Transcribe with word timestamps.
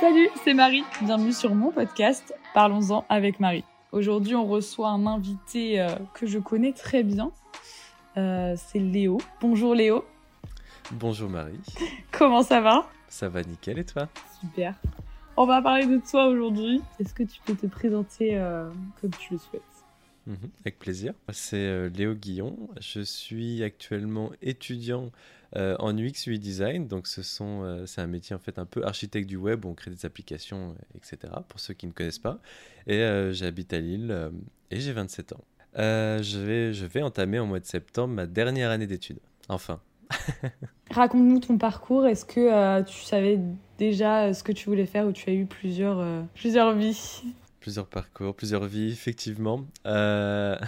Salut, 0.00 0.28
c'est 0.44 0.54
Marie. 0.54 0.84
Bienvenue 1.02 1.32
sur 1.32 1.54
mon 1.54 1.72
podcast 1.72 2.34
Parlons-en 2.54 3.04
avec 3.08 3.40
Marie. 3.40 3.64
Aujourd'hui, 3.92 4.34
on 4.34 4.46
reçoit 4.46 4.88
un 4.88 5.06
invité 5.06 5.80
euh, 5.80 5.88
que 6.14 6.26
je 6.26 6.38
connais 6.38 6.72
très 6.72 7.02
bien. 7.02 7.32
Euh, 8.16 8.54
c'est 8.56 8.78
Léo. 8.78 9.18
Bonjour 9.40 9.74
Léo. 9.74 10.04
Bonjour 10.92 11.28
Marie. 11.28 11.60
Comment 12.12 12.42
ça 12.42 12.60
va? 12.60 12.88
Ça 13.08 13.28
va 13.28 13.42
nickel 13.42 13.78
et 13.78 13.84
toi? 13.84 14.08
Super. 14.40 14.74
On 15.36 15.44
va 15.44 15.60
parler 15.60 15.86
de 15.86 15.98
toi 15.98 16.26
aujourd'hui. 16.28 16.80
Est-ce 16.98 17.12
que 17.12 17.24
tu 17.24 17.40
peux 17.44 17.54
te 17.54 17.66
présenter 17.66 18.38
euh, 18.38 18.70
comme 19.00 19.10
tu 19.10 19.34
le 19.34 19.38
souhaites? 19.38 19.75
Mhm, 20.26 20.50
Avec 20.60 20.78
plaisir. 20.78 21.14
C'est 21.32 21.88
Léo 21.90 22.14
Guillon. 22.14 22.56
Je 22.80 23.00
suis 23.00 23.62
actuellement 23.62 24.32
étudiant 24.42 25.10
en 25.54 25.96
UX 25.96 26.26
UI 26.26 26.38
design. 26.38 26.86
Donc 26.86 27.06
ce 27.06 27.22
sont, 27.22 27.84
c'est 27.86 28.00
un 28.00 28.06
métier 28.06 28.36
en 28.36 28.38
fait 28.38 28.58
un 28.58 28.66
peu 28.66 28.84
architecte 28.84 29.28
du 29.28 29.36
web. 29.36 29.64
Où 29.64 29.68
on 29.68 29.74
crée 29.74 29.90
des 29.90 30.04
applications, 30.04 30.74
etc. 30.94 31.32
Pour 31.48 31.60
ceux 31.60 31.74
qui 31.74 31.86
ne 31.86 31.92
connaissent 31.92 32.18
pas. 32.18 32.40
Et 32.86 33.00
j'habite 33.32 33.72
à 33.72 33.78
Lille 33.78 34.30
et 34.70 34.80
j'ai 34.80 34.92
27 34.92 35.32
ans. 35.32 35.44
je, 35.76 36.38
vais, 36.38 36.72
je 36.72 36.86
vais 36.86 37.02
entamer 37.02 37.38
au 37.38 37.46
mois 37.46 37.60
de 37.60 37.66
septembre 37.66 38.14
ma 38.14 38.26
dernière 38.26 38.70
année 38.70 38.86
d'études. 38.86 39.20
Enfin. 39.48 39.80
Raconte-nous 40.90 41.40
ton 41.40 41.58
parcours. 41.58 42.06
Est-ce 42.06 42.24
que 42.24 42.40
euh, 42.40 42.82
tu 42.82 43.02
savais 43.02 43.38
déjà 43.78 44.24
euh, 44.24 44.32
ce 44.32 44.42
que 44.42 44.52
tu 44.52 44.68
voulais 44.68 44.86
faire 44.86 45.06
ou 45.06 45.12
tu 45.12 45.28
as 45.30 45.32
eu 45.32 45.46
plusieurs, 45.46 45.98
euh, 45.98 46.22
plusieurs 46.34 46.74
vies? 46.74 47.22
Plusieurs 47.66 47.88
parcours, 47.88 48.36
plusieurs 48.36 48.64
vies, 48.66 48.92
effectivement. 48.92 49.66
ouais, 49.84 50.58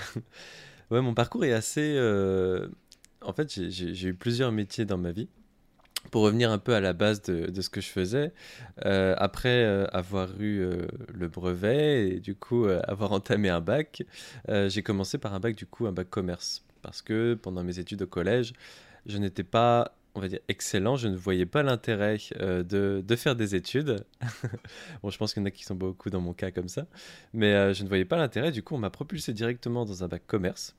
mon 0.90 1.14
parcours 1.14 1.44
est 1.44 1.52
assez. 1.52 1.96
En 3.22 3.32
fait, 3.32 3.70
j'ai 3.70 4.08
eu 4.08 4.14
plusieurs 4.14 4.50
métiers 4.50 4.84
dans 4.84 4.98
ma 4.98 5.12
vie. 5.12 5.28
Pour 6.10 6.22
revenir 6.22 6.50
un 6.50 6.58
peu 6.58 6.74
à 6.74 6.80
la 6.80 6.94
base 6.94 7.22
de, 7.22 7.46
de 7.46 7.60
ce 7.60 7.70
que 7.70 7.80
je 7.80 7.86
faisais, 7.86 8.32
après 8.82 9.64
avoir 9.92 10.40
eu 10.40 10.66
le 11.14 11.28
brevet 11.28 12.08
et 12.08 12.18
du 12.18 12.34
coup 12.34 12.64
avoir 12.64 13.12
entamé 13.12 13.48
un 13.48 13.60
bac, 13.60 14.02
j'ai 14.48 14.82
commencé 14.82 15.18
par 15.18 15.34
un 15.34 15.38
bac 15.38 15.54
du 15.54 15.66
coup 15.66 15.86
un 15.86 15.92
bac 15.92 16.10
commerce 16.10 16.64
parce 16.82 17.00
que 17.00 17.34
pendant 17.34 17.62
mes 17.62 17.78
études 17.78 18.02
au 18.02 18.08
collège, 18.08 18.54
je 19.06 19.18
n'étais 19.18 19.44
pas, 19.44 19.97
on 20.14 20.20
va 20.20 20.28
dire, 20.28 20.40
excellent. 20.48 20.96
Je 20.96 21.08
ne 21.08 21.16
voyais 21.16 21.46
pas 21.46 21.62
l'intérêt 21.62 22.18
euh, 22.40 22.62
de, 22.62 23.16
faire 23.16 23.36
des 23.36 23.54
études. 23.54 24.04
bon, 25.02 25.10
je 25.10 25.18
pense 25.18 25.32
qu'il 25.32 25.42
y 25.42 25.44
en 25.44 25.46
a 25.46 25.50
qui 25.50 25.64
sont 25.64 25.74
beaucoup 25.74 26.10
dans 26.10 26.20
mon 26.20 26.32
cas 26.32 26.50
comme 26.50 26.68
ça. 26.68 26.86
Mais 27.32 27.54
euh, 27.54 27.72
je 27.72 27.84
ne 27.84 27.88
voyais 27.88 28.04
pas 28.04 28.16
l'intérêt. 28.16 28.50
Du 28.50 28.62
coup, 28.62 28.74
on 28.74 28.78
m'a 28.78 28.90
propulsé 28.90 29.32
directement 29.32 29.84
dans 29.84 30.04
un 30.04 30.08
bac 30.08 30.22
commerce 30.26 30.74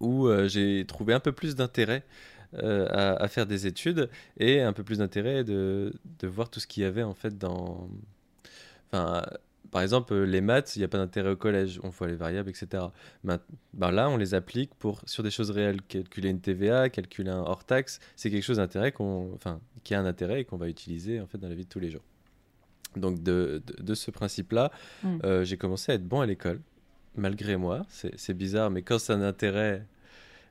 où 0.00 0.28
euh, 0.28 0.48
j'ai 0.48 0.84
trouvé 0.86 1.12
un 1.12 1.20
peu 1.20 1.32
plus 1.32 1.56
d'intérêt 1.56 2.04
à, 2.54 3.12
à, 3.12 3.28
faire 3.28 3.44
des 3.44 3.66
études 3.66 4.08
et 4.38 4.62
un 4.62 4.72
peu 4.72 4.82
plus 4.82 4.98
d'intérêt 4.98 5.44
de, 5.44 5.92
de, 6.18 6.26
voir 6.26 6.48
tout 6.48 6.60
ce 6.60 6.66
qu'il 6.66 6.82
y 6.82 6.86
avait 6.86 7.02
en 7.02 7.12
fait 7.12 7.36
dans. 7.36 7.90
Enfin, 8.90 9.22
par 9.70 9.82
exemple, 9.82 10.12
euh, 10.12 10.24
les 10.24 10.40
maths, 10.40 10.76
il 10.76 10.80
n'y 10.80 10.84
a 10.84 10.88
pas 10.88 10.98
d'intérêt 10.98 11.30
au 11.30 11.36
collège, 11.36 11.80
on 11.82 11.90
voit 11.90 12.06
les 12.06 12.16
variables, 12.16 12.48
etc. 12.48 12.84
Ben 13.24 13.40
là, 13.90 14.08
on 14.08 14.16
les 14.16 14.34
applique 14.34 14.74
pour, 14.74 15.02
sur 15.06 15.22
des 15.22 15.30
choses 15.30 15.50
réelles. 15.50 15.82
Calculer 15.82 16.30
une 16.30 16.40
TVA, 16.40 16.88
calculer 16.88 17.30
un 17.30 17.40
hors-taxe, 17.40 18.00
c'est 18.16 18.30
quelque 18.30 18.42
chose 18.42 18.58
d'intérêt 18.58 18.92
qu'on, 18.92 19.32
enfin, 19.34 19.60
qui 19.84 19.94
a 19.94 20.00
un 20.00 20.06
intérêt 20.06 20.42
et 20.42 20.44
qu'on 20.44 20.56
va 20.56 20.68
utiliser 20.68 21.20
en 21.20 21.26
fait 21.26 21.38
dans 21.38 21.48
la 21.48 21.54
vie 21.54 21.64
de 21.64 21.68
tous 21.68 21.80
les 21.80 21.90
jours. 21.90 22.04
Donc 22.96 23.22
de, 23.22 23.62
de, 23.78 23.94
ce 23.94 24.10
principe-là, 24.10 24.70
mm. 25.02 25.18
euh, 25.24 25.44
j'ai 25.44 25.56
commencé 25.56 25.92
à 25.92 25.94
être 25.94 26.06
bon 26.06 26.20
à 26.20 26.26
l'école, 26.26 26.60
malgré 27.16 27.56
moi. 27.56 27.82
C'est 27.88 28.34
bizarre, 28.34 28.70
mais 28.70 28.82
quand 28.82 28.98
c'est 28.98 29.12
un 29.12 29.22
intérêt, 29.22 29.84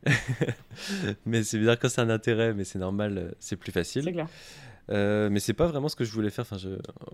mais 1.26 1.44
c'est 1.44 1.58
bizarre 1.58 1.80
quand 1.80 1.90
c'est 1.90 2.02
un 2.02 2.10
intérêt, 2.10 2.54
mais 2.54 2.64
c'est 2.64 2.80
normal, 2.80 3.18
euh, 3.18 3.32
c'est 3.40 3.56
plus 3.56 3.72
facile. 3.72 4.04
C'est 4.04 4.14
clair. 4.14 4.28
Euh, 4.90 5.30
mais 5.30 5.40
c'est 5.40 5.54
pas 5.54 5.68
vraiment 5.68 5.90
ce 5.90 5.96
que 5.96 6.06
je 6.06 6.12
voulais 6.12 6.30
faire. 6.30 6.46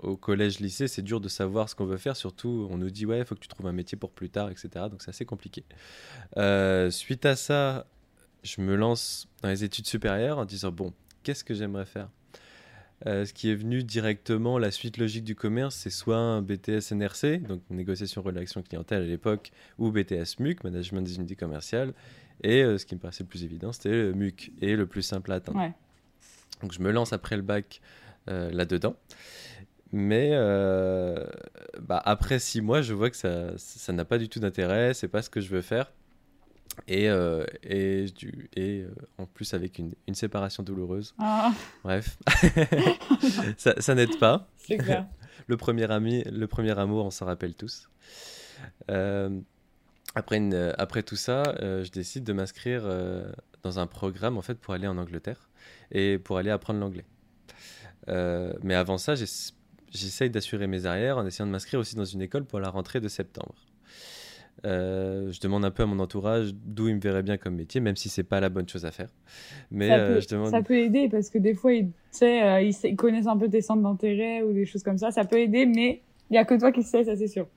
Au 0.01 0.15
collège, 0.15 0.59
lycée, 0.59 0.87
c'est 0.87 1.01
dur 1.01 1.19
de 1.19 1.27
savoir 1.27 1.69
ce 1.69 1.75
qu'on 1.75 1.85
veut 1.85 1.97
faire. 1.97 2.15
Surtout, 2.15 2.67
on 2.69 2.77
nous 2.77 2.89
dit 2.89 3.05
ouais, 3.05 3.19
il 3.19 3.25
faut 3.25 3.35
que 3.35 3.39
tu 3.39 3.47
trouves 3.47 3.67
un 3.67 3.73
métier 3.73 3.97
pour 3.97 4.11
plus 4.11 4.29
tard, 4.29 4.49
etc. 4.49 4.69
Donc 4.89 5.01
c'est 5.01 5.09
assez 5.09 5.25
compliqué. 5.25 5.63
Euh, 6.37 6.91
suite 6.91 7.25
à 7.25 7.35
ça, 7.35 7.87
je 8.43 8.61
me 8.61 8.75
lance 8.75 9.27
dans 9.41 9.49
les 9.49 9.63
études 9.63 9.87
supérieures 9.87 10.37
en 10.37 10.45
disant 10.45 10.71
bon, 10.71 10.93
qu'est-ce 11.23 11.43
que 11.43 11.53
j'aimerais 11.53 11.85
faire? 11.85 12.09
Euh, 13.05 13.25
ce 13.25 13.33
qui 13.33 13.49
est 13.49 13.55
venu 13.55 13.83
directement, 13.83 14.57
la 14.57 14.71
suite 14.71 14.97
logique 14.97 15.25
du 15.25 15.35
commerce, 15.35 15.75
c'est 15.75 15.89
soit 15.89 16.17
un 16.17 16.41
BTS 16.41 16.93
NRC, 16.93 17.39
donc 17.45 17.61
négociation 17.69 18.21
relation 18.21 18.61
clientèle 18.61 19.03
à 19.03 19.05
l'époque, 19.05 19.51
ou 19.77 19.91
BTS 19.91 20.39
MUC, 20.39 20.63
management 20.63 21.01
des 21.01 21.17
unités 21.17 21.35
commerciales. 21.35 21.93
Et 22.43 22.63
ce 22.63 22.85
qui 22.85 22.95
me 22.95 22.99
paraissait 22.99 23.23
le 23.23 23.29
plus 23.29 23.43
évident, 23.43 23.73
c'était 23.73 23.89
le 23.89 24.13
MUC 24.13 24.53
et 24.61 24.75
le 24.75 24.85
plus 24.85 25.01
simple 25.01 25.33
à 25.33 25.35
atteindre. 25.35 25.73
Donc 26.61 26.71
je 26.71 26.79
me 26.79 26.91
lance 26.91 27.13
après 27.13 27.35
le 27.35 27.41
bac 27.41 27.81
euh, 28.29 28.49
là-dedans. 28.51 28.95
Mais 29.91 30.29
euh, 30.31 31.25
bah, 31.81 32.01
après 32.03 32.39
six 32.39 32.61
mois, 32.61 32.81
je 32.81 32.93
vois 32.93 33.09
que 33.09 33.17
ça 33.17 33.93
n'a 33.93 34.05
pas 34.05 34.17
du 34.17 34.29
tout 34.29 34.39
d'intérêt, 34.39 34.93
c'est 34.93 35.07
pas 35.07 35.21
ce 35.21 35.29
que 35.29 35.41
je 35.41 35.49
veux 35.49 35.61
faire. 35.61 35.91
Et, 36.87 37.09
euh, 37.09 37.45
et, 37.63 38.05
et 38.55 38.85
en 39.19 39.27
plus 39.27 39.53
avec 39.53 39.77
une, 39.77 39.93
une 40.07 40.15
séparation 40.15 40.63
douloureuse. 40.63 41.13
Ah. 41.19 41.53
Bref, 41.83 42.17
ça, 43.57 43.79
ça 43.79 43.93
n'aide 43.93 44.17
pas. 44.17 44.47
C'est 44.57 44.77
clair. 44.77 45.05
le, 45.47 45.57
premier 45.57 45.91
ami, 45.91 46.23
le 46.23 46.47
premier 46.47 46.77
amour, 46.79 47.05
on 47.05 47.11
s'en 47.11 47.25
rappelle 47.25 47.53
tous. 47.53 47.89
après, 48.87 50.37
une, 50.37 50.73
après 50.77 51.03
tout 51.03 51.17
ça, 51.17 51.43
je 51.59 51.91
décide 51.91 52.23
de 52.23 52.33
m'inscrire 52.33 52.83
dans 53.61 53.79
un 53.79 53.85
programme 53.85 54.37
en 54.37 54.41
fait 54.41 54.55
pour 54.55 54.73
aller 54.73 54.87
en 54.87 54.97
Angleterre 54.97 55.49
et 55.93 56.17
pour 56.17 56.37
aller 56.37 56.49
apprendre 56.49 56.79
l'anglais. 56.79 57.05
Euh, 58.09 58.53
mais 58.63 58.75
avant 58.75 58.97
ça, 58.97 59.15
j'essaye 59.15 60.29
d'assurer 60.29 60.67
mes 60.67 60.85
arrières 60.85 61.17
en 61.17 61.25
essayant 61.25 61.47
de 61.47 61.51
m'inscrire 61.51 61.79
aussi 61.79 61.95
dans 61.95 62.03
une 62.05 62.21
école 62.21 62.43
pour 62.45 62.59
la 62.59 62.69
rentrée 62.69 62.99
de 62.99 63.07
septembre. 63.07 63.55
Euh, 64.65 65.31
je 65.31 65.39
demande 65.41 65.65
un 65.65 65.71
peu 65.71 65.83
à 65.83 65.85
mon 65.85 65.99
entourage 65.99 66.53
d'où 66.53 66.87
il 66.87 66.95
me 66.95 66.99
verrait 66.99 67.23
bien 67.23 67.37
comme 67.37 67.55
métier, 67.55 67.81
même 67.81 67.95
si 67.95 68.07
c'est 68.07 68.23
pas 68.23 68.39
la 68.39 68.49
bonne 68.49 68.67
chose 68.67 68.85
à 68.85 68.91
faire. 68.91 69.09
Mais 69.71 69.87
ça, 69.89 69.95
euh, 69.95 70.15
peut, 70.15 70.21
je 70.21 70.27
demande... 70.27 70.51
ça 70.51 70.61
peut 70.61 70.77
aider 70.77 71.09
parce 71.09 71.29
que 71.29 71.37
des 71.37 71.53
fois, 71.53 71.73
ils, 71.73 71.91
ils 72.21 72.95
connaissent 72.95 73.27
un 73.27 73.37
peu 73.37 73.49
tes 73.49 73.61
centres 73.61 73.81
d'intérêt 73.81 74.41
ou 74.41 74.53
des 74.53 74.65
choses 74.65 74.83
comme 74.83 74.97
ça. 74.97 75.11
Ça 75.11 75.25
peut 75.25 75.39
aider, 75.39 75.65
mais 75.65 76.01
il 76.29 76.35
y 76.35 76.37
a 76.37 76.45
que 76.45 76.57
toi 76.57 76.71
qui 76.71 76.83
sais, 76.83 77.03
ça 77.03 77.15
c'est 77.15 77.27
sûr. 77.27 77.47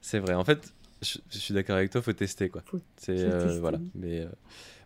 C'est 0.00 0.18
vrai. 0.18 0.34
En 0.34 0.44
fait, 0.44 0.72
je, 1.02 1.38
suis 1.38 1.54
d'accord 1.54 1.76
avec 1.76 1.90
toi, 1.90 2.02
faut 2.02 2.12
tester 2.12 2.48
quoi. 2.48 2.62
C'est 2.96 3.58
voilà. 3.58 3.78
Mais 3.94 4.26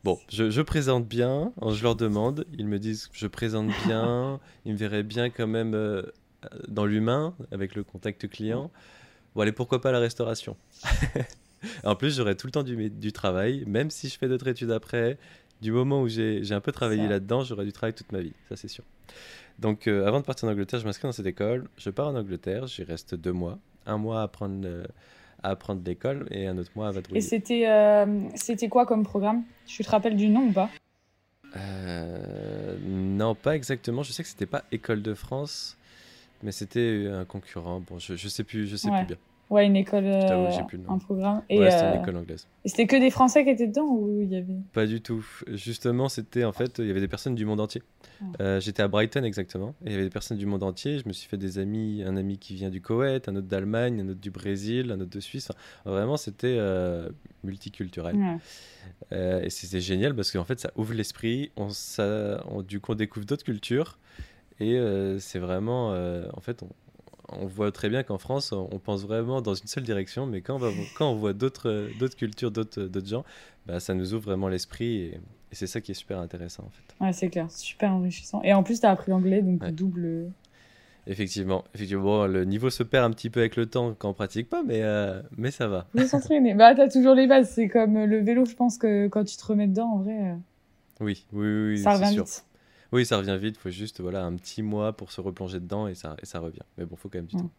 Bon, 0.03 0.19
je, 0.31 0.63
présente 0.63 1.07
bien, 1.07 1.53
je 1.69 1.83
leur 1.83 1.95
demande, 1.95 2.47
ils 2.57 2.67
me 2.67 2.79
disent 2.79 3.11
je 3.13 3.27
présente 3.27 3.71
bien, 3.85 4.41
ils 4.65 4.73
me 4.73 4.79
verraient 4.79 5.03
bien 5.03 5.29
quand 5.29 5.47
même 5.47 5.75
euh, 5.75 6.03
dans 6.69 6.87
l'humain, 6.87 7.35
avec 7.53 7.75
le 7.75 7.85
contact 7.85 8.27
client. 8.29 8.71
Bon, 9.35 9.43
allez, 9.43 9.53
pourquoi 9.53 9.81
pas 9.81 9.93
la 9.93 9.99
restauration? 9.99 10.57
En 11.85 11.95
plus, 11.95 12.17
j'aurai 12.17 12.37
tout 12.37 12.47
le 12.47 12.53
temps 12.53 12.63
du, 12.63 12.89
du, 12.89 13.13
travail, 13.13 13.65
même 13.67 13.91
si 13.91 14.09
je 14.09 14.17
fais 14.17 14.29
d'autres 14.29 14.49
études 14.49 14.71
après. 14.71 15.19
Du 15.61 15.73
moment 15.73 16.01
où 16.01 16.09
j'ai 16.09 16.53
un 16.53 16.61
peu 16.63 16.73
travaillé 16.73 17.07
là-dedans, 17.07 17.45
j'aurai 17.45 17.67
du 17.67 17.73
travail 17.73 17.93
toute 17.93 18.11
ma 18.13 18.21
vie, 18.21 18.33
ça 18.49 18.57
c'est 18.57 18.67
sûr. 18.67 18.83
Donc, 19.59 19.87
euh, 19.87 20.07
avant 20.07 20.21
de 20.21 20.25
partir 20.25 20.49
en 20.49 20.53
Angleterre, 20.53 20.81
je 20.81 20.87
m'inscris 20.87 21.07
dans 21.07 21.13
cette 21.13 21.27
école. 21.27 21.69
Je 21.77 21.91
pars 21.91 22.09
en 22.09 22.17
Angleterre, 22.17 22.67
j'y 22.67 22.83
reste 22.83 23.15
deux 23.15 23.35
mois. 23.35 23.59
Un 23.85 23.99
mois 23.99 24.21
à 24.21 24.23
apprendre 24.23 24.67
à 25.43 25.51
apprendre 25.51 25.83
l'école 25.85 26.27
et 26.31 26.47
un 26.47 26.57
autre 26.59 26.71
mois 26.75 26.89
à 26.89 26.91
vadrouiller. 26.93 27.19
Et 27.19 27.23
c'était 27.23 27.69
euh, 27.69 28.29
c'était 28.35 28.69
quoi 28.69 28.87
comme 28.87 29.03
programme? 29.05 29.43
Tu 29.67 29.85
te 29.85 29.91
rappelles 29.91 30.17
du 30.17 30.29
nom 30.29 30.49
ou 30.49 30.53
pas? 30.53 30.71
Euh, 31.57 32.77
Non, 32.85 33.35
pas 33.35 33.57
exactement. 33.57 34.03
Je 34.03 34.13
sais 34.13 34.23
que 34.23 34.29
c'était 34.29 34.47
pas 34.47 34.65
École 34.73 35.03
de 35.03 35.15
France, 35.15 35.77
mais 36.43 36.53
c'était 36.53 37.09
un 37.13 37.25
concurrent. 37.25 37.81
Bon, 37.81 37.99
je, 37.99 38.17
je 38.17 38.29
sais 38.29 38.45
plus, 38.45 38.67
je 38.67 38.77
sais 38.77 38.91
plus 38.91 39.07
bien. 39.07 39.17
Ouais, 39.51 39.67
une 39.67 39.75
école, 39.75 40.05
euh, 40.07 40.49
un 40.89 40.99
programme. 40.99 41.43
Et 41.51 41.59
ouais, 41.59 41.73
c'était 41.73 41.83
une 41.83 41.99
euh, 41.99 42.03
école 42.03 42.17
anglaise. 42.19 42.47
Et 42.65 42.69
c'était 42.69 42.87
que 42.87 42.95
des 42.95 43.11
Français 43.11 43.43
qui 43.43 43.51
étaient 43.51 43.67
dedans 43.67 43.85
ou 43.85 44.23
il 44.23 44.31
y 44.31 44.37
avait 44.37 44.55
Pas 44.73 44.87
du 44.87 45.01
tout. 45.01 45.27
Justement, 45.49 46.09
c'était 46.09 46.45
en 46.45 46.53
fait, 46.53 46.79
il 46.79 46.87
y 46.87 46.91
avait 46.91 47.01
des 47.01 47.09
personnes 47.09 47.35
du 47.35 47.45
monde 47.45 47.59
entier. 47.59 47.83
Ah. 48.21 48.25
Euh, 48.41 48.61
j'étais 48.61 48.85
à 48.85 48.87
Brighton 48.87 49.25
exactement, 49.25 49.75
et 49.85 49.87
il 49.87 49.93
y 49.93 49.95
avait 49.97 50.05
des 50.05 50.11
personnes 50.11 50.37
du 50.37 50.47
monde 50.47 50.63
entier. 50.63 51.01
Je 51.01 51.09
me 51.09 51.13
suis 51.13 51.29
fait 51.29 51.37
des 51.37 51.59
amis, 51.59 52.05
un 52.07 52.17
ami 52.17 52.39
qui 52.39 52.55
vient 52.55 52.71
du 52.71 52.81
Koweït, 52.81 53.29
un 53.29 53.35
autre 53.35 53.49
d'Allemagne, 53.49 54.01
un 54.01 54.09
autre 54.11 54.21
du 54.21 54.31
Brésil, 54.31 54.93
un 54.93 55.01
autre 55.01 55.11
de 55.11 55.21
Suisse. 55.21 55.51
vraiment, 55.85 56.17
c'était 56.17 56.59
multiculturel. 57.43 58.17
et 59.11 59.51
c'était 59.51 59.81
génial 59.81 60.15
parce 60.15 60.31
qu'en 60.31 60.45
fait, 60.45 60.61
ça 60.61 60.71
ouvre 60.77 60.95
l'esprit. 60.95 61.51
On, 61.57 61.71
ça, 61.71 62.41
on, 62.49 62.63
du 62.63 62.79
coup, 62.79 62.93
on 62.93 62.95
découvre 62.95 63.27
d'autres 63.27 63.45
cultures. 63.45 63.99
Et 64.61 64.79
c'est 65.19 65.41
vraiment, 65.41 65.89
en 65.89 66.41
fait, 66.41 66.63
on, 66.63 66.69
on 67.33 67.47
voit 67.47 67.73
très 67.73 67.89
bien 67.89 68.03
qu'en 68.03 68.19
France, 68.19 68.53
on 68.53 68.79
pense 68.79 69.03
vraiment 69.03 69.41
dans 69.43 69.55
une 69.55 69.67
seule 69.67 69.85
direction, 69.85 70.27
mais 70.27 70.41
quand 70.41 70.57
on, 70.57 70.59
va, 70.59 70.71
quand 70.97 71.11
on 71.11 71.15
voit 71.15 71.33
d'autres 71.33 71.89
cultures, 72.17 72.51
d'autres 72.51 73.07
gens, 73.07 73.25
bah, 73.67 73.81
ça 73.81 73.95
nous 73.95 74.15
ouvre 74.15 74.25
vraiment 74.25 74.49
l'esprit 74.49 74.97
et, 74.97 75.21
c'est 75.53 75.67
ça 75.67 75.81
qui 75.81 75.91
est 75.91 75.95
super 75.95 76.21
intéressant 76.21 76.63
en 76.63 76.71
fait. 76.71 77.05
Ouais, 77.05 77.13
c'est 77.13 77.29
clair, 77.29 77.51
super 77.51 77.91
enrichissant. 77.91 78.41
Et 78.45 78.53
en 78.55 78.63
plus, 78.63 78.81
tu 78.81 78.87
as 78.87 78.91
appris 78.91 79.11
l'anglais, 79.11 79.43
donc 79.43 79.65
double. 79.73 80.31
Effectivement, 81.09 81.65
effectivement 81.75 82.27
le 82.27 82.45
niveau 82.45 82.71
se 82.71 82.85
perd 82.85 83.05
un 83.05 83.11
petit 83.11 83.31
peu 83.31 83.41
avec 83.41 83.57
le 83.57 83.67
temps 83.67 83.95
quand 83.99 84.11
on 84.11 84.15
pratique 84.15 84.49
pas, 84.49 84.63
mais, 84.63 84.83
euh, 84.83 85.21
mais 85.37 85.51
ça 85.51 85.67
va. 85.67 85.87
Faut 85.97 86.07
s'entraîner. 86.07 86.55
Bah, 86.55 86.75
t'as 86.77 86.89
toujours 86.89 87.15
les 87.15 87.27
bases. 87.27 87.51
C'est 87.51 87.69
comme 87.69 88.05
le 88.05 88.23
vélo, 88.23 88.45
je 88.45 88.55
pense 88.55 88.79
que 88.79 89.09
quand 89.09 89.25
tu 89.25 89.37
te 89.37 89.45
remets 89.45 89.67
dedans, 89.67 89.89
en 89.95 89.99
vrai. 89.99 90.37
Oui, 91.01 91.27
oui, 91.33 91.71
oui. 91.71 91.79
ça 91.79 91.95
revient 91.95 92.17
vite. 92.17 92.45
Oui, 92.93 93.07
ça 93.07 93.19
revient 93.19 93.39
vite. 93.41 93.57
Il 93.59 93.61
faut 93.61 93.71
juste 93.71 94.01
voilà, 94.01 94.25
un 94.25 94.35
petit 94.35 94.63
mois 94.63 94.93
pour 94.93 95.13
se 95.13 95.21
replonger 95.21 95.61
dedans 95.61 95.87
et 95.87 95.95
ça, 95.95 96.17
et 96.23 96.27
ça 96.27 96.41
revient. 96.41 96.63
Mais 96.77 96.85
bon, 96.85 96.97
faut 96.97 97.09
quand 97.09 97.19
même 97.19 97.27
du 97.27 97.37
temps. 97.37 97.51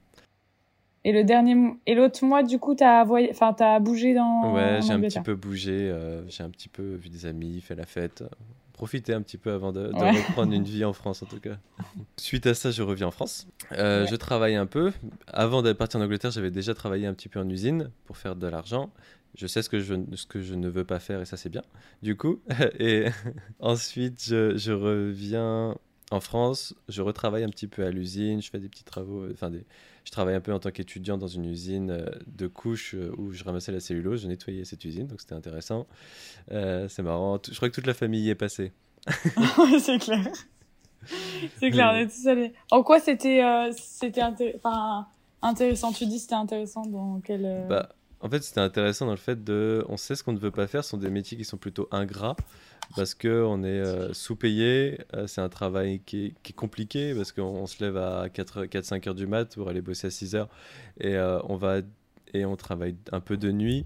Et 1.04 1.12
le 1.12 1.24
dernier 1.24 1.56
et 1.88 1.95
l'autre 1.95 2.24
mois, 2.25 2.44
du 2.44 2.60
coup, 2.60 2.75
t'as 2.75 3.04
voy... 3.04 3.28
enfin, 3.31 3.56
as 3.60 3.80
bougé 3.80 4.13
dans. 4.13 4.54
Ouais, 4.54 4.80
j'ai 4.81 4.94
un 4.94 5.00
petit 5.00 5.22
peu 5.22 5.36
bougé. 5.36 5.89
Euh, 5.89 6.28
j'ai 6.30 6.44
un 6.44 6.50
petit 6.50 6.69
peu 6.69 6.95
vu 6.95 7.10
des 7.10 7.25
amis, 7.25 7.60
fait 7.62 7.75
la 7.75 7.86
fête 7.86 8.24
profiter 8.81 9.13
un 9.13 9.22
petit 9.22 9.38
peu 9.38 9.51
avant 9.51 9.72
de, 9.72 9.92
reprendre 9.94 10.54
une 10.54 10.63
vie 10.63 10.83
en 10.83 10.92
France 10.92 11.22
en 11.22 11.28
tout 11.28 11.39
cas. 11.39 11.57
Suite 12.18 12.48
à 12.48 12.56
ça, 12.56 12.72
je 12.72 12.81
reviens 12.81 13.06
en 13.06 13.12
France. 13.12 13.48
Euh, 13.74 14.07
je 14.07 14.16
travaille 14.16 14.56
un 14.56 14.66
peu. 14.66 14.92
Avant 15.27 15.62
de 15.62 15.72
partir 15.72 16.00
en 16.00 16.04
Angleterre, 16.04 16.31
j'avais 16.31 16.50
déjà 16.50 16.74
travaillé 16.74 17.06
un 17.06 17.13
petit 17.13 17.30
peu 17.30 17.39
en 17.39 17.48
usine 17.48 17.92
pour 18.06 18.18
faire 18.18 18.36
de 18.36 18.48
l'argent. 18.48 18.89
Je 19.36 19.48
sais 19.48 19.62
ce 19.62 19.69
que 19.69 19.80
je, 19.80 19.95
ce 20.16 20.25
que 20.25 20.42
je 20.42 20.56
ne 20.56 20.68
veux 20.68 20.83
pas 20.83 21.00
faire 21.00 21.22
et 21.22 21.25
ça 21.25 21.38
c'est 21.38 21.50
bien. 21.50 21.63
Du 22.01 22.16
coup, 22.16 22.42
et 22.80 23.06
ensuite 23.60 24.24
je, 24.24 24.57
je 24.57 24.72
reviens 24.72 25.75
en 26.12 26.19
France, 26.19 26.75
je 26.89 27.01
retravaille 27.01 27.44
un 27.44 27.50
petit 27.50 27.68
peu 27.68 27.86
à 27.86 27.89
l'usine, 27.89 28.42
je 28.42 28.50
fais 28.50 28.60
des 28.60 28.68
petits 28.68 28.83
travaux, 28.83 29.31
enfin 29.31 29.50
des, 29.50 29.66
je 30.04 30.12
travaille 30.12 30.36
un 30.36 30.42
peu 30.42 30.54
en 30.54 30.60
tant 30.60 30.72
qu'étudiant 30.72 31.18
dans 31.18 31.28
une 31.28 31.45
usine 31.45 31.92
euh, 31.92 32.06
de 32.28 32.48
couches 32.48 32.95
euh, 32.95 33.13
où 33.18 33.31
je 33.31 33.44
ramassais 33.45 33.72
la 33.72 33.80
cellulose, 33.80 34.24
je 34.24 34.28
nettoyais 34.28 34.66
cette 34.66 34.83
usine, 34.83 35.07
donc 35.07 35.22
c'était 35.22 35.36
intéressant. 35.36 35.88
Euh, 36.51 36.89
c'est 36.89 37.01
marrant, 37.01 37.39
je 37.50 37.56
crois 37.56 37.69
que 37.69 37.75
toute 37.75 37.88
la 37.88 37.94
famille 37.94 38.24
y 38.24 38.30
est 38.30 38.36
passée. 38.36 38.74
c'est 39.80 40.00
clair. 40.00 40.27
C'est 41.60 41.72
clair, 41.72 41.92
on 41.94 41.98
est 41.98 42.07
tous 42.07 42.27
allés. 42.27 42.54
En 42.72 42.84
quoi 42.84 43.00
c'était 43.00 43.42
c'était 43.72 44.22
intéressant? 44.22 45.92
Tu 45.94 46.06
dis 46.06 46.19
c'était 46.19 46.36
intéressant 46.36 46.86
dans 46.86 47.22
quel... 47.22 47.66
Bah, 47.68 47.89
en 48.21 48.29
fait, 48.29 48.44
c'était 48.44 48.62
intéressant 48.62 49.06
dans 49.06 49.12
le 49.12 49.18
fait 49.18 49.44
de... 49.44 49.83
On 49.89 49.97
sait 49.97 50.15
ce 50.15 50.23
qu'on 50.23 50.33
ne 50.33 50.39
veut 50.39 50.51
pas 50.51 50.68
faire, 50.68 50.83
ce 50.83 50.91
sont 50.91 50.97
des 50.97 51.09
métiers 51.09 51.38
qui 51.38 51.45
sont 51.45 51.57
plutôt 51.57 51.88
ingrats 51.91 52.35
parce 52.95 53.13
qu'on 53.15 53.63
est 53.63 53.68
euh, 53.68 54.13
sous-payé. 54.13 55.00
Euh, 55.13 55.27
c'est 55.27 55.41
un 55.41 55.50
travail 55.50 56.01
qui 56.06 56.33
est, 56.45 56.53
compliqué 56.53 57.13
parce 57.15 57.31
qu'on 57.31 57.65
se 57.65 57.83
lève 57.83 57.97
à 57.97 58.27
4-5 58.27 59.07
heures 59.07 59.15
du 59.15 59.27
mat 59.27 59.56
pour 59.56 59.69
aller 59.69 59.81
bosser 59.81 60.07
à 60.07 60.12
6 60.12 60.35
heures 60.35 60.50
et, 61.00 61.15
euh, 61.15 61.39
on, 61.44 61.56
va, 61.56 61.77
et 62.33 62.45
on 62.45 62.56
travaille 62.56 62.95
un 63.12 63.19
peu 63.19 63.38
de 63.38 63.51
nuit. 63.51 63.85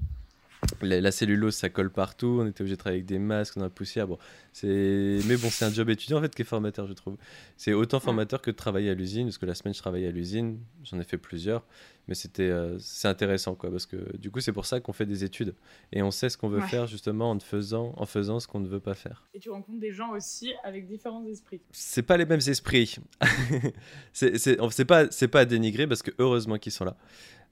La, 0.81 1.11
cellulose, 1.11 1.55
ça 1.55 1.69
colle 1.69 1.89
partout. 1.89 2.39
On 2.41 2.47
était 2.47 2.61
obligé 2.61 2.75
de 2.75 2.79
travailler 2.79 2.99
avec 2.99 3.07
des 3.07 3.19
masques 3.19 3.57
dans 3.57 3.63
la 3.63 3.69
poussière. 3.69 4.07
Bon, 4.07 4.17
mais 4.63 5.37
bon, 5.37 5.49
c'est 5.49 5.65
un 5.65 5.71
job 5.71 5.89
étudiant 5.89 6.17
en 6.17 6.21
fait 6.21 6.33
qui 6.33 6.41
est 6.41 6.45
formateur, 6.45 6.87
je 6.87 6.93
trouve. 6.93 7.17
C'est 7.57 7.73
autant 7.73 7.99
formateur 7.99 8.41
que 8.41 8.51
de 8.51 8.55
travailler 8.55 8.89
à 8.89 8.93
l'usine, 8.93 9.25
parce 9.25 9.37
que 9.37 9.45
la 9.45 9.55
semaine 9.55 9.73
je 9.73 9.79
travaillais 9.79 10.07
à 10.07 10.11
l'usine, 10.11 10.59
j'en 10.83 10.99
ai 10.99 11.03
fait 11.03 11.17
plusieurs 11.17 11.63
mais 12.07 12.15
c'était 12.15 12.43
euh, 12.43 12.77
c'est 12.79 13.07
intéressant 13.07 13.55
quoi 13.55 13.71
parce 13.71 13.85
que 13.85 14.15
du 14.17 14.29
coup 14.29 14.39
c'est 14.39 14.51
pour 14.51 14.65
ça 14.65 14.79
qu'on 14.79 14.93
fait 14.93 15.05
des 15.05 15.23
études 15.23 15.55
et 15.91 16.03
on 16.03 16.11
sait 16.11 16.29
ce 16.29 16.37
qu'on 16.37 16.49
veut 16.49 16.61
faire 16.61 16.87
justement 16.87 17.31
en 17.31 17.39
faisant 17.39 17.93
en 17.97 18.05
faisant 18.05 18.39
ce 18.39 18.47
qu'on 18.47 18.59
ne 18.59 18.67
veut 18.67 18.79
pas 18.79 18.93
faire. 18.93 19.23
Et 19.33 19.39
tu 19.39 19.49
rencontres 19.49 19.79
des 19.79 19.91
gens 19.91 20.11
aussi 20.11 20.53
avec 20.63 20.87
différents 20.87 21.25
esprits. 21.25 21.61
C'est 21.71 22.03
pas 22.03 22.17
les 22.17 22.25
mêmes 22.25 22.41
esprits. 22.45 22.97
c'est 24.13 24.37
c'est 24.37 24.85
pas 24.85 25.09
c'est 25.09 25.27
pas 25.27 25.41
à 25.41 25.45
dénigrer 25.45 25.87
parce 25.87 26.03
que 26.03 26.11
heureusement 26.19 26.57
qu'ils 26.57 26.71
sont 26.71 26.85
là. 26.85 26.97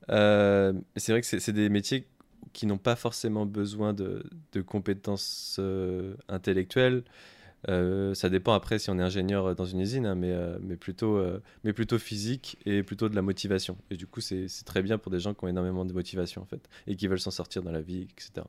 Euh, 0.10 0.74
c'est 0.98 1.14
vrai 1.14 1.22
que 1.22 1.28
c'est 1.28 1.54
des 1.54 1.70
métiers 1.70 2.06
qui 2.52 2.66
n'ont 2.66 2.78
pas 2.78 2.96
forcément 2.96 3.46
besoin 3.46 3.94
de, 3.94 4.24
compétences 4.66 5.58
euh, 5.60 6.16
intellectuelles. 6.28 7.04
Euh, 7.70 8.14
ça 8.14 8.30
dépend 8.30 8.54
après 8.54 8.78
si 8.78 8.90
on 8.90 9.00
est 9.00 9.02
ingénieur 9.02 9.56
dans 9.56 9.66
une 9.66 9.80
usine, 9.80 10.06
hein, 10.06 10.16
mais, 10.16 10.32
euh, 10.32 10.58
mais, 10.62 10.76
plutôt, 10.76 11.98
physique 11.98 12.58
et 12.66 12.84
plutôt 12.84 13.08
de 13.08 13.16
la 13.16 13.22
motivation. 13.22 13.78
Et 13.90 13.96
du 13.96 14.06
coup, 14.06 14.20
c'est 14.20 14.48
très 14.66 14.82
bien 14.82 14.98
pour 14.98 15.12
des 15.12 15.20
gens 15.20 15.34
qui 15.34 15.46
ont 15.46 15.48
énormément 15.48 15.86
de 15.86 15.94
motivation 15.94 16.42
en 16.42 16.46
fait 16.46 16.68
et 16.88 16.96
qui 16.96 17.08
veulent 17.08 17.20
s'en 17.20 17.32
sortir 17.32 17.64
dans 17.64 17.72
la 17.72 17.82
vie, 17.82 18.08
etc. 18.12 18.46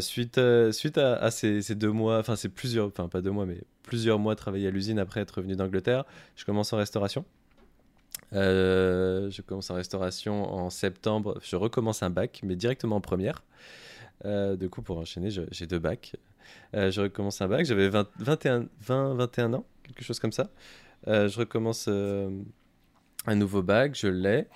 suite 0.00 0.38
à, 0.98 1.30
ces, 1.30 1.74
deux 1.74 1.90
mois, 1.90 2.18
enfin 2.18 2.36
c'est 2.36 2.48
plusieurs, 2.48 2.86
enfin 2.86 3.08
pas 3.08 3.22
deux 3.22 3.32
mois, 3.32 3.46
mais 3.46 3.60
plusieurs 3.82 4.20
mois 4.20 4.36
travailler 4.36 4.68
à 4.68 4.70
l'usine 4.70 5.00
après 5.00 5.20
être 5.20 5.32
revenu 5.32 5.56
d'Angleterre, 5.56 6.04
je 6.36 6.44
commence 6.44 6.72
en 6.72 6.76
restauration. 6.76 7.24
Je 8.32 9.42
commence 9.42 9.70
en 9.70 9.74
restauration 9.74 10.52
en 10.52 10.70
septembre. 10.70 11.38
Je 11.42 11.56
recommence 11.56 12.02
un 12.02 12.10
bac, 12.10 12.40
mais 12.42 12.56
directement 12.56 12.96
en 12.96 13.00
première. 13.00 13.42
du 14.24 14.68
coup, 14.70 14.82
pour 14.82 14.98
enchaîner, 14.98 15.30
j'ai 15.30 15.66
deux 15.66 15.78
bacs. 15.78 16.14
Euh, 16.74 16.90
je 16.90 17.00
recommence 17.00 17.40
un 17.40 17.48
bac, 17.48 17.64
j'avais 17.66 17.88
20, 17.88 18.08
21, 18.18 18.68
20, 18.80 19.14
21 19.14 19.54
ans, 19.54 19.66
quelque 19.82 20.02
chose 20.02 20.18
comme 20.18 20.32
ça. 20.32 20.50
Euh, 21.08 21.28
je 21.28 21.38
recommence 21.38 21.86
euh, 21.88 22.30
un 23.26 23.34
nouveau 23.34 23.62
bac, 23.62 23.94
je 23.94 24.08
l'ai. 24.08 24.46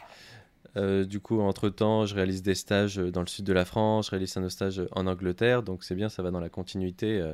du 1.05 1.21
coup, 1.21 1.41
entre-temps, 1.41 2.07
je 2.07 2.15
réalise 2.15 2.43
des 2.43 2.55
stages 2.55 2.97
dans 2.97 3.23
le 3.23 3.27
sud 3.27 3.45
de 3.45 3.53
la 3.53 3.65
France, 3.65 4.07
je 4.07 4.11
réalise 4.13 4.37
un 4.37 4.49
stage 4.49 4.83
en 4.93 5.07
Angleterre, 5.07 5.63
donc 5.63 5.85
c'est 5.85 5.95
bien, 5.95 6.09
ça 6.09 6.23
va 6.23 6.31
dans 6.31 6.41
la 6.41 6.51
continuité. 6.51 7.33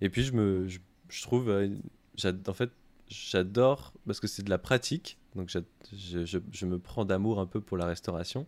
Et 0.00 0.10
puis, 0.10 0.22
je, 0.22 0.32
me, 0.32 0.68
je, 0.68 1.22
trouve, 1.22 1.50
en 1.50 2.52
fait, 2.52 2.70
j'adore, 3.08 3.94
parce 4.06 4.20
que 4.20 4.26
c'est 4.26 4.42
de 4.42 4.50
la 4.50 4.58
pratique, 4.58 5.18
donc 5.34 5.48
je, 5.48 5.58
je, 5.92 6.38
je 6.50 6.66
me 6.66 6.78
prends 6.78 7.04
d'amour 7.04 7.40
un 7.40 7.46
peu 7.46 7.60
pour 7.60 7.76
la 7.76 7.86
restauration. 7.86 8.46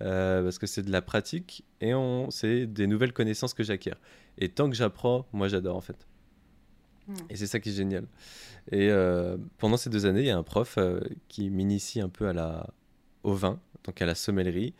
Euh, 0.00 0.42
parce 0.42 0.58
que 0.58 0.66
c'est 0.66 0.82
de 0.82 0.90
la 0.90 1.02
pratique 1.02 1.64
et 1.80 1.92
c'est 2.30 2.66
des 2.66 2.86
nouvelles 2.86 3.12
connaissances 3.12 3.54
que 3.54 3.62
j'acquiers. 3.62 3.94
Et 4.38 4.48
tant 4.48 4.70
que 4.70 4.76
j'apprends, 4.76 5.26
moi 5.32 5.48
j'adore 5.48 5.76
en 5.76 5.80
fait. 5.80 6.06
Hmm. 7.08 7.14
Et 7.28 7.36
c'est 7.36 7.46
ça 7.46 7.60
qui 7.60 7.70
est 7.70 7.74
génial. 7.74 8.06
Et 8.70 8.90
euh, 8.90 9.36
pendant 9.58 9.76
ces 9.76 9.90
deux 9.90 10.06
années, 10.06 10.20
il 10.20 10.26
y 10.26 10.30
a 10.30 10.38
un 10.38 10.42
prof 10.42 10.76
euh, 10.78 11.00
qui 11.28 11.50
m'initie 11.50 12.00
un 12.00 12.08
peu 12.08 12.28
à 12.28 12.32
la, 12.32 12.70
au 13.22 13.34
vin, 13.34 13.60
donc 13.84 14.00
à 14.00 14.06
la 14.06 14.14
sommellerie, 14.14 14.72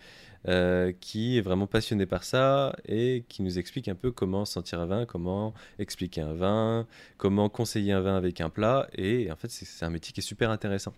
qui 1.01 1.39
est 1.39 1.41
vraiment 1.41 1.67
passionné 1.67 2.07
par 2.07 2.25
ça 2.25 2.75
et 2.87 3.25
qui 3.29 3.43
nous 3.43 3.59
explique 3.59 3.89
un 3.89 3.95
peu 3.95 4.11
comment 4.11 4.45
sentir 4.45 4.81
un 4.81 4.87
vin, 4.87 5.07
comment 5.07 5.55
expliquer 5.79 6.21
un 6.21 6.35
vin, 6.35 6.87
comment 7.17 7.49
conseiller 7.49 7.93
un 7.93 8.01
vin 8.01 8.17
avec 8.17 8.41
un 8.41 8.51
plat. 8.51 8.89
Et 8.95 9.31
en 9.31 9.37
fait, 9.37 9.51
c'est 9.51 9.85
un 9.85 9.91
métier 9.91 10.13
qui 10.13 10.21
est 10.21 10.25
super 10.25 10.51
intéressant. 10.51 10.95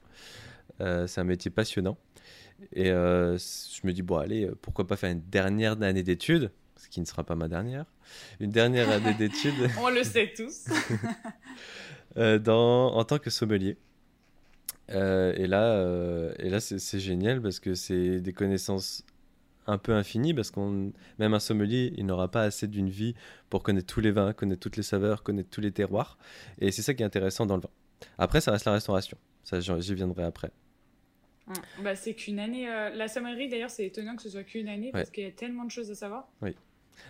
c'est 0.78 1.18
un 1.18 1.24
métier 1.24 1.50
passionnant. 1.50 1.98
Et 2.72 2.90
euh, 2.90 3.36
je 3.36 3.86
me 3.86 3.92
dis, 3.92 4.02
bon, 4.02 4.16
allez, 4.16 4.50
pourquoi 4.62 4.86
pas 4.86 4.96
faire 4.96 5.10
une 5.10 5.22
dernière 5.28 5.80
année 5.82 6.02
d'études, 6.02 6.50
ce 6.76 6.88
qui 6.88 7.00
ne 7.00 7.04
sera 7.04 7.24
pas 7.24 7.34
ma 7.34 7.48
dernière, 7.48 7.86
une 8.40 8.50
dernière 8.50 8.90
année 8.90 9.14
d'études. 9.18 9.70
On 9.80 9.90
le 9.90 10.02
sait 10.04 10.32
tous. 10.36 10.66
euh, 12.16 12.38
dans, 12.38 12.94
en 12.94 13.04
tant 13.04 13.18
que 13.18 13.30
sommelier. 13.30 13.76
Euh, 14.90 15.32
et 15.36 15.46
là, 15.46 15.62
euh, 15.62 16.34
et 16.38 16.50
là 16.50 16.60
c'est 16.60 17.00
génial 17.00 17.40
parce 17.40 17.58
que 17.58 17.74
c'est 17.74 18.20
des 18.20 18.32
connaissances 18.34 19.02
un 19.66 19.78
peu 19.78 19.92
infinies 19.94 20.34
parce 20.34 20.50
qu'on 20.50 20.92
même 21.18 21.34
un 21.34 21.40
sommelier 21.40 21.92
il 21.96 22.06
n'aura 22.06 22.30
pas 22.30 22.42
assez 22.42 22.66
d'une 22.66 22.88
vie 22.88 23.14
pour 23.50 23.62
connaître 23.62 23.92
tous 23.92 24.00
les 24.00 24.10
vins 24.10 24.32
connaître 24.32 24.60
toutes 24.60 24.76
les 24.76 24.82
saveurs 24.82 25.22
connaître 25.22 25.50
tous 25.50 25.60
les 25.60 25.72
terroirs 25.72 26.18
et 26.58 26.70
c'est 26.70 26.82
ça 26.82 26.94
qui 26.94 27.02
est 27.02 27.06
intéressant 27.06 27.46
dans 27.46 27.56
le 27.56 27.62
vin 27.62 27.70
après 28.18 28.40
ça 28.40 28.52
reste 28.52 28.66
la 28.66 28.72
restauration 28.72 29.16
ça 29.42 29.60
j'y 29.60 29.94
viendrai 29.94 30.24
après 30.24 30.50
bah, 31.82 31.94
c'est 31.94 32.14
qu'une 32.14 32.38
année. 32.38 32.68
Euh, 32.68 32.90
la 32.90 33.08
sommellerie, 33.08 33.48
d'ailleurs, 33.48 33.70
c'est 33.70 33.86
étonnant 33.86 34.16
que 34.16 34.22
ce 34.22 34.30
soit 34.30 34.44
qu'une 34.44 34.68
année 34.68 34.90
parce 34.92 35.10
qu'il 35.10 35.24
y 35.24 35.26
a 35.26 35.30
tellement 35.30 35.64
de 35.64 35.70
choses 35.70 35.90
à 35.90 35.94
savoir. 35.94 36.28
Oui. 36.42 36.54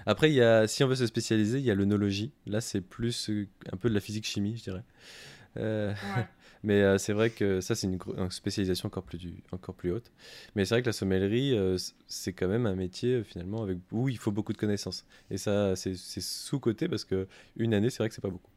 Après, 0.07 0.31
il 0.31 0.35
y 0.35 0.43
a, 0.43 0.67
si 0.67 0.83
on 0.83 0.89
veut 0.89 0.97
se 0.97 1.07
spécialiser, 1.07 1.59
il 1.59 1.65
y 1.65 1.71
a 1.71 1.75
l'œnologie. 1.75 2.33
Là, 2.47 2.61
c'est 2.61 2.81
plus 2.81 3.31
euh, 3.31 3.47
un 3.73 3.77
peu 3.77 3.89
de 3.89 3.95
la 3.95 4.01
physique-chimie, 4.01 4.57
je 4.57 4.63
dirais. 4.65 4.83
Euh, 5.57 5.93
mais 6.65 6.99
c'est 6.99 7.13
vrai 7.13 7.31
que 7.31 7.61
ça, 7.61 7.75
c'est 7.75 7.87
une, 7.87 7.99
spécialisation 8.31 8.89
encore 8.89 9.05
plus, 9.05 9.21
encore 9.53 9.75
plus 9.75 9.93
haute. 9.93 10.11
Mais 10.57 10.65
c'est 10.65 10.75
vrai 10.75 10.83
que 10.83 10.87
la 10.87 10.93
sommellerie, 10.93 11.57
c'est 12.07 12.33
quand 12.33 12.49
même 12.49 12.67
un 12.67 12.75
métier 12.75 13.23
finalement 13.23 13.63
avec, 13.63 13.79
où 13.93 14.09
il 14.09 14.19
faut 14.19 14.33
beaucoup 14.33 14.53
de 14.53 14.59
connaissances. 14.59 15.07
Et 15.31 15.37
ça, 15.37 15.77
c'est 15.77 15.95
sous-côté 15.97 16.89
parce 16.89 17.05
que 17.05 17.29
une 17.57 17.75
année, 17.75 17.91
c'est 17.91 17.99
vrai 17.99 18.09
que 18.09 18.15
c'est 18.15 18.21
pas 18.23 18.31
beaucoup. 18.31 18.51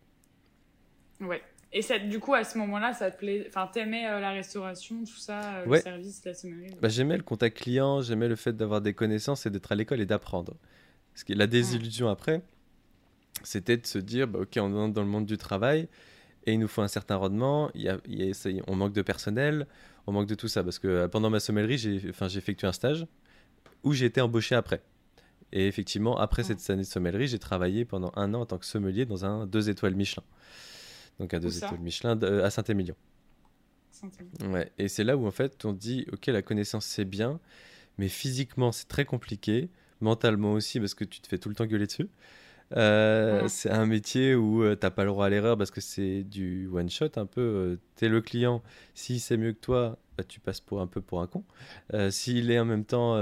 Ouais. 1.22 1.42
Et 1.74 1.82
ça, 1.82 2.00
du 2.00 2.20
coup, 2.20 2.34
à 2.34 2.44
ce 2.44 2.58
moment-là, 2.60 2.94
ça 2.94 3.12
te 3.12 3.18
plaît, 3.18 3.46
enfin, 3.50 3.70
t'aimais 3.72 4.08
euh, 4.08 4.20
la 4.20 4.32
restauration, 4.32 5.04
tout 5.04 5.18
ça, 5.18 5.58
euh, 5.58 5.66
le 5.66 5.80
service, 5.80 6.24
la 6.24 6.34
sommellerie. 6.34 6.74
Bah, 6.82 6.88
j'aimais 6.88 7.18
le 7.18 7.24
contact 7.24 7.58
client, 7.58 8.02
j'aimais 8.02 8.30
le 8.30 8.38
fait 8.38 8.54
d'avoir 8.56 8.82
des 8.82 8.94
connaissances 8.94 9.46
et 9.46 9.50
d'être 9.50 9.72
à 9.72 9.76
l'école 9.76 10.00
et 10.00 10.06
d'apprendre. 10.06 10.56
La 11.30 11.48
désillusion 11.48 12.08
après, 12.08 12.42
c'était 13.44 13.76
de 13.76 13.86
se 13.86 13.98
dire, 13.98 14.28
bah, 14.28 14.40
ok, 14.40 14.58
on 14.62 14.88
est 14.88 14.92
dans 14.92 15.02
le 15.02 15.08
monde 15.08 15.26
du 15.26 15.38
travail 15.38 15.90
et 16.48 16.54
il 16.54 16.60
nous 16.60 16.68
faut 16.68 16.82
un 16.82 16.88
certain 16.88 17.18
rendement. 17.18 17.70
Il 17.76 17.82
y 17.84 17.90
a, 17.90 18.00
on 18.68 18.76
manque 18.76 18.94
de 18.94 19.04
personnel, 19.04 19.68
on 20.08 20.12
manque 20.12 20.28
de 20.28 20.36
tout 20.36 20.48
ça 20.48 20.64
parce 20.64 20.80
que 20.80 20.88
euh, 20.88 21.08
pendant 21.08 21.30
ma 21.30 21.40
sommellerie, 21.40 21.78
j'ai, 21.78 22.02
enfin, 22.10 22.28
j'ai 22.28 22.40
effectué 22.40 22.66
un 22.66 22.74
stage 22.74 23.06
où 23.84 23.94
j'ai 23.94 24.06
été 24.06 24.22
embauché 24.22 24.56
après. 24.56 24.82
Et 25.52 25.68
effectivement, 25.68 26.18
après 26.18 26.44
cette 26.44 26.68
année 26.70 26.82
de 26.82 26.88
sommellerie, 26.88 27.28
j'ai 27.28 27.40
travaillé 27.40 27.86
pendant 27.86 28.12
un 28.16 28.34
an 28.34 28.42
en 28.42 28.46
tant 28.46 28.58
que 28.58 28.66
sommelier 28.66 29.06
dans 29.06 29.24
un 29.26 29.46
deux 29.46 29.70
étoiles 29.70 29.96
Michelin 29.96 30.24
donc 31.20 31.34
à 31.34 31.40
deux 31.40 31.58
étoiles 31.58 31.80
Michelin, 31.80 32.20
euh, 32.24 32.46
à 32.46 32.50
Saint-Émilion. 32.50 32.96
ouais, 34.52 34.72
et 34.78 34.88
c'est 34.88 35.04
là 35.04 35.18
où 35.18 35.26
en 35.26 35.32
fait 35.32 35.66
on 35.66 35.74
dit 35.74 36.06
ok 36.12 36.28
la 36.28 36.42
connaissance 36.42 36.86
c'est 36.86 37.06
bien, 37.06 37.40
mais 37.98 38.10
physiquement 38.10 38.72
c'est 38.72 38.88
très 38.88 39.06
compliqué, 39.06 39.70
mentalement 40.02 40.54
aussi 40.54 40.80
parce 40.80 40.94
que 40.94 41.04
tu 41.04 41.20
te 41.20 41.28
fais 41.28 41.38
tout 41.40 41.50
le 41.50 41.56
temps 41.56 41.66
gueuler 41.66 41.88
dessus. 41.88 42.08
Euh, 42.76 43.48
c'est 43.48 43.70
un 43.70 43.86
métier 43.86 44.36
où 44.36 44.70
tu 44.70 44.78
t'as 44.78 44.90
pas 44.90 45.04
le 45.04 45.12
droit 45.12 45.26
à 45.26 45.30
l'erreur 45.30 45.58
parce 45.58 45.72
que 45.72 45.82
c'est 45.82 46.24
du 46.24 46.68
one 46.74 46.90
shot 46.90 47.12
un 47.16 47.26
peu. 47.26 47.80
tu 47.96 48.06
es 48.06 48.10
le 48.10 48.22
client, 48.22 48.62
si 48.94 49.20
c'est 49.20 49.38
mieux 49.38 49.54
que 49.54 49.60
toi, 49.60 49.98
bah, 50.18 50.24
tu 50.24 50.40
passes 50.40 50.60
pour 50.60 50.82
un 50.82 50.88
peu 50.88 51.02
pour 51.02 51.22
un 51.22 51.28
con. 51.28 51.44
S'il 52.10 52.52
est 52.52 52.60
en 52.60 52.66
même 52.66 52.86
temps, 52.86 53.16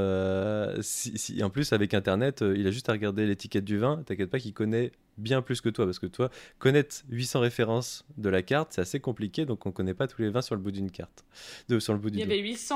si, 0.82 1.44
en 1.44 1.50
plus 1.50 1.74
avec 1.74 1.94
Internet, 1.94 2.44
il 2.56 2.66
a 2.68 2.72
juste 2.72 2.90
à 2.90 2.94
regarder 2.94 3.25
l'étiquette 3.25 3.66
du 3.66 3.78
vin. 3.78 4.02
T'inquiète 4.06 4.30
pas 4.30 4.40
qu'il 4.40 4.54
connaît 4.54 4.92
bien 5.18 5.42
plus 5.42 5.62
que 5.62 5.70
toi 5.70 5.86
parce 5.86 6.00
que 6.00 6.08
toi, 6.08 6.30
connaître 6.60 7.04
800 7.10 7.40
références 7.40 8.06
de 8.18 8.30
la 8.30 8.42
carte, 8.42 8.74
c'est 8.74 8.82
assez 8.82 9.00
compliqué. 9.00 9.46
Donc 9.46 9.66
on 9.66 9.72
connaît 9.72 9.94
pas 9.94 10.08
tous 10.08 10.22
les 10.22 10.30
vins 10.30 10.42
sur 10.42 10.56
le 10.56 10.62
bout 10.62 10.72
d'une 10.72 10.92
carte, 10.92 11.25
de, 11.70 11.80
sur 11.80 11.94
le 11.94 12.00
bout 12.00 12.10
du. 12.10 12.18
Il 12.18 12.22
y 12.22 12.24
avait 12.24 12.40
800, 12.40 12.75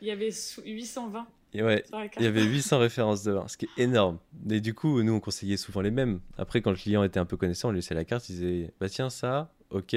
il 0.00 0.08
y 0.08 0.10
avait 0.10 0.30
820 0.64 1.26
ouais, 1.60 1.84
il 2.18 2.24
y 2.24 2.26
avait 2.26 2.44
800 2.44 2.78
références 2.78 3.22
de 3.24 3.32
vin, 3.32 3.46
ce 3.48 3.58
qui 3.58 3.66
est 3.66 3.82
énorme. 3.82 4.18
Et 4.48 4.60
du 4.60 4.72
coup, 4.72 5.02
nous, 5.02 5.12
on 5.12 5.20
conseillait 5.20 5.58
souvent 5.58 5.82
les 5.82 5.90
mêmes. 5.90 6.20
Après, 6.38 6.62
quand 6.62 6.70
le 6.70 6.76
client 6.76 7.04
était 7.04 7.20
un 7.20 7.26
peu 7.26 7.36
connaissant, 7.36 7.68
on 7.68 7.72
lui 7.72 7.78
laissait 7.78 7.94
la 7.94 8.04
carte, 8.04 8.28
il 8.30 8.36
disait 8.36 8.70
Bah 8.80 8.88
tiens, 8.88 9.10
ça, 9.10 9.52
ok, 9.70 9.94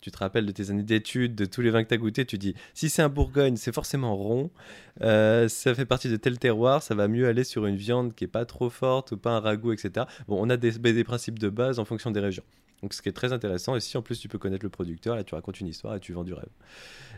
tu 0.00 0.10
te 0.10 0.18
rappelles 0.18 0.46
de 0.46 0.52
tes 0.52 0.70
années 0.70 0.82
d'études, 0.82 1.34
de 1.34 1.44
tous 1.44 1.60
les 1.60 1.70
vins 1.70 1.82
que 1.82 1.88
tu 1.88 1.94
as 1.94 1.98
goûtés, 1.98 2.24
tu 2.24 2.38
dis 2.38 2.54
si 2.74 2.88
c'est 2.88 3.02
un 3.02 3.08
Bourgogne, 3.08 3.56
c'est 3.56 3.74
forcément 3.74 4.16
rond, 4.16 4.50
euh, 5.02 5.48
ça 5.48 5.74
fait 5.74 5.84
partie 5.84 6.08
de 6.08 6.16
tel 6.16 6.38
terroir, 6.38 6.82
ça 6.82 6.94
va 6.94 7.08
mieux 7.08 7.26
aller 7.26 7.44
sur 7.44 7.66
une 7.66 7.76
viande 7.76 8.14
qui 8.14 8.24
est 8.24 8.28
pas 8.28 8.44
trop 8.44 8.70
forte 8.70 9.12
ou 9.12 9.16
pas 9.16 9.30
un 9.30 9.40
ragoût, 9.40 9.72
etc. 9.72 10.06
Bon, 10.28 10.38
on 10.40 10.48
a 10.50 10.56
des, 10.56 10.72
des 10.72 11.04
principes 11.04 11.38
de 11.38 11.48
base 11.48 11.78
en 11.78 11.84
fonction 11.84 12.10
des 12.10 12.20
régions. 12.20 12.44
Donc 12.82 12.92
ce 12.92 13.00
qui 13.00 13.08
est 13.08 13.12
très 13.12 13.32
intéressant, 13.32 13.74
et 13.74 13.80
si 13.80 13.96
en 13.96 14.02
plus 14.02 14.18
tu 14.20 14.28
peux 14.28 14.38
connaître 14.38 14.64
le 14.64 14.70
producteur, 14.70 15.16
là 15.16 15.24
tu 15.24 15.34
racontes 15.34 15.60
une 15.60 15.66
histoire 15.66 15.96
et 15.96 16.00
tu 16.00 16.12
vends 16.12 16.24
du 16.24 16.34
rêve. 16.34 16.50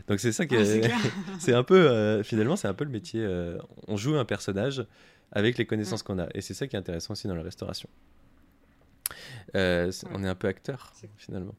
Donc 0.07 0.19
c'est 0.19 0.31
ça 0.31 0.45
qui 0.45 0.55
est, 0.55 0.89
c'est 1.39 1.53
un 1.53 1.63
peu, 1.63 1.89
euh, 1.89 2.23
finalement 2.23 2.55
c'est 2.55 2.67
un 2.67 2.73
peu 2.73 2.85
le 2.85 2.91
métier, 2.91 3.21
euh, 3.23 3.57
on 3.87 3.97
joue 3.97 4.15
un 4.15 4.25
personnage 4.25 4.85
avec 5.31 5.57
les 5.57 5.65
connaissances 5.65 6.01
qu'on 6.01 6.19
a, 6.19 6.27
et 6.33 6.41
c'est 6.41 6.53
ça 6.53 6.67
qui 6.67 6.75
est 6.75 6.79
intéressant 6.79 7.11
aussi 7.13 7.27
dans 7.27 7.35
la 7.35 7.43
restauration. 7.43 7.89
Euh, 9.55 9.91
on 10.11 10.23
est 10.23 10.27
un 10.27 10.35
peu 10.35 10.47
acteur 10.47 10.93
finalement. 11.17 11.55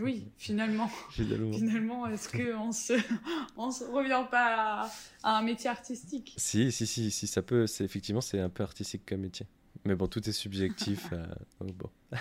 Oui, 0.00 0.30
finalement. 0.36 0.90
finalement. 1.10 2.06
est-ce 2.06 2.28
qu'on 2.28 2.72
se, 2.72 2.94
on 3.56 3.70
se 3.70 3.84
revient 3.84 4.24
pas 4.30 4.90
à, 5.22 5.38
un 5.38 5.42
métier 5.42 5.68
artistique? 5.68 6.34
Si, 6.36 6.72
si, 6.72 6.86
si, 6.86 7.10
si, 7.10 7.26
ça 7.26 7.42
peut. 7.42 7.66
Effectivement, 7.80 8.20
c'est 8.20 8.40
un 8.40 8.48
peu 8.48 8.62
artistique 8.62 9.02
comme 9.06 9.20
métier. 9.20 9.46
Mais 9.84 9.94
bon, 9.94 10.06
tout 10.06 10.26
est 10.28 10.32
subjectif. 10.32 11.08
euh, 11.12 11.24
bon. 11.60 11.90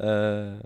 euh, 0.00 0.58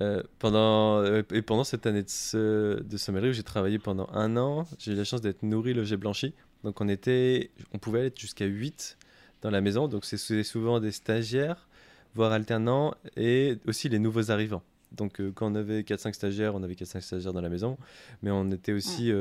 euh, 0.00 0.22
pendant, 0.38 1.04
et 1.04 1.42
pendant 1.42 1.64
cette 1.64 1.86
année 1.86 2.02
de, 2.02 2.84
de 2.84 2.96
sommellerie 2.96 3.30
où 3.30 3.32
j'ai 3.32 3.42
travaillé 3.42 3.78
pendant 3.78 4.08
un 4.12 4.36
an, 4.36 4.66
j'ai 4.78 4.92
eu 4.92 4.94
la 4.96 5.04
chance 5.04 5.20
d'être 5.20 5.42
nourri, 5.42 5.74
logé, 5.74 5.96
blanchi. 5.96 6.34
Donc 6.64 6.80
on, 6.80 6.88
était, 6.88 7.50
on 7.72 7.78
pouvait 7.78 8.06
être 8.06 8.18
jusqu'à 8.18 8.46
8 8.46 8.98
dans 9.42 9.50
la 9.50 9.60
maison. 9.60 9.88
Donc 9.88 10.04
c'est 10.04 10.42
souvent 10.42 10.80
des 10.80 10.92
stagiaires, 10.92 11.68
voire 12.14 12.32
alternants, 12.32 12.94
et 13.16 13.58
aussi 13.66 13.88
les 13.88 13.98
nouveaux 13.98 14.30
arrivants. 14.30 14.62
Donc 14.92 15.20
euh, 15.20 15.30
quand 15.34 15.50
on 15.50 15.54
avait 15.54 15.82
4-5 15.82 16.12
stagiaires, 16.14 16.54
on 16.54 16.62
avait 16.62 16.74
4-5 16.74 17.00
stagiaires 17.00 17.32
dans 17.32 17.40
la 17.40 17.48
maison, 17.48 17.78
mais 18.22 18.30
on 18.30 18.50
était 18.50 18.72
aussi 18.72 19.12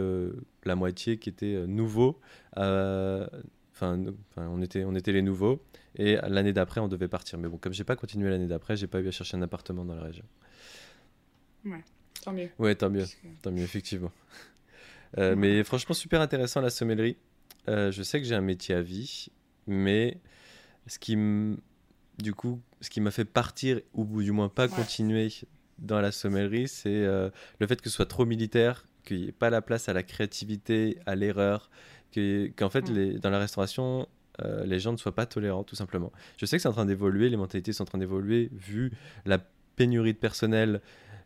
la 0.65 0.75
moitié 0.75 1.17
qui 1.17 1.29
était 1.29 1.65
nouveau. 1.67 2.19
Enfin, 3.81 4.47
on 4.47 4.61
était, 4.61 4.83
on 4.83 4.95
était 4.95 5.11
les 5.11 5.21
nouveaux. 5.21 5.61
Et 5.95 6.17
l'année 6.27 6.53
d'après, 6.53 6.79
on 6.79 6.87
devait 6.87 7.07
partir. 7.07 7.37
Mais 7.39 7.47
bon, 7.47 7.57
comme 7.57 7.73
j'ai 7.73 7.83
pas 7.83 7.95
continué 7.95 8.29
l'année 8.29 8.47
d'après, 8.47 8.75
j'ai 8.75 8.87
pas 8.87 8.99
eu 8.99 9.07
à 9.07 9.11
chercher 9.11 9.37
un 9.37 9.41
appartement 9.41 9.85
dans 9.85 9.95
la 9.95 10.03
région. 10.03 10.25
Ouais, 11.65 11.83
tant 12.23 12.33
mieux. 12.33 12.49
Ouais, 12.59 12.75
tant 12.75 12.89
mieux, 12.89 13.05
tant 13.41 13.51
mieux, 13.51 13.63
effectivement. 13.63 14.11
Euh, 15.17 15.35
mais 15.35 15.61
franchement, 15.65 15.93
super 15.93 16.21
intéressant 16.21 16.61
la 16.61 16.69
sommellerie. 16.69 17.17
Euh, 17.67 17.91
je 17.91 18.01
sais 18.01 18.21
que 18.21 18.25
j'ai 18.25 18.33
un 18.33 18.39
métier 18.39 18.73
à 18.73 18.81
vie, 18.81 19.27
mais 19.67 20.21
ce 20.87 20.97
qui 20.99 21.17
du 22.17 22.33
coup, 22.33 22.61
ce 22.79 22.89
qui 22.89 23.01
m'a 23.01 23.11
fait 23.11 23.25
partir 23.25 23.81
ou 23.93 24.05
du 24.21 24.31
moins 24.31 24.47
pas 24.47 24.69
continuer 24.69 25.29
dans 25.79 25.99
la 25.99 26.11
sommellerie, 26.11 26.67
c'est 26.67 26.89
euh, 26.89 27.29
le 27.59 27.67
fait 27.67 27.81
que 27.81 27.89
ce 27.89 27.95
soit 27.95 28.05
trop 28.05 28.25
militaire, 28.25 28.87
qu'il 29.03 29.21
n'y 29.21 29.27
ait 29.27 29.33
pas 29.33 29.49
la 29.49 29.61
place 29.61 29.89
à 29.89 29.93
la 29.93 30.03
créativité, 30.03 30.97
à 31.05 31.15
l'erreur, 31.15 31.69
qu'en 32.13 32.69
fait, 32.69 32.89
les, 32.89 33.19
dans 33.19 33.29
la 33.29 33.39
restauration, 33.39 34.07
euh, 34.43 34.65
les 34.65 34.79
gens 34.79 34.91
ne 34.91 34.97
soient 34.97 35.15
pas 35.15 35.25
tolérants, 35.25 35.63
tout 35.63 35.75
simplement. 35.75 36.11
Je 36.37 36.45
sais 36.45 36.57
que 36.57 36.61
c'est 36.61 36.69
en 36.69 36.73
train 36.73 36.85
d'évoluer, 36.85 37.29
les 37.29 37.37
mentalités 37.37 37.73
sont 37.73 37.83
en 37.83 37.85
train 37.85 37.97
d'évoluer, 37.97 38.49
vu 38.53 38.91
la 39.25 39.39
pénurie 39.75 40.13
de 40.13 40.17
personnel 40.17 40.81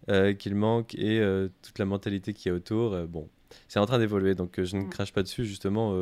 euh, 0.10 0.34
qu'il 0.34 0.56
manque 0.56 0.96
et 0.96 1.20
euh, 1.20 1.50
toute 1.62 1.80
la 1.80 1.86
mentalité 1.86 2.34
qui 2.34 2.50
est 2.50 2.52
autour. 2.52 2.98
bon, 3.08 3.30
c'est 3.68 3.80
en 3.80 3.86
train 3.86 4.00
d'évoluer, 4.00 4.36
donc 4.36 4.62
je 4.62 4.76
ne 4.76 4.84
mm. 4.84 4.90
crache 4.90 5.14
pas 5.14 5.24
dessus, 5.24 5.46
justement. 5.46 5.96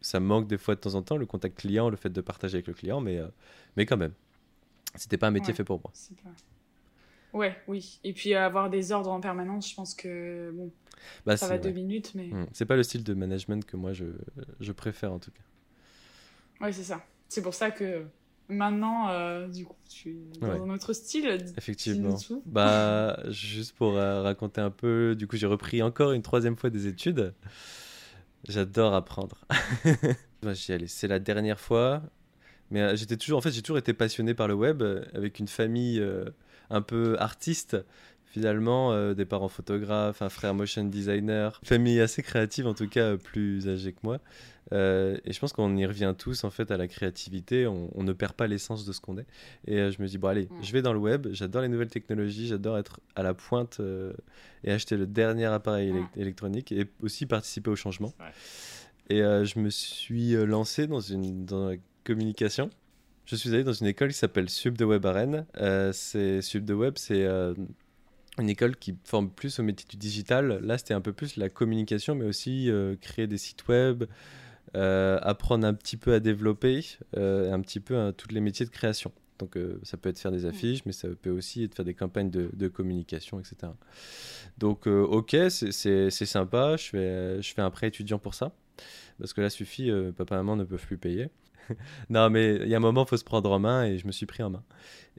ça 0.00 0.20
manque 0.20 0.46
des 0.46 0.58
fois 0.58 0.74
de 0.74 0.80
temps 0.80 0.94
en 0.94 1.02
temps, 1.02 1.16
le 1.16 1.26
contact 1.26 1.58
client, 1.58 1.90
le 1.90 1.96
fait 1.96 2.10
de 2.10 2.20
partager 2.20 2.56
avec 2.56 2.66
le 2.66 2.74
client, 2.74 3.00
mais, 3.00 3.20
mais 3.76 3.86
quand 3.86 3.96
même, 3.96 4.12
c'était 4.94 5.18
pas 5.18 5.28
un 5.28 5.32
métier 5.32 5.54
fait 5.54 5.64
pour 5.64 5.80
moi. 5.82 5.92
Ouais, 7.32 7.56
oui. 7.66 8.00
Et 8.04 8.12
puis 8.12 8.34
avoir 8.34 8.68
des 8.70 8.92
ordres 8.92 9.10
en 9.10 9.20
permanence, 9.20 9.70
je 9.70 9.74
pense 9.74 9.94
que 9.94 10.50
bon, 10.54 10.70
bah, 11.24 11.36
ça 11.36 11.48
va 11.48 11.58
deux 11.58 11.70
minutes, 11.70 12.12
mais. 12.14 12.26
Mm. 12.26 12.46
C'est 12.52 12.66
pas 12.66 12.76
le 12.76 12.82
style 12.82 13.04
de 13.04 13.14
management 13.14 13.64
que 13.64 13.76
moi 13.76 13.92
je, 13.92 14.04
je 14.60 14.72
préfère 14.72 15.12
en 15.12 15.18
tout 15.18 15.30
cas. 15.30 15.42
Oui, 16.60 16.72
c'est 16.72 16.84
ça. 16.84 17.04
C'est 17.28 17.42
pour 17.42 17.54
ça 17.54 17.70
que 17.70 18.04
maintenant, 18.48 19.08
euh, 19.08 19.48
du 19.48 19.64
coup, 19.64 19.76
tu 19.88 20.10
es 20.10 20.38
dans 20.38 20.64
un 20.64 20.70
autre 20.70 20.92
style. 20.92 21.44
Effectivement. 21.56 22.16
Bah, 22.46 23.18
juste 23.30 23.74
pour 23.76 23.96
euh, 23.96 24.22
raconter 24.22 24.60
un 24.60 24.70
peu, 24.70 25.14
du 25.16 25.26
coup, 25.26 25.36
j'ai 25.36 25.46
repris 25.46 25.82
encore 25.82 26.12
une 26.12 26.22
troisième 26.22 26.56
fois 26.56 26.70
des 26.70 26.86
études. 26.86 27.34
J'adore 28.48 28.94
apprendre. 28.94 29.44
J'y 30.52 30.72
allais. 30.72 30.88
C'est 30.88 31.08
la 31.08 31.18
dernière 31.18 31.60
fois. 31.60 32.02
Mais 32.70 32.80
euh, 32.80 32.96
j'étais 32.96 33.16
toujours, 33.16 33.38
en 33.38 33.40
fait, 33.40 33.52
j'ai 33.52 33.62
toujours 33.62 33.78
été 33.78 33.92
passionné 33.92 34.34
par 34.34 34.48
le 34.48 34.54
web, 34.54 34.82
avec 35.14 35.38
une 35.38 35.48
famille 35.48 36.02
un 36.70 36.82
peu 36.82 37.16
artiste 37.18 37.76
finalement, 38.24 39.12
des 39.12 39.26
parents 39.26 39.50
photographes, 39.50 40.22
un 40.22 40.30
frère 40.30 40.54
motion 40.54 40.84
designer, 40.84 41.60
famille 41.64 42.00
assez 42.00 42.22
créative 42.22 42.66
en 42.66 42.72
tout 42.72 42.88
cas, 42.88 43.18
plus 43.18 43.68
âgée 43.68 43.92
que 43.92 43.98
moi. 44.02 44.20
Euh, 44.72 45.18
et 45.24 45.32
je 45.32 45.40
pense 45.40 45.52
qu'on 45.52 45.76
y 45.76 45.84
revient 45.84 46.14
tous 46.16 46.44
en 46.44 46.50
fait 46.50 46.70
à 46.70 46.76
la 46.76 46.88
créativité. 46.88 47.66
On, 47.66 48.02
ne 48.02 48.12
perd 48.12 48.32
pas 48.32 48.46
l'essence 48.46 48.84
de 48.84 48.92
ce 48.92 49.00
qu'on 49.00 49.18
est. 49.18 49.26
Et 49.66 49.78
euh, 49.78 49.90
je 49.90 50.00
me 50.00 50.06
dis 50.06 50.18
bon 50.18 50.28
allez, 50.28 50.48
je 50.62 50.72
vais 50.72 50.82
dans 50.82 50.92
le 50.92 50.98
web. 50.98 51.28
J'adore 51.32 51.62
les 51.62 51.68
nouvelles 51.68 51.90
technologies. 51.90 52.48
J'adore 52.48 52.78
être 52.78 53.00
à 53.14 53.22
la 53.22 53.34
pointe 53.34 53.78
euh, 53.80 54.12
et 54.64 54.72
acheter 54.72 54.96
le 54.96 55.06
dernier 55.06 55.46
appareil 55.46 55.92
électronique 56.16 56.72
et 56.72 56.86
aussi 57.02 57.26
participer 57.26 57.70
au 57.70 57.76
changement. 57.76 58.12
Et 59.10 59.18
je 59.18 59.58
me 59.58 59.68
suis 59.68 60.32
lancé 60.46 60.86
dans 60.86 61.00
une 61.00 61.44
dans 61.44 61.68
la 61.68 61.76
communication. 62.04 62.70
Je 63.24 63.36
suis 63.36 63.50
allé 63.50 63.64
dans 63.64 63.72
une 63.72 63.86
école 63.86 64.08
qui 64.08 64.18
s'appelle 64.18 64.48
Sub 64.48 64.76
de 64.76 64.84
Web 64.84 65.06
à 65.06 65.12
Rennes. 65.12 65.46
c'est 65.92 66.42
Sub 66.42 66.64
de 66.64 66.74
Web, 66.74 66.94
c'est 66.96 67.24
une 67.24 68.48
école 68.48 68.76
qui 68.76 68.96
forme 69.04 69.30
plus 69.30 69.58
au 69.58 69.62
métier 69.62 69.86
du 69.88 69.96
digital. 69.96 70.58
Là, 70.62 70.76
c'était 70.76 70.94
un 70.94 71.00
peu 71.00 71.12
plus 71.12 71.36
la 71.36 71.48
communication, 71.48 72.14
mais 72.14 72.24
aussi 72.24 72.70
créer 73.00 73.26
des 73.26 73.38
sites 73.38 73.68
web, 73.68 74.04
euh, 74.74 75.18
apprendre 75.20 75.66
un 75.66 75.74
petit 75.74 75.98
peu 75.98 76.14
à 76.14 76.20
développer, 76.20 76.82
euh, 77.18 77.52
un 77.52 77.60
petit 77.60 77.78
peu 77.78 77.98
à 77.98 78.12
tous 78.12 78.28
les 78.30 78.40
métiers 78.40 78.64
de 78.64 78.70
création. 78.70 79.12
Donc 79.38 79.56
euh, 79.56 79.78
ça 79.82 79.98
peut 79.98 80.08
être 80.08 80.18
faire 80.18 80.32
des 80.32 80.46
affiches, 80.46 80.86
mais 80.86 80.92
ça 80.92 81.08
peut 81.20 81.30
aussi 81.30 81.64
être 81.64 81.74
faire 81.74 81.84
des 81.84 81.92
campagnes 81.92 82.30
de, 82.30 82.68
communication, 82.68 83.38
etc. 83.38 83.72
Donc 84.56 84.86
ok, 84.86 85.36
c'est 85.50 86.10
sympa, 86.10 86.76
je 86.76 86.84
fais, 86.84 87.42
je 87.42 87.52
fais 87.52 87.60
un 87.60 87.70
prêt 87.70 87.88
étudiant 87.88 88.18
pour 88.18 88.34
ça, 88.34 88.52
parce 89.18 89.34
que 89.34 89.42
là 89.42 89.50
suffit, 89.50 89.90
papa 90.16 90.36
et 90.36 90.38
maman 90.38 90.56
ne 90.56 90.64
peuvent 90.64 90.86
plus 90.86 90.96
payer. 90.96 91.28
non, 92.10 92.30
mais 92.30 92.56
il 92.56 92.68
y 92.68 92.74
a 92.74 92.76
un 92.76 92.80
moment, 92.80 93.04
il 93.04 93.08
faut 93.08 93.16
se 93.16 93.24
prendre 93.24 93.50
en 93.50 93.58
main 93.58 93.84
et 93.84 93.98
je 93.98 94.06
me 94.06 94.12
suis 94.12 94.26
pris 94.26 94.42
en 94.42 94.50
main. 94.50 94.62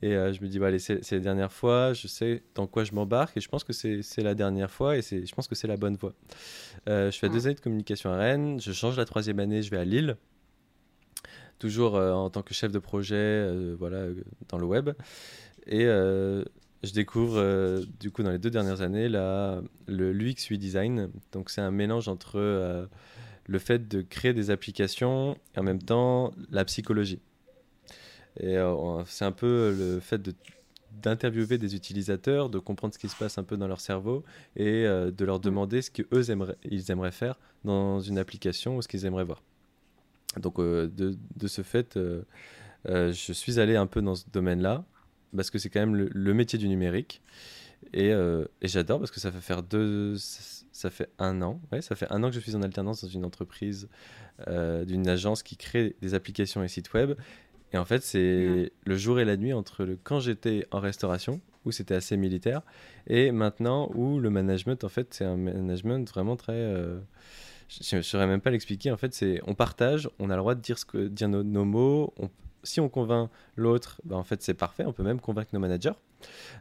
Et 0.01 0.15
euh, 0.15 0.33
je 0.33 0.41
me 0.41 0.47
dis, 0.47 0.59
bah, 0.59 0.67
allez, 0.67 0.79
c'est 0.79 1.12
la 1.12 1.19
dernière 1.19 1.51
fois, 1.51 1.93
je 1.93 2.07
sais 2.07 2.43
dans 2.55 2.67
quoi 2.67 2.83
je 2.83 2.93
m'embarque 2.93 3.38
et 3.38 3.41
je 3.41 3.47
pense 3.47 3.63
que 3.63 3.73
c'est 3.73 4.21
la 4.21 4.35
dernière 4.35 4.71
fois 4.71 4.97
et 4.97 5.01
je 5.01 5.33
pense 5.33 5.47
que 5.47 5.55
c'est 5.55 5.67
la 5.67 5.77
bonne 5.77 5.95
voie. 5.95 6.13
Euh, 6.89 7.12
je 7.12 7.17
fais 7.17 7.29
deux 7.29 7.45
années 7.45 7.55
de 7.55 7.62
communication 7.62 8.12
à 8.12 8.17
Rennes, 8.17 8.59
je 8.59 8.71
change 8.71 8.97
la 8.97 9.05
troisième 9.05 9.39
année, 9.39 9.62
je 9.62 9.71
vais 9.71 9.77
à 9.77 9.85
Lille, 9.85 10.17
toujours 11.59 11.95
euh, 11.95 12.12
en 12.12 12.29
tant 12.29 12.41
que 12.41 12.53
chef 12.53 12.71
de 12.71 12.79
projet 12.79 13.50
voilà, 13.77 14.07
dans 14.50 14.57
le 14.57 14.65
web. 14.65 14.89
Et 15.67 15.85
je 15.85 16.91
découvre, 16.93 17.81
du 18.01 18.12
coup, 18.12 18.23
dans 18.23 18.31
les 18.31 18.39
deux 18.39 18.50
dernières 18.50 18.81
années, 18.81 19.07
là, 19.07 19.62
le 19.88 20.12
l'UX 20.12 20.50
UI 20.50 20.57
Design. 20.57 21.09
Donc, 21.31 21.50
c'est 21.50 21.62
un 21.62 21.71
mélange 21.71 22.09
entre 22.09 22.89
le 23.45 23.59
fait 23.59 23.88
de 23.88 24.01
créer 24.01 24.33
des 24.33 24.50
applications 24.50 25.38
et 25.55 25.59
en 25.59 25.63
même 25.63 25.81
temps 25.81 26.31
la 26.50 26.65
psychologie. 26.65 27.19
Et 28.39 28.57
euh, 28.57 29.03
c'est 29.05 29.25
un 29.25 29.31
peu 29.31 29.75
le 29.77 30.00
fait 30.00 30.21
de 30.21 30.33
d'interviewer 31.01 31.57
des 31.57 31.75
utilisateurs, 31.75 32.50
de 32.50 32.59
comprendre 32.59 32.93
ce 32.93 33.00
qui 33.00 33.09
se 33.09 33.15
passe 33.15 33.39
un 33.39 33.43
peu 33.43 33.57
dans 33.57 33.67
leur 33.67 33.81
cerveau 33.81 34.23
et 34.55 34.85
euh, 34.85 35.09
de 35.09 35.25
leur 35.25 35.39
demander 35.39 35.81
ce 35.81 35.89
qu'eux 35.89 36.29
aimeraient, 36.29 36.55
ils 36.63 36.91
aimeraient 36.91 37.12
faire 37.12 37.39
dans 37.65 38.00
une 38.00 38.19
application 38.19 38.77
ou 38.77 38.81
ce 38.83 38.88
qu'ils 38.88 39.05
aimeraient 39.05 39.23
voir. 39.23 39.41
Donc 40.38 40.59
euh, 40.59 40.88
de, 40.88 41.17
de, 41.35 41.47
ce 41.47 41.63
fait, 41.63 41.97
je 42.85 43.33
suis 43.33 43.59
allé 43.59 43.75
un 43.75 43.88
peu 43.88 44.03
dans 44.03 44.13
ce 44.13 44.25
domaine-là 44.31 44.85
parce 45.35 45.50
que 45.50 45.57
c'est 45.57 45.69
quand 45.69 45.79
même 45.79 45.95
le, 45.95 46.33
métier 46.33 46.59
du 46.59 46.67
numérique 46.67 47.21
et, 47.93 48.09
et 48.09 48.67
j'adore 48.67 49.00
parce 49.00 49.12
que 49.12 49.19
ça 49.19 49.31
fait 49.31 49.41
faire 49.41 49.63
deux, 49.63 50.15
ça 50.17 50.89
fait 50.89 51.09
un 51.19 51.41
an. 51.41 51.62
Ouais, 51.71 51.81
ça 51.81 51.95
fait 51.95 52.12
un 52.12 52.23
an 52.23 52.29
que 52.29 52.35
je 52.35 52.39
suis 52.39 52.55
en 52.55 52.62
alternance 52.62 53.03
dans 53.03 53.09
une 53.09 53.25
entreprise, 53.25 53.88
d'une 54.47 55.07
agence 55.07 55.43
qui 55.43 55.57
crée 55.57 55.95
des 56.01 56.13
applications 56.13 56.63
et 56.63 56.67
sites 56.67 56.93
web 56.93 57.13
Et 57.71 57.77
en 57.77 57.85
fait, 57.85 58.01
c'est 58.03 58.71
le 58.85 58.97
jour 58.97 59.19
et 59.19 59.25
la 59.25 59.38
nuit 59.38 59.53
entre 59.53 59.83
le 59.85 59.97
quand 60.01 60.19
j'étais 60.19 60.65
en 60.71 60.79
restauration, 60.79 61.41
où 61.65 61.71
c'était 61.71 61.95
assez 61.95 62.17
militaire, 62.17 62.62
et 63.07 63.31
maintenant 63.31 63.89
où 63.93 64.19
le 64.19 64.29
management, 64.29 64.83
en 64.83 64.89
fait, 64.89 65.13
c'est 65.13 65.25
un 65.25 65.38
management 65.38 66.09
vraiment 66.09 66.35
très. 66.35 66.53
Euh, 66.53 67.00
je 67.81 67.97
ne 67.97 68.01
saurais 68.01 68.27
même 68.27 68.41
pas 68.41 68.51
l'expliquer. 68.51 68.91
En 68.91 68.97
fait, 68.97 69.13
c'est 69.13 69.41
on 69.47 69.55
partage, 69.55 70.09
on 70.19 70.29
a 70.29 70.35
le 70.35 70.39
droit 70.39 70.55
de 70.55 70.62
dire, 70.62 70.77
ce 70.77 70.85
que, 70.85 71.07
dire 71.07 71.29
nos, 71.29 71.65
mots. 71.65 72.13
si 72.63 72.79
on 72.79 72.89
convainc 72.89 73.29
l'autre, 73.55 74.01
ben, 74.03 74.17
en 74.17 74.23
fait, 74.23 74.41
c'est 74.41 74.53
parfait. 74.53 74.85
On 74.85 74.93
peut 74.93 75.03
même 75.03 75.19
convaincre 75.19 75.50
nos 75.53 75.59
managers. 75.59 75.93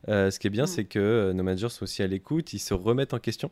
Euh, 0.08 0.30
ce 0.30 0.38
qui 0.38 0.46
est 0.46 0.50
bien, 0.50 0.64
mm. 0.64 0.68
c'est 0.68 0.84
que 0.84 0.98
euh, 0.98 1.32
nos 1.32 1.42
managers 1.42 1.68
sont 1.68 1.84
aussi 1.84 2.02
à 2.02 2.06
l'écoute, 2.06 2.52
ils 2.52 2.58
se 2.58 2.74
remettent 2.74 3.14
en 3.14 3.18
question. 3.18 3.50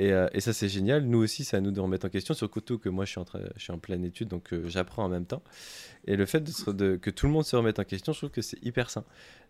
Euh, 0.00 0.28
et, 0.32 0.40
ça, 0.40 0.52
c'est 0.52 0.68
génial. 0.68 1.04
Nous 1.04 1.18
aussi, 1.18 1.44
c'est 1.44 1.56
à 1.56 1.60
nous 1.60 1.70
de 1.70 1.80
remettre 1.80 2.06
en 2.06 2.08
question, 2.08 2.34
surtout 2.34 2.78
que 2.78 2.88
moi, 2.88 3.04
je 3.04 3.10
suis 3.10 3.20
en, 3.20 3.24
je 3.56 3.62
suis 3.62 3.72
en 3.72 3.78
pleine 3.78 4.04
étude, 4.04 4.28
donc 4.28 4.52
euh, 4.52 4.64
j'apprends 4.66 5.04
en 5.04 5.08
même 5.08 5.26
temps. 5.26 5.42
Et 6.06 6.16
le 6.16 6.26
fait 6.26 6.40
de, 6.40 6.96
que 6.96 7.10
tout 7.10 7.26
le 7.26 7.32
monde 7.32 7.44
se 7.44 7.56
remette 7.56 7.78
en 7.78 7.84
question, 7.84 8.12
je 8.12 8.18
trouve 8.18 8.30
que 8.30 8.42
c'est 8.42 8.62
hyper 8.64 8.90
sain. 8.90 9.04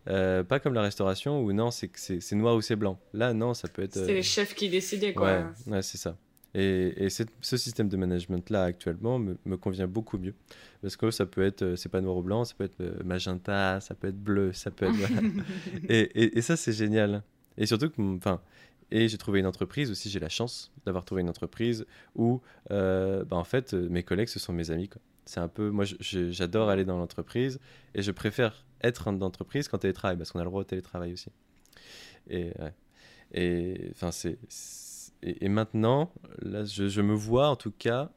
Euh, 0.07 0.43
pas 0.43 0.59
comme 0.59 0.73
la 0.73 0.83
restauration 0.83 1.41
où 1.41 1.51
non, 1.51 1.71
c'est 1.71 1.89
c'est 1.95 2.35
noir 2.35 2.55
ou 2.55 2.61
c'est 2.61 2.75
blanc. 2.75 2.99
Là, 3.13 3.33
non, 3.33 3.53
ça 3.53 3.67
peut 3.67 3.81
être. 3.81 3.93
C'est 3.93 4.13
les 4.13 4.23
chefs 4.23 4.53
qui 4.53 4.69
décidaient, 4.69 5.13
quoi. 5.13 5.51
Ouais, 5.67 5.81
c'est 5.81 5.97
ça. 5.97 6.15
Et, 6.57 7.05
et 7.05 7.09
ce 7.09 7.57
système 7.57 7.89
de 7.89 7.97
management-là, 7.97 8.63
actuellement, 8.63 9.19
me, 9.19 9.37
me, 9.45 9.57
convient 9.57 9.87
beaucoup 9.87 10.17
mieux. 10.17 10.33
Parce 10.81 10.95
que 10.95 11.11
ça 11.11 11.25
peut 11.25 11.43
être, 11.43 11.75
c'est 11.75 11.89
pas 11.89 11.99
noir 11.99 12.15
ou 12.15 12.23
blanc, 12.23 12.45
ça 12.45 12.53
peut 12.57 12.63
être 12.63 13.03
magenta, 13.03 13.81
ça 13.81 13.93
peut 13.93 14.07
être 14.07 14.21
bleu, 14.21 14.53
ça 14.53 14.71
peut 14.71 14.85
être. 14.85 14.95
et, 15.89 16.37
et, 16.37 16.41
ça, 16.41 16.55
c'est 16.55 16.71
génial. 16.71 17.23
Et 17.57 17.65
surtout 17.65 17.89
que, 17.89 18.01
enfin, 18.15 18.39
et 18.89 19.09
j'ai 19.09 19.17
trouvé 19.17 19.41
une 19.41 19.47
entreprise 19.47 19.91
aussi, 19.91 20.09
j'ai 20.09 20.21
la 20.21 20.29
chance 20.29 20.71
d'avoir 20.85 21.03
trouvé 21.03 21.21
une 21.23 21.29
entreprise 21.29 21.85
où, 22.15 22.41
euh, 22.71 23.25
bah, 23.25 23.35
en 23.35 23.43
fait, 23.43 23.73
euh, 23.73 23.89
mes 23.89 24.03
collègues, 24.03 24.29
ce 24.29 24.39
sont 24.39 24.53
mes 24.53 24.71
amis. 24.71 24.89
C'est 25.25 25.41
un 25.41 25.49
peu, 25.49 25.71
moi, 25.71 25.83
j'adore 25.99 26.69
aller 26.69 26.85
dans 26.85 26.97
l'entreprise 26.97 27.59
et 27.95 28.01
je 28.01 28.11
préfère 28.11 28.63
être 28.81 29.11
dans 29.11 29.25
l'entreprise 29.25 29.67
qu'en 29.67 29.79
télétravail 29.79 30.15
parce 30.15 30.31
qu'on 30.31 30.39
a 30.39 30.43
le 30.43 30.49
droit 30.49 30.61
au 30.61 30.65
télétravail 30.65 31.11
aussi. 31.11 31.31
Et, 32.29 32.53
et 33.33 33.89
enfin, 33.91 34.11
c'est, 34.11 34.37
et, 35.25 35.49
maintenant, 35.49 36.11
là, 36.41 36.65
je, 36.65 37.01
me 37.01 37.13
vois 37.13 37.49
en 37.49 37.55
tout 37.55 37.71
cas 37.71 38.11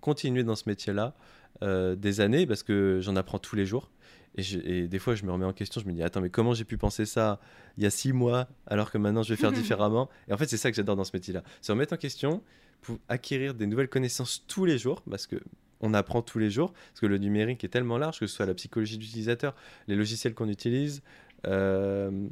continuer 0.00 0.44
dans 0.44 0.56
ce 0.56 0.68
métier-là 0.68 1.14
euh, 1.62 1.96
des 1.96 2.20
années 2.20 2.46
parce 2.46 2.62
que 2.62 3.00
j'en 3.00 3.16
apprends 3.16 3.38
tous 3.38 3.56
les 3.56 3.64
jours. 3.64 3.90
Et, 4.36 4.86
des 4.86 4.98
fois, 4.98 5.14
je 5.14 5.24
me 5.24 5.32
remets 5.32 5.46
en 5.46 5.52
question, 5.52 5.80
je 5.80 5.86
me 5.86 5.92
dis, 5.92 6.02
attends, 6.02 6.20
mais 6.20 6.30
comment 6.30 6.54
j'ai 6.54 6.64
pu 6.64 6.76
penser 6.76 7.06
ça 7.06 7.40
il 7.78 7.82
y 7.82 7.86
a 7.86 7.90
six 7.90 8.12
mois, 8.12 8.48
alors 8.66 8.90
que 8.90 8.98
maintenant 8.98 9.22
je 9.22 9.34
vais 9.34 9.40
faire 9.40 9.52
différemment? 9.62 10.08
Et 10.28 10.32
en 10.32 10.36
fait, 10.36 10.48
c'est 10.48 10.56
ça 10.56 10.70
que 10.70 10.76
j'adore 10.76 10.96
dans 10.96 11.04
ce 11.04 11.12
métier-là. 11.14 11.42
Se 11.62 11.72
remettre 11.72 11.94
en 11.94 11.96
question 11.96 12.42
pour 12.82 12.98
acquérir 13.08 13.54
des 13.54 13.66
nouvelles 13.66 13.88
connaissances 13.88 14.44
tous 14.46 14.64
les 14.64 14.78
jours, 14.78 15.02
parce 15.08 15.26
que 15.26 15.36
on 15.80 15.94
apprend 15.94 16.20
tous 16.20 16.38
les 16.38 16.50
jours, 16.50 16.72
parce 16.72 17.00
que 17.00 17.06
le 17.06 17.16
numérique 17.16 17.64
est 17.64 17.68
tellement 17.68 17.96
large, 17.96 18.20
que 18.20 18.26
ce 18.26 18.36
soit 18.36 18.46
la 18.46 18.54
psychologie 18.54 18.98
d'utilisateur, 18.98 19.54
les 19.88 19.96
logiciels 19.96 20.34
qu'on 20.34 20.48
utilise, 20.48 21.02
euh, 21.46 22.28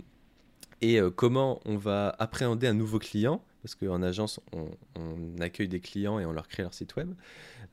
et 0.80 1.00
euh, 1.00 1.10
comment 1.10 1.60
on 1.64 1.76
va 1.76 2.14
appréhender 2.18 2.66
un 2.66 2.74
nouveau 2.74 2.98
client, 2.98 3.42
parce 3.62 3.74
qu'en 3.74 4.02
agence, 4.02 4.40
on, 4.52 4.68
accueille 5.40 5.68
des 5.68 5.80
clients 5.80 6.18
et 6.18 6.26
on 6.26 6.32
leur 6.32 6.48
crée 6.48 6.62
leur 6.62 6.74
site 6.74 6.96
web 6.96 7.14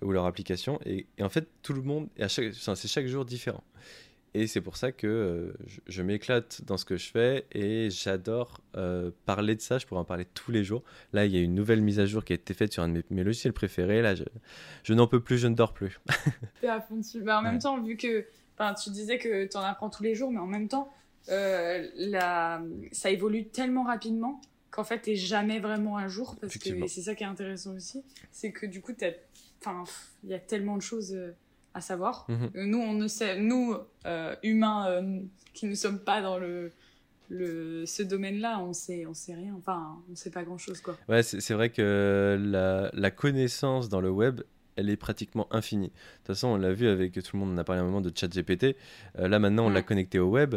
ou 0.01 0.11
leur 0.11 0.25
application, 0.25 0.79
et, 0.85 1.07
en 1.21 1.29
fait, 1.29 1.47
tout 1.61 1.73
le 1.73 1.81
monde, 1.81 2.09
c'est 2.27 2.87
chaque 2.87 3.07
jour 3.07 3.25
différent. 3.25 3.63
Et 4.37 4.47
c'est 4.47 4.59
pour 4.59 4.75
ça 4.75 4.91
que 4.91 5.07
euh, 5.07 5.53
je, 5.87 6.01
m'éclate 6.01 6.61
dans 6.65 6.75
ce 6.75 6.83
que 6.83 6.97
je 6.97 7.09
fais 7.09 7.45
et 7.53 7.89
j'adore 7.89 8.59
euh, 8.75 9.09
parler 9.25 9.55
de 9.55 9.61
ça. 9.61 9.77
Je 9.77 9.85
pourrais 9.85 10.01
en 10.01 10.05
parler 10.05 10.25
tous 10.25 10.51
les 10.51 10.65
jours. 10.65 10.83
Là, 11.13 11.25
il 11.25 11.31
y 11.31 11.37
a 11.37 11.39
une 11.39 11.55
nouvelle 11.55 11.81
mise 11.81 12.01
à 12.01 12.05
jour 12.05 12.25
qui 12.25 12.33
a 12.33 12.35
été 12.35 12.53
faite 12.53 12.73
sur 12.73 12.83
un 12.83 12.89
de 12.89 13.01
mes, 13.09 13.23
logiciels 13.23 13.53
préférés. 13.53 14.01
Là, 14.01 14.13
je, 14.13 14.93
n'en 14.93 15.07
peux 15.07 15.21
plus, 15.21 15.37
je 15.37 15.47
ne 15.47 15.55
dors 15.55 15.73
plus. 15.73 16.01
à 16.67 16.81
fond 16.81 16.97
dessus. 16.97 17.21
Bah, 17.21 17.39
en 17.39 17.43
même 17.43 17.59
temps, 17.59 17.81
vu 17.81 17.95
que 17.95 18.25
tu 18.83 18.89
disais 18.89 19.19
que 19.19 19.45
tu 19.45 19.55
en 19.55 19.61
apprends 19.61 19.89
tous 19.89 20.03
les 20.03 20.15
jours, 20.15 20.33
mais 20.33 20.39
en 20.39 20.47
même 20.47 20.67
temps, 20.67 20.91
euh, 21.29 21.87
la... 21.95 22.61
ça 22.91 23.11
évolue 23.11 23.47
tellement 23.47 23.83
rapidement 23.83 24.41
qu'en 24.75 24.83
fait, 24.83 25.01
tu 25.01 25.11
n'es 25.11 25.15
jamais 25.15 25.59
vraiment 25.59 25.97
à 25.97 26.07
jour. 26.07 26.35
Parce 26.39 26.57
que 26.57 26.87
c'est 26.87 27.01
ça 27.01 27.15
qui 27.15 27.23
est 27.23 27.27
intéressant 27.27 27.73
aussi. 27.75 28.03
C'est 28.31 28.51
que 28.51 28.65
du 28.65 28.81
coup, 28.81 28.91
il 28.99 30.29
y 30.29 30.33
a 30.33 30.39
tellement 30.39 30.75
de 30.75 30.81
choses 30.81 31.15
à 31.75 31.81
savoir. 31.81 32.25
Mhm. 32.29 32.49
Euh, 32.55 32.65
nous, 32.65 32.79
on 32.79 32.93
ne 32.93 33.07
sait, 33.07 33.37
nous, 33.37 33.75
euh, 34.05 34.35
humains 34.41 34.87
euh, 34.87 35.19
qui 35.53 35.67
ne 35.67 35.75
sommes 35.75 35.99
pas 35.99 36.21
dans 36.21 36.39
le, 36.39 36.71
le, 37.29 37.85
ce 37.85 38.01
domaine-là, 38.01 38.59
on 38.59 38.73
sait, 38.73 39.05
on 39.05 39.13
sait 39.13 39.35
rien. 39.35 39.53
Enfin, 39.57 40.01
on 40.09 40.15
sait 40.15 40.31
pas 40.31 40.43
grand-chose, 40.43 40.79
quoi. 40.79 40.97
Ouais, 41.09 41.21
c'est 41.21 41.53
vrai 41.53 41.69
que 41.69 42.39
la, 42.41 42.89
la, 42.93 43.11
connaissance 43.11 43.89
dans 43.89 43.99
le 43.99 44.09
web, 44.09 44.41
elle 44.77 44.89
est 44.89 44.95
pratiquement 44.95 45.47
infinie. 45.53 45.89
De 45.89 45.93
toute 46.19 46.27
façon, 46.27 46.47
on 46.47 46.57
l'a 46.57 46.73
vu 46.73 46.87
avec 46.87 47.11
tout 47.11 47.35
le 47.35 47.39
monde, 47.39 47.51
on 47.53 47.57
a 47.57 47.63
parlé 47.65 47.81
un 47.81 47.85
moment 47.85 48.01
de 48.01 48.11
ChatGPT. 48.15 48.77
là, 49.15 49.37
maintenant, 49.37 49.67
on 49.67 49.69
l'a 49.69 49.81
connecté 49.81 50.17
au 50.17 50.29
web. 50.29 50.55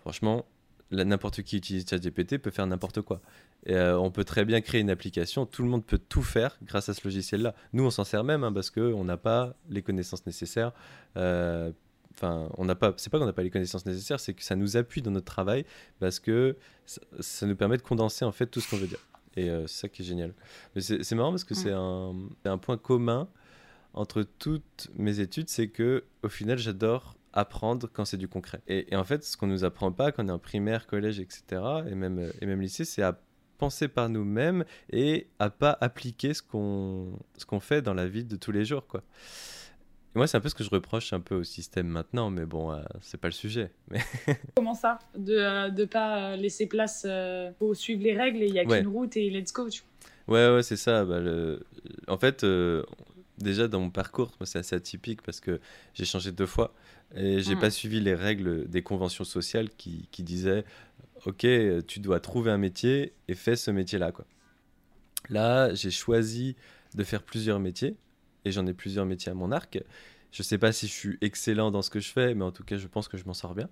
Franchement, 0.00 0.44
n'importe 0.90 1.42
qui 1.42 1.56
utilise 1.56 1.88
ChatGPT 1.88 2.38
peut 2.38 2.50
faire 2.50 2.66
n'importe 2.66 3.00
quoi. 3.00 3.22
Et, 3.68 3.74
euh, 3.74 3.98
on 3.98 4.10
peut 4.10 4.24
très 4.24 4.44
bien 4.44 4.60
créer 4.60 4.80
une 4.80 4.90
application, 4.90 5.46
tout 5.46 5.62
le 5.62 5.68
monde 5.68 5.84
peut 5.84 5.98
tout 5.98 6.22
faire 6.22 6.58
grâce 6.62 6.88
à 6.88 6.94
ce 6.94 7.04
logiciel-là. 7.04 7.54
Nous, 7.72 7.84
on 7.84 7.90
s'en 7.90 8.04
sert 8.04 8.24
même 8.24 8.42
hein, 8.42 8.52
parce 8.52 8.70
qu'on 8.70 9.04
n'a 9.04 9.16
pas 9.16 9.54
les 9.68 9.82
connaissances 9.82 10.26
nécessaires. 10.26 10.72
Euh, 11.16 11.70
enfin, 12.14 12.48
on 12.56 12.64
n'a 12.64 12.74
pas. 12.74 12.94
C'est 12.96 13.10
pas 13.10 13.18
qu'on 13.18 13.26
n'a 13.26 13.32
pas 13.32 13.42
les 13.42 13.50
connaissances 13.50 13.86
nécessaires, 13.86 14.20
c'est 14.20 14.34
que 14.34 14.42
ça 14.42 14.56
nous 14.56 14.76
appuie 14.76 15.02
dans 15.02 15.10
notre 15.10 15.26
travail 15.26 15.64
parce 16.00 16.18
que 16.18 16.56
ça, 16.86 17.46
nous 17.46 17.56
permet 17.56 17.76
de 17.76 17.82
condenser 17.82 18.24
en 18.24 18.32
fait 18.32 18.46
tout 18.46 18.60
ce 18.60 18.70
qu'on 18.70 18.78
veut 18.78 18.86
dire. 18.86 19.06
Et 19.36 19.50
euh, 19.50 19.66
c'est 19.66 19.82
ça 19.82 19.88
qui 19.88 20.02
est 20.02 20.04
génial. 20.06 20.34
Mais 20.74 20.80
c'est 20.80 21.14
marrant 21.14 21.30
parce 21.30 21.44
que 21.44 21.54
c'est 21.54 21.72
un, 21.72 22.14
un, 22.44 22.58
point 22.58 22.78
commun 22.78 23.28
entre 23.94 24.22
toutes 24.22 24.90
mes 24.96 25.20
études, 25.20 25.48
c'est 25.48 25.68
que 25.68 26.04
au 26.22 26.28
final, 26.28 26.58
j'adore 26.58 27.16
apprendre 27.32 27.88
quand 27.92 28.04
c'est 28.04 28.16
du 28.16 28.28
concret. 28.28 28.60
Et, 28.66 28.96
en 28.96 29.04
fait, 29.04 29.22
ce 29.22 29.36
qu'on 29.36 29.46
nous 29.46 29.64
apprend 29.64 29.92
pas 29.92 30.12
quand 30.12 30.24
on 30.24 30.28
est 30.28 30.32
en 30.32 30.38
primaire, 30.38 30.86
collège, 30.86 31.20
etc., 31.20 31.62
et 31.86 31.94
même, 31.94 32.32
et 32.40 32.46
même 32.46 32.60
lycée, 32.60 32.84
c'est 32.84 33.02
à 33.02 33.20
penser 33.58 33.88
par 33.88 34.08
nous-mêmes 34.08 34.64
et 34.90 35.26
à 35.38 35.50
pas 35.50 35.76
appliquer 35.80 36.34
ce 36.34 36.42
qu'on 36.42 37.18
ce 37.36 37.44
qu'on 37.44 37.60
fait 37.60 37.82
dans 37.82 37.94
la 37.94 38.06
vie 38.06 38.24
de 38.24 38.36
tous 38.36 38.52
les 38.52 38.64
jours, 38.64 38.86
quoi. 38.86 39.02
moi, 40.14 40.26
c'est 40.26 40.36
un 40.36 40.40
peu 40.40 40.48
ce 40.48 40.54
que 40.54 40.64
je 40.64 40.70
reproche 40.70 41.12
un 41.12 41.20
peu 41.20 41.36
au 41.36 41.44
système 41.44 41.88
maintenant, 41.88 42.30
mais 42.30 42.46
bon, 42.46 42.72
euh, 42.72 42.82
c'est 43.00 43.20
pas 43.20 43.28
le 43.28 43.32
sujet. 43.32 43.70
Mais... 43.90 44.00
Comment 44.56 44.74
ça? 44.74 44.98
De 45.16 45.70
ne 45.70 45.84
pas 45.84 46.36
laisser 46.36 46.66
place 46.66 47.04
euh, 47.06 47.50
pour 47.58 47.76
suivre 47.76 48.02
les 48.02 48.16
règles 48.16 48.42
et 48.42 48.46
il 48.46 48.54
y 48.54 48.58
a 48.58 48.64
qu'une 48.64 48.88
route 48.88 49.16
et 49.16 49.30
let's 49.30 49.52
go, 49.52 49.68
tu 49.68 49.82
Ouais, 50.28 50.54
ouais, 50.54 50.62
c'est 50.62 50.76
ça. 50.76 51.04
Bah, 51.04 51.20
le... 51.20 51.64
En 52.06 52.18
fait, 52.18 52.44
euh, 52.44 52.84
déjà 53.38 53.66
dans 53.66 53.80
mon 53.80 53.90
parcours, 53.90 54.30
c'est 54.44 54.58
assez 54.58 54.76
atypique 54.76 55.22
parce 55.22 55.40
que 55.40 55.60
j'ai 55.94 56.04
changé 56.04 56.32
deux 56.32 56.46
fois. 56.46 56.74
Et 57.14 57.40
j'ai 57.40 57.50
n'ai 57.50 57.56
hmm. 57.56 57.60
pas 57.60 57.70
suivi 57.70 58.00
les 58.00 58.14
règles 58.14 58.68
des 58.68 58.82
conventions 58.82 59.24
sociales 59.24 59.70
qui, 59.70 60.08
qui, 60.10 60.22
disaient 60.22 60.64
Ok, 61.28 61.46
tu 61.86 62.00
dois 62.00 62.20
trouver 62.20 62.50
un 62.50 62.56
métier 62.56 63.12
et 63.28 63.34
fais 63.34 63.54
ce 63.54 63.70
métier-là. 63.70 64.12
Quoi. 64.12 64.24
Là, 65.28 65.74
j'ai 65.74 65.90
choisi 65.90 66.56
de 66.94 67.04
faire 67.04 67.22
plusieurs 67.22 67.60
métiers 67.60 67.96
et 68.46 68.50
j'en 68.50 68.66
ai 68.66 68.72
plusieurs 68.72 69.04
métiers 69.04 69.30
à 69.30 69.34
mon 69.34 69.52
arc. 69.52 69.78
Je 70.32 70.40
ne 70.40 70.44
sais 70.44 70.56
pas 70.56 70.72
si 70.72 70.86
je 70.86 70.92
suis 70.92 71.18
excellent 71.20 71.70
dans 71.70 71.82
ce 71.82 71.90
que 71.90 72.00
je 72.00 72.10
fais, 72.10 72.34
mais 72.34 72.46
en 72.46 72.50
tout 72.50 72.64
cas, 72.64 72.78
je 72.78 72.86
pense 72.86 73.08
que 73.08 73.18
je 73.18 73.26
m'en 73.26 73.34
sors 73.34 73.54
bien. 73.54 73.68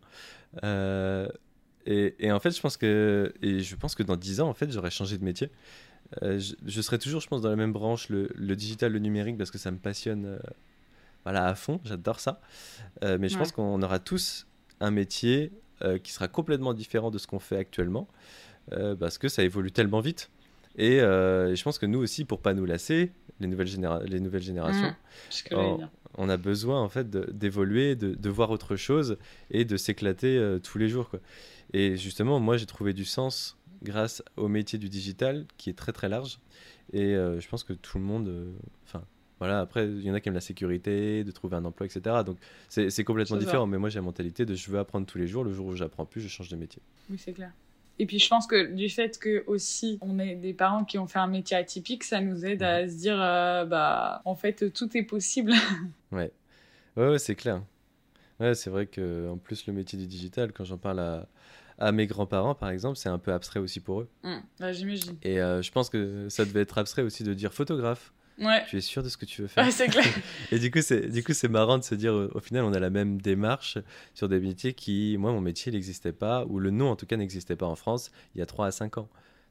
Euh, 0.64 1.28
et, 1.86 2.14
et, 2.18 2.30
en 2.30 2.40
fait, 2.40 2.50
je 2.50 2.60
pense 2.60 2.76
que, 2.76 3.32
et 3.40 3.60
je 3.60 3.74
pense 3.74 3.94
que 3.94 4.02
dans 4.02 4.16
10 4.16 4.42
ans, 4.42 4.50
en 4.50 4.54
fait, 4.54 4.70
j'aurais 4.70 4.90
changé 4.90 5.16
de 5.16 5.24
métier. 5.24 5.50
Euh, 6.22 6.38
je, 6.38 6.56
je, 6.66 6.80
serai 6.82 6.98
toujours, 6.98 7.22
je 7.22 7.28
pense, 7.28 7.40
dans 7.40 7.48
la 7.48 7.56
même 7.56 7.72
branche, 7.72 8.10
le, 8.10 8.28
le 8.34 8.54
digital, 8.54 8.92
le 8.92 8.98
numérique, 8.98 9.38
parce 9.38 9.50
que 9.50 9.56
ça 9.56 9.70
me 9.70 9.78
passionne 9.78 10.26
euh, 10.26 10.38
voilà, 11.24 11.46
à 11.46 11.54
fond, 11.54 11.80
j'adore 11.84 12.20
ça. 12.20 12.42
Mais 13.02 13.30
je 13.30 13.38
pense 13.38 13.50
qu'on 13.50 13.80
aura 13.80 13.98
tous 13.98 14.46
un 14.80 14.90
métier 14.90 15.52
euh, 15.82 15.98
qui 15.98 16.12
sera 16.12 16.28
complètement 16.28 16.74
différent 16.74 17.10
de 17.10 17.18
ce 17.18 17.26
qu'on 17.26 17.38
fait 17.38 17.56
actuellement, 17.56 18.08
euh, 18.72 18.94
parce 18.94 19.18
que 19.18 19.28
ça 19.28 19.42
évolue 19.42 19.72
tellement 19.72 20.00
vite. 20.00 20.30
Et 20.78 20.98
je 20.98 21.62
pense 21.62 21.78
que 21.78 21.86
nous 21.86 22.00
aussi, 22.00 22.26
pour 22.26 22.40
pas 22.42 22.52
nous 22.52 22.66
lasser, 22.66 23.10
les 23.40 23.46
nouvelles, 23.46 24.02
les 24.04 24.20
nouvelles 24.20 24.42
générations, 24.42 24.94
mmh, 25.50 25.88
on, 26.18 26.28
a 26.28 26.36
besoin 26.36 26.82
en 26.82 26.90
fait 26.90 27.08
d'évoluer, 27.10 27.96
de, 27.96 28.14
de, 28.14 28.28
voir 28.28 28.50
autre 28.50 28.76
chose 28.76 29.16
et 29.50 29.64
de 29.64 29.78
s'éclater 29.78 30.58
tous 30.62 30.76
les 30.76 30.90
jours. 30.90 31.08
Quoi. 31.08 31.20
Et 31.72 31.96
justement, 31.96 32.40
moi, 32.40 32.58
j'ai 32.58 32.66
trouvé 32.66 32.92
du 32.92 33.06
sens 33.06 33.56
grâce 33.82 34.22
au 34.36 34.48
métier 34.48 34.78
du 34.78 34.90
digital, 34.90 35.46
qui 35.56 35.70
est 35.70 35.78
très 35.78 35.92
très 35.92 36.10
large. 36.10 36.40
Et 36.92 37.14
je 37.14 37.48
pense 37.48 37.64
que 37.64 37.72
tout 37.72 37.96
le 37.96 38.04
monde, 38.04 38.52
enfin 38.84 39.02
voilà, 39.38 39.60
après, 39.60 39.86
il 39.86 40.02
y 40.02 40.10
en 40.10 40.14
a 40.14 40.20
qui 40.20 40.28
aiment 40.28 40.34
la 40.34 40.40
sécurité, 40.40 41.22
de 41.22 41.30
trouver 41.30 41.56
un 41.56 41.64
emploi, 41.64 41.86
etc. 41.86 42.16
Donc, 42.24 42.38
c'est 42.68 43.04
complètement 43.04 43.36
différent. 43.36 43.66
Mais 43.66 43.78
moi, 43.78 43.88
j'ai 43.88 43.98
la 43.98 44.02
mentalité 44.02 44.46
de 44.46 44.54
je 44.54 44.70
veux 44.70 44.78
apprendre 44.78 45.06
tous 45.06 45.18
les 45.18 45.26
jours. 45.26 45.44
Le 45.44 45.52
jour 45.52 45.66
où 45.66 45.76
j'apprends 45.76 46.06
plus, 46.06 46.20
je 46.20 46.28
change 46.28 46.48
de 46.48 46.56
métier. 46.56 46.80
Oui, 47.10 47.18
c'est 47.18 47.32
clair. 47.32 47.52
Et 47.98 48.06
puis, 48.06 48.18
je 48.18 48.28
pense 48.28 48.46
que 48.46 48.74
du 48.74 48.88
fait 48.88 49.18
que 49.18 49.44
aussi, 49.46 49.98
on 50.00 50.18
est 50.18 50.34
des 50.36 50.52
parents 50.52 50.84
qui 50.84 50.98
ont 50.98 51.06
fait 51.06 51.18
un 51.18 51.26
métier 51.28 51.56
atypique, 51.56 52.04
ça 52.04 52.20
nous 52.20 52.44
aide 52.44 52.62
à 52.62 52.82
mhm. 52.82 52.90
se 52.90 52.94
dire, 52.96 53.20
euh, 53.20 53.64
bah, 53.64 54.22
en 54.24 54.34
fait, 54.34 54.72
tout 54.72 54.96
est 54.96 55.02
possible. 55.02 55.52
ouais. 56.12 56.30
Ouais, 56.96 57.18
c'est 57.18 57.34
clair. 57.34 57.62
Ouais, 58.40 58.54
c'est 58.54 58.70
vrai 58.70 58.86
que 58.86 59.28
en 59.30 59.38
plus, 59.38 59.66
le 59.66 59.72
métier 59.72 59.98
du 59.98 60.06
digital, 60.06 60.52
quand 60.52 60.64
j'en 60.64 60.76
parle 60.76 61.00
à, 61.00 61.26
à 61.78 61.92
mes 61.92 62.06
grands-parents, 62.06 62.54
par 62.54 62.70
exemple, 62.70 62.96
c'est 62.96 63.08
un 63.08 63.18
peu 63.18 63.32
abstrait 63.32 63.60
aussi 63.60 63.80
pour 63.80 64.02
eux. 64.02 64.08
Mmh. 64.24 64.72
j'imagine. 64.72 65.16
Et 65.22 65.40
euh, 65.40 65.62
je 65.62 65.70
pense 65.72 65.88
que 65.88 66.28
ça 66.28 66.44
devait 66.44 66.60
être 66.60 66.78
abstrait 66.78 67.02
aussi 67.02 67.22
de 67.22 67.34
dire 67.34 67.52
photographe 67.52 68.12
Ouais. 68.38 68.64
Tu 68.68 68.76
es 68.76 68.80
sûr 68.82 69.02
de 69.02 69.08
ce 69.08 69.16
que 69.16 69.24
tu 69.24 69.40
veux 69.42 69.48
faire? 69.48 69.64
Ouais, 69.64 69.70
c'est 69.70 69.88
clair. 69.88 70.04
Et 70.52 70.58
du 70.58 70.70
coup, 70.70 70.82
c'est 70.82 71.08
du 71.08 71.24
coup 71.24 71.32
c'est 71.32 71.48
marrant 71.48 71.78
de 71.78 71.84
se 71.84 71.94
dire 71.94 72.12
au, 72.12 72.28
au 72.36 72.40
final 72.40 72.64
on 72.64 72.72
a 72.74 72.78
la 72.78 72.90
même 72.90 73.20
démarche 73.20 73.78
sur 74.14 74.28
des 74.28 74.40
métiers 74.40 74.74
qui 74.74 75.16
moi 75.18 75.32
mon 75.32 75.40
métier 75.40 75.72
il 75.72 75.74
n'existait 75.74 76.12
pas 76.12 76.44
ou 76.46 76.58
le 76.58 76.70
nom 76.70 76.90
en 76.90 76.96
tout 76.96 77.06
cas 77.06 77.16
n'existait 77.16 77.56
pas 77.56 77.66
en 77.66 77.76
France 77.76 78.10
il 78.34 78.38
y 78.38 78.42
a 78.42 78.46
3 78.46 78.66
à 78.66 78.70
5 78.70 78.98
ans. 78.98 79.08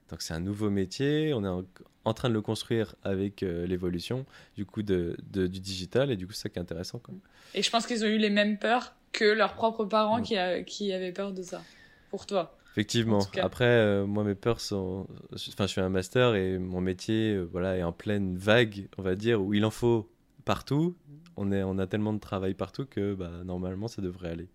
Donc 0.10 0.22
c'est 0.22 0.36
un 0.36 0.40
nouveau 0.40 0.70
métier, 0.70 1.34
on 1.34 1.44
est 1.44 1.48
en, 1.48 1.64
en 2.04 2.14
train 2.14 2.30
de 2.30 2.36
le 2.36 2.42
construire 2.42 2.94
avec 3.04 3.42
euh, 3.42 3.66
l'évolution 3.66 4.24
du 4.56 4.64
coup 4.66 4.84
de, 4.84 5.18
de- 5.32 5.48
du 5.48 5.60
digital 5.60 6.12
et 6.12 6.16
du 6.16 6.28
coup 6.28 6.34
c'est 6.34 6.44
ça 6.44 6.50
qui 6.50 6.60
est 6.60 6.62
intéressant 6.62 7.00
quoi. 7.00 7.16
Et 7.56 7.64
je 7.64 7.70
pense 7.72 7.88
qu'ils 7.88 8.04
ont 8.04 8.08
eu 8.08 8.20
les 8.20 8.30
mêmes 8.30 8.60
peurs 8.60 8.94
que 9.14 9.26
leurs 9.26 9.56
propres 9.56 9.86
parents 9.86 10.22
qui, 10.22 10.38
a- 10.38 10.62
qui 10.62 10.94
avaient 10.94 11.12
peur 11.14 11.32
de 11.34 11.42
ça. 11.42 11.64
Pour 12.12 12.28
toi. 12.28 12.56
Effectivement. 12.76 13.20
Après, 13.42 13.64
euh, 13.64 14.06
moi, 14.06 14.26
mes 14.26 14.36
peurs 14.36 14.60
sont. 14.60 15.08
Enfin, 15.32 15.66
je 15.66 15.74
fais 15.74 15.80
un 15.80 15.88
master 15.88 16.36
et 16.36 16.58
mon 16.58 16.82
métier 16.82 17.32
euh, 17.34 17.44
voilà, 17.50 17.78
est 17.78 17.84
en 17.84 17.94
pleine 17.94 18.36
vague, 18.36 18.90
on 18.98 19.02
va 19.02 19.16
dire, 19.16 19.42
où 19.42 19.54
il 19.54 19.64
en 19.64 19.72
faut 19.72 20.10
partout. 20.44 20.98
On, 21.38 21.54
est, 21.54 21.64
on 21.64 21.78
a 21.78 21.88
tellement 21.88 22.12
de 22.12 22.20
travail 22.20 22.54
partout 22.54 22.86
que 22.86 23.14
bah, 23.14 23.32
normalement, 23.46 23.88
ça 23.88 24.02
devrait 24.02 24.30
aller. 24.30 24.50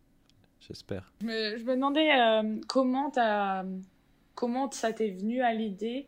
J'espère. 0.61 1.15
Je 1.23 1.27
me, 1.27 1.57
je 1.57 1.65
me 1.65 1.75
demandais 1.77 2.11
euh, 2.13 2.61
comment, 2.69 3.11
t'as- 3.11 3.65
comment 4.35 4.71
ça 4.71 4.93
t'est 4.93 5.13
venu 5.13 5.41
à 5.41 5.55
l'idée 5.55 6.07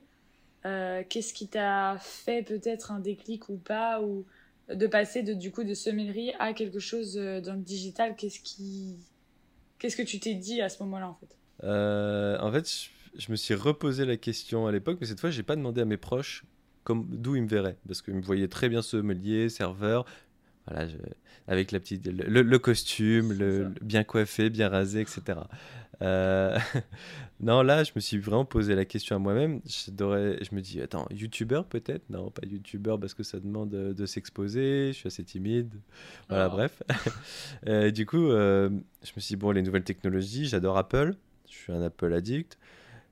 Qu'est-ce 0.64 1.32
qui 1.32 1.48
t'a 1.48 1.96
fait 1.98 2.42
peut-être 2.42 2.92
un 2.92 3.00
déclic 3.00 3.48
ou 3.48 3.56
pas 3.56 4.02
ou 4.02 4.26
de 4.68 4.86
passer 4.86 5.22
de, 5.22 5.32
du 5.32 5.50
coup 5.50 5.64
de 5.64 5.72
sommellerie 5.72 6.32
à 6.38 6.52
quelque 6.52 6.78
chose 6.78 7.14
dans 7.14 7.54
le 7.54 7.62
digital? 7.62 8.14
Qu'est-ce 8.16 8.40
qui... 8.40 8.98
Qu'est-ce 9.78 9.96
que 9.96 10.02
tu 10.02 10.20
t'es 10.20 10.34
dit 10.34 10.60
à 10.60 10.68
ce 10.68 10.80
moment-là 10.84 11.08
en 11.08 11.14
fait? 11.14 11.36
Euh, 11.64 12.38
en 12.40 12.50
fait, 12.52 12.68
je, 12.68 13.20
je 13.20 13.30
me 13.30 13.36
suis 13.36 13.54
reposé 13.54 14.04
la 14.04 14.16
question 14.16 14.66
à 14.66 14.72
l'époque, 14.72 14.98
mais 15.00 15.06
cette 15.06 15.20
fois, 15.20 15.30
j'ai 15.30 15.42
pas 15.42 15.56
demandé 15.56 15.80
à 15.80 15.84
mes 15.84 15.96
proches 15.96 16.44
d'où 16.88 17.36
ils 17.36 17.42
me 17.42 17.48
verraient. 17.48 17.76
Parce 17.86 18.02
qu'ils 18.02 18.14
me 18.14 18.22
voyaient 18.22 18.48
très 18.48 18.68
bien 18.68 18.82
sommelier, 18.82 19.48
serveur. 19.48 20.04
Voilà, 20.66 20.88
je- 20.88 20.96
avec 21.48 21.72
la 21.72 21.80
petite, 21.80 22.06
le, 22.06 22.58
costume, 22.58 23.32
le, 23.32 23.72
bien 23.82 24.04
coiffé, 24.04 24.48
bien 24.50 24.68
rasé, 24.68 25.00
etc. 25.00 25.40
Euh, 26.02 26.56
non, 27.40 27.62
là, 27.62 27.84
je 27.84 27.92
me 27.96 28.00
suis 28.00 28.18
vraiment 28.18 28.44
posé 28.44 28.74
la 28.74 28.84
question 28.84 29.16
à 29.16 29.18
moi-même. 29.18 29.60
Je, 29.66 30.54
me 30.54 30.60
dis, 30.60 30.80
attends, 30.80 31.06
youtubeur 31.10 31.64
peut-être? 31.66 32.08
Non, 32.10 32.30
pas 32.30 32.46
youtubeur 32.46 32.98
parce 32.98 33.14
que 33.14 33.22
ça 33.24 33.38
demande 33.40 33.70
de, 33.70 33.92
de 33.92 34.06
s'exposer. 34.06 34.88
Je 34.88 34.98
suis 34.98 35.06
assez 35.08 35.24
timide. 35.24 35.74
Voilà, 36.28 36.48
Oh. 36.48 36.50
bref. 36.52 36.82
Euh, 37.68 37.90
du 37.90 38.06
coup, 38.06 38.30
euh, 38.30 38.68
je 39.04 39.12
me 39.16 39.20
suis 39.20 39.34
dit, 39.34 39.36
bon, 39.36 39.50
les 39.52 39.62
nouvelles 39.62 39.84
technologies, 39.84 40.46
j'adore 40.46 40.78
Apple. 40.78 41.14
Je 41.52 41.58
suis 41.58 41.72
un 41.72 41.82
Apple 41.82 42.12
addict. 42.12 42.58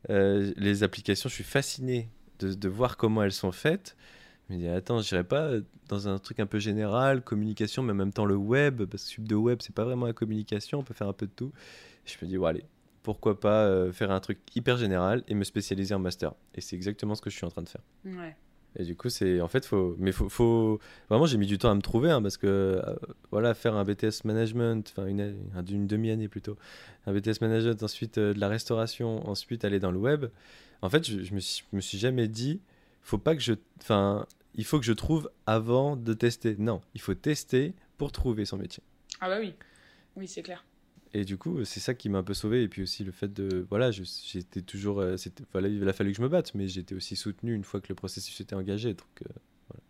Euh, 0.08 0.52
les 0.56 0.82
applications, 0.82 1.28
je 1.28 1.34
suis 1.34 1.44
fasciné 1.44 2.08
de, 2.38 2.68
voir 2.68 2.96
comment 2.96 3.22
elles 3.22 3.32
sont 3.32 3.52
faites. 3.52 3.96
Je 4.48 4.54
me 4.54 4.58
dis, 4.58 4.68
attends, 4.68 5.00
j'irai 5.02 5.24
pas 5.24 5.50
dans 5.88 6.08
un 6.08 6.18
truc 6.18 6.40
un 6.40 6.46
peu 6.46 6.58
général, 6.58 7.22
communication, 7.22 7.82
mais 7.82 7.92
en 7.92 7.96
même 7.96 8.12
temps 8.12 8.24
le 8.24 8.36
web, 8.36 8.84
parce 8.84 9.04
que 9.04 9.10
sub 9.10 9.28
de 9.28 9.34
web, 9.34 9.58
c'est 9.60 9.74
pas 9.74 9.84
vraiment 9.84 10.06
la 10.06 10.14
communication, 10.14 10.78
on 10.78 10.82
peut 10.82 10.94
faire 10.94 11.08
un 11.08 11.12
peu 11.12 11.26
de 11.26 11.32
tout. 11.32 11.52
Je 12.06 12.16
me 12.22 12.28
dis, 12.28 12.38
bon, 12.38 12.46
allez, 12.46 12.64
pourquoi 13.02 13.38
pas 13.38 13.66
euh, 13.66 13.92
faire 13.92 14.10
un 14.10 14.20
truc 14.20 14.38
hyper 14.54 14.78
général 14.78 15.22
et 15.28 15.34
me 15.34 15.44
spécialiser 15.44 15.94
en 15.94 15.98
master. 15.98 16.32
Et 16.54 16.62
c'est 16.62 16.76
exactement 16.76 17.14
ce 17.14 17.20
que 17.20 17.28
je 17.28 17.36
suis 17.36 17.44
en 17.44 17.50
train 17.50 17.62
de 17.62 17.68
faire. 17.68 17.82
Ouais. 18.06 18.34
Et 18.76 18.84
du 18.84 18.94
coup, 18.96 19.08
c'est 19.08 19.40
en 19.40 19.48
fait, 19.48 19.66
faut, 19.66 19.96
mais 19.98 20.12
faut, 20.12 20.28
faut... 20.28 20.78
vraiment, 21.08 21.26
j'ai 21.26 21.38
mis 21.38 21.46
du 21.46 21.58
temps 21.58 21.70
à 21.70 21.74
me 21.74 21.80
trouver 21.82 22.10
hein, 22.10 22.22
parce 22.22 22.36
que 22.36 22.46
euh, 22.46 22.94
voilà, 23.32 23.52
faire 23.54 23.74
un 23.74 23.84
BTS 23.84 24.24
management, 24.24 24.88
enfin 24.96 25.06
une, 25.08 25.20
un- 25.54 25.64
une 25.64 25.86
demi-année 25.86 26.28
plutôt, 26.28 26.56
un 27.06 27.12
BTS 27.12 27.40
management, 27.40 27.82
ensuite 27.82 28.18
euh, 28.18 28.32
de 28.32 28.38
la 28.38 28.48
restauration, 28.48 29.28
ensuite 29.28 29.64
aller 29.64 29.80
dans 29.80 29.90
le 29.90 29.98
web. 29.98 30.26
En 30.82 30.88
fait, 30.88 31.04
je, 31.08 31.22
je 31.22 31.34
me 31.34 31.40
suis, 31.40 31.64
je 31.70 31.76
me 31.76 31.80
suis 31.80 31.98
jamais 31.98 32.28
dit, 32.28 32.60
faut 33.02 33.18
pas 33.18 33.34
que 33.34 33.42
je, 33.42 33.54
enfin, 33.80 34.24
il 34.54 34.64
faut 34.64 34.78
que 34.78 34.84
je 34.86 34.92
trouve 34.92 35.30
avant 35.46 35.96
de 35.96 36.12
tester. 36.14 36.54
Non, 36.58 36.80
il 36.94 37.00
faut 37.00 37.14
tester 37.14 37.74
pour 37.98 38.12
trouver 38.12 38.44
son 38.44 38.56
métier. 38.56 38.82
Ah 39.20 39.28
bah 39.28 39.38
oui. 39.40 39.54
Oui, 40.16 40.26
c'est 40.28 40.42
clair. 40.42 40.64
Et 41.12 41.24
du 41.24 41.36
coup, 41.36 41.64
c'est 41.64 41.80
ça 41.80 41.94
qui 41.94 42.08
m'a 42.08 42.18
un 42.18 42.22
peu 42.22 42.34
sauvé. 42.34 42.62
Et 42.62 42.68
puis 42.68 42.82
aussi 42.82 43.02
le 43.04 43.12
fait 43.12 43.32
de. 43.32 43.66
Voilà, 43.68 43.90
j'étais 43.90 44.62
toujours. 44.62 45.00
euh, 45.00 45.16
voilà, 45.52 45.68
il 45.68 45.88
a 45.88 45.92
fallu 45.92 46.12
que 46.12 46.16
je 46.16 46.22
me 46.22 46.28
batte, 46.28 46.54
mais 46.54 46.68
j'étais 46.68 46.94
aussi 46.94 47.16
soutenu 47.16 47.54
une 47.54 47.64
fois 47.64 47.80
que 47.80 47.88
le 47.88 47.94
processus 47.96 48.40
était 48.40 48.54
engagé. 48.54 48.94
Donc, 48.94 49.08
euh, 49.22 49.32
voilà. 49.68 49.82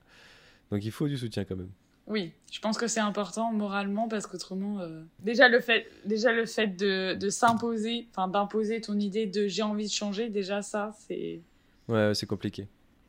donc 0.71 0.85
il 0.85 0.91
faut 0.93 1.09
du 1.09 1.19
soutien 1.19 1.45
quand 1.45 1.57
même. 1.57 1.71
Oui, 2.07 2.33
je 2.51 2.59
pense 2.59 2.77
que 2.77 2.89
c'est 2.89 2.99
important 3.01 3.53
moralement 3.53 4.09
parce 4.09 4.27
qu'autrement, 4.27 4.81
euh, 4.81 5.03
déjà 5.21 5.49
le 5.49 5.61
fait, 5.61 5.87
déjà 6.07 6.33
le 6.33 6.45
fait 6.47 6.67
de, 6.69 7.15
de 7.15 7.29
s'imposer, 7.31 8.09
enfin 8.11 8.27
d'imposer 8.27 8.81
ton 8.81 8.99
idée 8.99 9.27
de 9.27 9.47
j'ai 9.47 9.63
envie 9.63 9.87
de 9.87 9.93
changer, 9.93 10.29
déjà 10.29 10.63
ça, 10.63 10.97
c'est 11.07 11.41
Ouais, 11.87 12.07
ouais, 12.09 12.15
c'est 12.15 12.27
compliqué. 12.27 12.67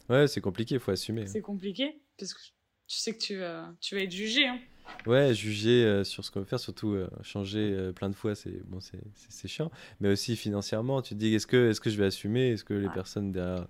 Ouais, 0.09 0.27
c'est 0.27 0.41
compliqué, 0.41 0.75
il 0.75 0.81
faut 0.81 0.91
assumer. 0.91 1.25
c'est 1.25 1.41
compliqué 1.41 1.99
parce 2.19 2.33
que 2.33 2.41
tu 2.87 2.97
sais 2.97 3.13
que 3.13 3.19
tu, 3.23 3.37
vas- 3.37 3.73
tu 3.79 3.95
vas 3.95 4.01
être 4.01 4.11
jugé. 4.11 4.45
Hein. 4.47 4.59
Ouais, 5.07 5.33
juger 5.33 5.83
euh, 5.83 6.03
sur 6.03 6.23
ce 6.23 6.29
qu'on 6.31 6.39
veut 6.41 6.45
faire, 6.45 6.59
surtout 6.59 6.93
euh, 6.93 7.07
changer 7.23 7.73
euh, 7.73 7.91
plein 7.91 8.09
de 8.09 8.15
fois, 8.15 8.35
c'est 8.35 8.61
bon, 8.67 8.79
c'est 8.79 8.99
c'est- 9.15 9.31
c'est 9.31 9.47
chiant. 9.47 9.71
Mais 9.99 10.09
aussi 10.09 10.35
financièrement, 10.35 11.01
tu 11.01 11.15
te 11.15 11.19
dis 11.19 11.33
est-ce 11.33 11.47
que, 11.47 11.69
est-ce 11.69 11.81
que 11.81 11.89
je 11.89 11.97
vais 11.97 12.05
assumer? 12.05 12.49
Est-ce 12.51 12.63
que 12.63 12.73
les 12.75 12.87
Ouais. 12.87 12.93
personnes 12.93 13.31
derrière 13.31 13.67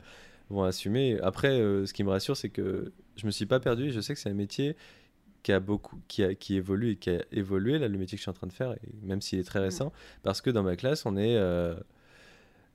vont 0.50 0.64
assumer? 0.64 1.18
Après, 1.22 1.50
ce 1.86 1.94
qui 1.94 2.04
me 2.04 2.10
rassure, 2.10 2.36
c'est 2.36 2.50
que 2.50 2.92
je 3.16 3.26
me 3.26 3.32
suis 3.32 3.46
pas 3.46 3.60
perdu. 3.62 3.92
Je 3.92 4.02
sais 4.02 4.14
que 4.14 4.20
c'est 4.20 4.30
un 4.30 4.34
métier 4.34 4.76
qui 5.44 5.54
a 5.54 5.60
beaucoup, 5.60 6.00
qui, 6.08 6.24
a, 6.24 6.36
qui 6.36 6.56
évolue 6.58 6.92
et 6.92 6.96
qui 6.98 7.10
a 7.12 7.24
évolué, 7.32 7.80
là, 7.80 7.88
le 7.88 7.98
métier 7.98 8.16
que 8.16 8.20
je 8.20 8.24
suis 8.24 8.30
en 8.30 8.34
train 8.34 8.48
de 8.48 8.54
faire, 8.54 8.74
et 8.74 8.80
même 9.02 9.22
s'il 9.22 9.40
est 9.40 9.44
très 9.44 9.60
récent, 9.60 9.92
parce 10.24 10.40
que 10.42 10.50
dans 10.52 10.64
ma 10.64 10.76
classe, 10.76 11.06
on 11.06 11.16
est. 11.18 11.36
euh, 11.38 11.74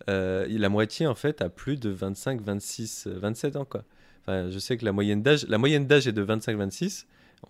euh, 0.08 0.46
la 0.48 0.68
moitié, 0.68 1.06
en 1.06 1.14
fait, 1.14 1.40
a 1.42 1.48
plus 1.48 1.76
de 1.78 1.90
25, 1.90 2.40
26, 2.40 3.06
euh, 3.06 3.18
27 3.18 3.56
ans, 3.56 3.64
quoi. 3.64 3.84
Enfin, 4.26 4.50
je 4.50 4.58
sais 4.58 4.76
que 4.76 4.84
la 4.84 4.92
moyenne 4.92 5.22
d'âge, 5.22 5.46
la 5.48 5.58
moyenne 5.58 5.86
d'âge 5.86 6.08
est 6.08 6.12
de 6.12 6.24
25-26. 6.24 7.06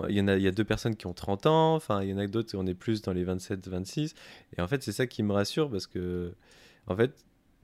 Il 0.09 0.15
y 0.17 0.21
en 0.21 0.29
a, 0.29 0.37
il 0.37 0.43
y 0.43 0.47
a 0.49 0.51
deux 0.51 0.65
personnes 0.65 0.95
qui 0.95 1.07
ont 1.07 1.15
30 1.15 1.47
ans. 1.47 1.75
Enfin, 1.75 2.03
il 2.03 2.11
y 2.11 2.13
en 2.13 2.19
a 2.19 2.27
d'autres, 2.27 2.55
on 2.59 2.67
est 2.67 2.75
plus 2.75 3.01
dans 3.03 3.13
les 3.13 3.25
27-26. 3.25 4.15
Et 4.57 4.61
en 4.61 4.67
fait, 4.69 4.83
c'est 4.83 4.93
ça 4.93 5.07
qui 5.07 5.23
me 5.23 5.33
rassure 5.33 5.71
parce 5.71 5.87
que, 5.87 6.35
en 6.87 6.97
fait, 6.97 7.13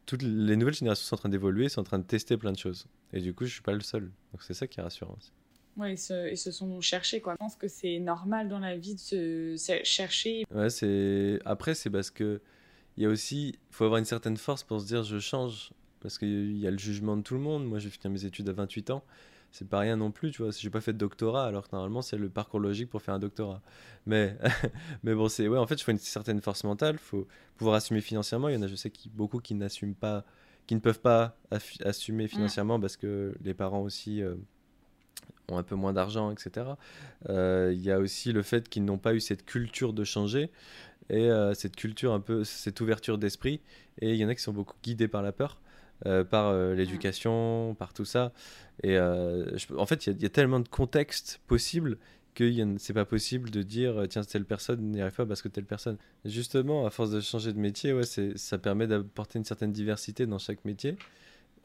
toutes 0.07 0.23
les 0.23 0.57
nouvelles 0.57 0.75
générations 0.75 1.05
sont 1.05 1.15
en 1.17 1.19
train 1.19 1.29
d'évoluer, 1.29 1.69
sont 1.69 1.81
en 1.83 1.85
train 1.85 1.99
de 1.99 2.05
tester 2.05 2.37
plein 2.37 2.53
de 2.53 2.59
choses. 2.59 2.87
Et 3.13 3.21
du 3.21 3.35
coup, 3.35 3.45
je 3.45 3.53
suis 3.53 3.63
pas 3.63 3.73
le 3.73 3.81
seul. 3.81 4.05
Donc 4.33 4.43
c'est 4.43 4.55
ça 4.55 4.67
qui 4.67 4.81
est 4.81 4.83
rassurant. 4.83 5.15
aussi. 5.19 5.31
Ouais, 5.77 5.95
ils 5.95 5.99
se, 5.99 6.31
ils 6.31 6.37
se 6.39 6.51
sont 6.51 6.81
cherchés 6.81 7.21
quoi. 7.21 7.33
Je 7.35 7.39
pense 7.39 7.57
que 7.57 7.69
c'est 7.69 7.99
normal 7.99 8.49
dans 8.49 8.59
la 8.59 8.77
vie 8.77 8.95
de 8.95 9.01
se, 9.01 9.57
se 9.57 9.73
chercher. 9.85 10.45
Ouais, 10.55 10.71
c'est 10.71 11.39
après 11.45 11.75
c'est 11.75 11.89
parce 11.91 12.11
que 12.11 12.41
il 12.97 13.05
y 13.05 13.07
a 13.07 13.09
aussi 13.09 13.59
faut 13.71 13.85
avoir 13.85 13.99
une 13.99 14.05
certaine 14.05 14.37
force 14.37 14.65
pour 14.65 14.81
se 14.81 14.87
dire 14.87 15.03
je 15.03 15.19
change 15.19 15.71
parce 16.03 16.19
qu'il 16.19 16.57
y 16.57 16.67
a 16.67 16.71
le 16.71 16.79
jugement 16.79 17.17
de 17.17 17.23
tout 17.23 17.35
le 17.35 17.41
monde. 17.41 17.67
Moi, 17.67 17.79
j'ai 17.79 17.91
fini 17.91 18.13
mes 18.13 18.25
études 18.25 18.49
à 18.49 18.53
28 18.53 18.91
ans. 18.91 19.05
C'est 19.53 19.69
pas 19.69 19.81
rien 19.81 19.97
non 19.97 20.11
plus, 20.11 20.31
tu 20.31 20.43
vois. 20.43 20.51
J'ai 20.51 20.71
pas 20.71 20.81
fait 20.81 20.95
de 20.95 20.99
doctorat 20.99 21.47
alors 21.47 21.69
que 21.69 21.77
normalement 21.77 22.01
c'est 22.01 22.17
le 22.17 22.31
parcours 22.31 22.59
logique 22.59 22.89
pour 22.89 23.03
faire 23.03 23.13
un 23.15 23.19
doctorat. 23.19 23.61
Mais 24.07 24.37
mais 25.03 25.15
bon, 25.15 25.29
c'est 25.29 25.47
ouais, 25.47 25.59
en 25.59 25.67
fait, 25.67 25.75
il 25.75 25.83
faut 25.83 25.93
une 25.93 25.99
certaine 25.99 26.41
force 26.41 26.65
mentale, 26.65 26.99
faut 26.99 27.29
pouvoir 27.57 27.77
assumer 27.77 28.01
financièrement. 28.01 28.49
Il 28.49 28.55
y 28.55 28.59
en 28.59 28.63
a, 28.63 28.67
je 28.67 28.77
sais, 28.77 28.91
qui 28.91 29.11
beaucoup 29.11 29.41
qui 29.41 29.55
n'assument 29.55 29.95
pas, 29.95 30.25
qui 30.67 30.75
ne 30.75 30.81
peuvent 30.81 31.01
pas 31.01 31.37
assumer 31.85 32.29
financièrement 32.29 32.81
parce 32.81 32.97
que 32.97 33.35
les 33.43 33.53
parents 33.53 33.83
aussi 33.83 34.23
euh, 34.23 34.37
ont 35.49 35.59
un 35.59 35.63
peu 35.63 35.75
moins 35.75 35.93
d'argent, 35.93 36.31
etc. 36.31 36.67
Euh, 37.29 37.73
Il 37.75 37.83
y 37.83 37.91
a 37.91 37.99
aussi 37.99 38.33
le 38.33 38.43
fait 38.43 38.71
qu'ils 38.71 38.87
n'ont 38.87 38.99
pas 38.99 39.15
eu 39.15 39.21
cette 39.21 39.45
culture 39.45 39.93
de 39.93 40.05
changer 40.05 40.51
et 41.11 41.31
euh, 41.31 41.55
cette 41.55 41.77
culture 41.77 42.13
un 42.13 42.21
peu, 42.21 42.45
cette 42.45 42.81
ouverture 42.81 43.19
d'esprit. 43.19 43.61
Et 44.01 44.13
il 44.13 44.17
y 44.17 44.25
en 44.25 44.29
a 44.29 44.35
qui 44.35 44.43
sont 44.43 44.53
beaucoup 44.53 44.77
guidés 44.83 45.09
par 45.09 45.23
la 45.23 45.33
peur, 45.33 45.61
euh, 46.07 46.25
par 46.25 46.49
euh, 46.49 46.75
l'éducation, 46.75 47.77
par 47.79 47.93
tout 47.93 48.05
ça. 48.05 48.33
Et 48.83 48.97
euh, 48.97 49.47
en 49.77 49.87
fait, 49.87 50.07
il 50.07 50.21
y, 50.21 50.27
a- 50.27 50.29
tellement 50.29 50.61
de 50.61 50.69
contextes 50.69 51.41
possibles 51.47 51.97
que 52.35 52.51
c'est 52.79 52.95
pas 52.95 53.05
possible 53.05 53.51
de 53.51 53.63
dire 53.63 54.05
tiens 54.09 54.25
telle 54.25 54.45
personne 54.45 54.81
n'y 54.81 55.01
arrive 55.01 55.15
pas 55.15 55.27
parce 55.27 55.43
que 55.43 55.49
telle 55.49 55.67
personne. 55.67 55.99
Justement, 56.25 56.87
à 56.87 56.91
force 56.91 57.11
de 57.11 57.21
changer 57.21 57.53
de 57.53 57.59
métier, 57.59 57.93
ouais, 57.93 58.05
ça 58.37 58.59
permet 58.59 58.87
d'apporter 58.87 59.39
une 59.39 59.45
certaine 59.45 59.71
diversité 59.71 60.27
dans 60.27 60.39
chaque 60.39 60.65
métier 60.65 60.97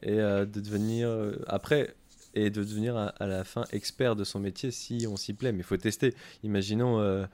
et 0.02 0.18
de 0.18 0.60
devenir 0.60 1.08
après 1.46 1.94
et 2.34 2.50
de 2.50 2.62
devenir 2.62 2.98
à, 2.98 3.06
à 3.06 3.26
la 3.26 3.44
fin 3.44 3.64
expert 3.72 4.14
de 4.14 4.24
son 4.24 4.40
métier 4.40 4.70
si 4.70 5.06
on 5.08 5.16
s'y 5.16 5.32
plaît. 5.32 5.52
Mais 5.52 5.60
il 5.60 5.64
faut 5.64 5.78
tester. 5.78 6.14
Imaginons 6.44 7.26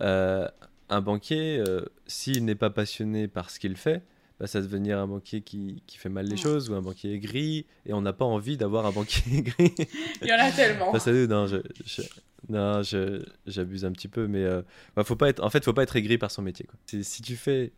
un 0.00 1.00
banquier, 1.00 1.64
s'il 2.06 2.44
n'est 2.44 2.54
pas 2.54 2.70
passionné 2.70 3.26
par 3.26 3.48
ce 3.50 3.58
qu'il 3.58 3.76
fait, 3.76 4.02
bah, 4.38 4.46
ça 4.46 4.60
va 4.60 4.66
devenir 4.66 4.98
un 4.98 5.06
banquier 5.06 5.40
qui, 5.42 5.82
qui 5.86 5.96
fait 5.98 6.08
mal 6.08 6.26
les 6.26 6.36
choses 6.36 6.68
ou 6.70 6.74
un 6.74 6.82
banquier 6.82 7.12
aigri 7.14 7.66
et 7.86 7.92
on 7.92 8.00
n'a 8.02 8.12
pas 8.12 8.24
envie 8.26 8.56
d'avoir 8.56 8.84
un 8.86 8.92
banquier 8.92 9.22
aigri. 9.38 9.74
Il 10.22 10.28
y 10.28 10.32
en 10.32 10.38
a 10.38 10.50
tellement. 10.52 10.92
Face 10.92 11.08
à 11.08 11.12
nous, 11.12 11.26
non, 11.26 11.46
je, 11.46 11.56
je- 11.84 12.02
non, 12.48 12.82
je- 12.82 13.24
j'abuse 13.46 13.84
un 13.84 13.92
petit 13.92 14.08
peu, 14.08 14.26
mais 14.26 14.44
euh, 14.44 14.62
bah, 14.94 15.04
faut 15.04 15.16
pas 15.16 15.28
être, 15.28 15.42
en 15.42 15.50
fait, 15.50 15.64
faut 15.64 15.72
pas 15.72 15.82
être 15.84 15.96
aigri 15.96 16.18
par 16.18 16.30
son 16.30 16.42
métier. 16.42 16.66
Quoi. 16.66 16.78
Si 17.02 17.22
tu 17.22 17.34
fais 17.36 17.72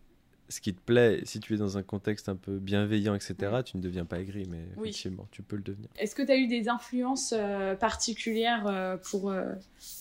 ce 0.50 0.60
qui 0.62 0.74
te 0.74 0.80
plaît, 0.80 1.20
si 1.24 1.40
tu 1.40 1.54
es 1.54 1.56
dans 1.58 1.76
un 1.76 1.82
contexte 1.82 2.28
un 2.30 2.34
peu 2.34 2.58
bienveillant, 2.58 3.14
etc., 3.14 3.62
tu 3.64 3.76
ne 3.76 3.82
deviens 3.82 4.06
pas 4.06 4.18
aigri, 4.18 4.46
mais 4.50 4.64
Oui. 4.78 4.88
effectivement, 4.88 5.28
tu 5.30 5.42
peux 5.42 5.56
le 5.56 5.62
devenir. 5.62 5.90
Est-ce 5.98 6.14
que 6.14 6.22
tu 6.22 6.32
as 6.32 6.36
eu 6.38 6.46
des 6.46 6.68
influences 6.70 7.34
euh, 7.36 7.74
particulières 7.76 8.66
euh, 8.66 8.96
pour, 8.96 9.30
euh, 9.30 9.44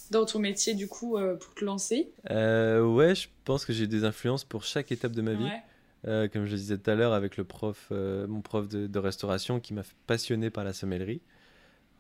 dans 0.10 0.26
ton 0.26 0.40
métier 0.40 0.74
du 0.74 0.88
coup 0.88 1.18
pour 1.40 1.54
te 1.54 1.66
lancer? 1.66 2.10
Ouais, 2.30 3.14
je 3.14 3.28
pense 3.44 3.66
que 3.66 3.74
j'ai 3.74 3.84
eu 3.84 3.88
des 3.90 4.06
influences 4.06 4.44
pour 4.46 4.64
chaque 4.64 4.92
étape 4.92 5.12
de 5.12 5.22
ma 5.22 5.34
vie. 5.34 5.44
Ouais. 5.44 5.62
Euh, 6.08 6.30
comme 6.30 6.46
je 6.46 6.52
le 6.52 6.58
disais 6.58 6.78
tout 6.78 6.90
à 6.90 6.96
l'heure 6.96 7.14
avec 7.14 7.36
le 7.36 7.44
prof, 7.44 7.90
euh, 7.92 8.28
mon 8.28 8.42
prof 8.42 8.70
de, 8.70 9.00
restauration 9.00 9.60
qui 9.60 9.74
m'a 9.74 9.84
passionné 10.08 10.50
par 10.50 10.64
la 10.64 10.72
sommellerie. 10.72 11.22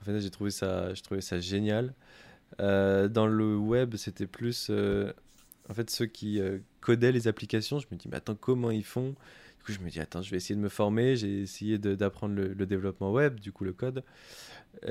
En 0.01 0.05
fait, 0.05 0.19
j'ai 0.19 0.29
trouvé 0.29 0.49
ça, 0.49 0.93
je 0.93 1.01
trouvais 1.01 1.21
ça 1.21 1.39
génial. 1.39 1.93
Euh, 2.61 3.09
dans 3.09 3.27
le 3.27 3.57
web, 3.57 3.95
c'était 3.95 4.27
plus, 4.27 4.71
en 5.69 5.73
fait, 5.73 5.89
ceux 5.89 6.05
qui 6.05 6.39
codaient 6.79 7.11
les 7.11 7.27
applications. 7.27 7.79
Je 7.79 7.87
me 7.91 7.97
dis, 7.97 8.07
mais 8.07 8.17
attends, 8.17 8.35
comment 8.35 8.71
ils 8.71 8.85
font? 8.85 9.09
Du 9.57 9.65
coup, 9.65 9.71
je 9.73 9.79
me 9.79 9.89
dis, 9.89 9.99
attends, 9.99 10.21
je 10.21 10.31
vais 10.31 10.37
essayer 10.37 10.55
de 10.55 10.61
me 10.61 10.69
former. 10.69 11.17
J'ai 11.17 11.41
essayé 11.41 11.77
d'apprendre 11.77 12.35
le, 12.35 12.53
le, 12.53 12.65
développement 12.65 13.11
web, 13.11 13.39
du 13.39 13.51
coup, 13.51 13.65
le 13.65 13.73
code. 13.73 14.03
et 14.83 14.87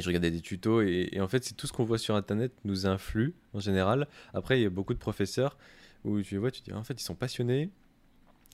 je 0.00 0.06
regardais 0.06 0.30
des 0.30 0.40
tutos. 0.40 0.82
Et, 0.82 1.08
et 1.12 1.20
en 1.22 1.28
fait, 1.28 1.44
c'est 1.44 1.54
tout 1.54 1.66
ce 1.66 1.72
qu'on 1.72 1.84
voit 1.84 1.98
sur 1.98 2.16
Internet 2.16 2.52
nous 2.64 2.86
influe 2.86 3.34
en 3.54 3.60
général. 3.60 4.08
Après, 4.34 4.58
il 4.58 4.62
y 4.62 4.66
a 4.66 4.70
beaucoup 4.70 4.92
de 4.92 4.98
professeurs 4.98 5.56
où 6.04 6.20
tu 6.22 6.36
vois, 6.36 6.50
tu 6.50 6.62
dis, 6.62 6.72
en 6.72 6.84
fait, 6.84 7.00
ils 7.00 7.04
sont 7.04 7.14
passionnés, 7.14 7.70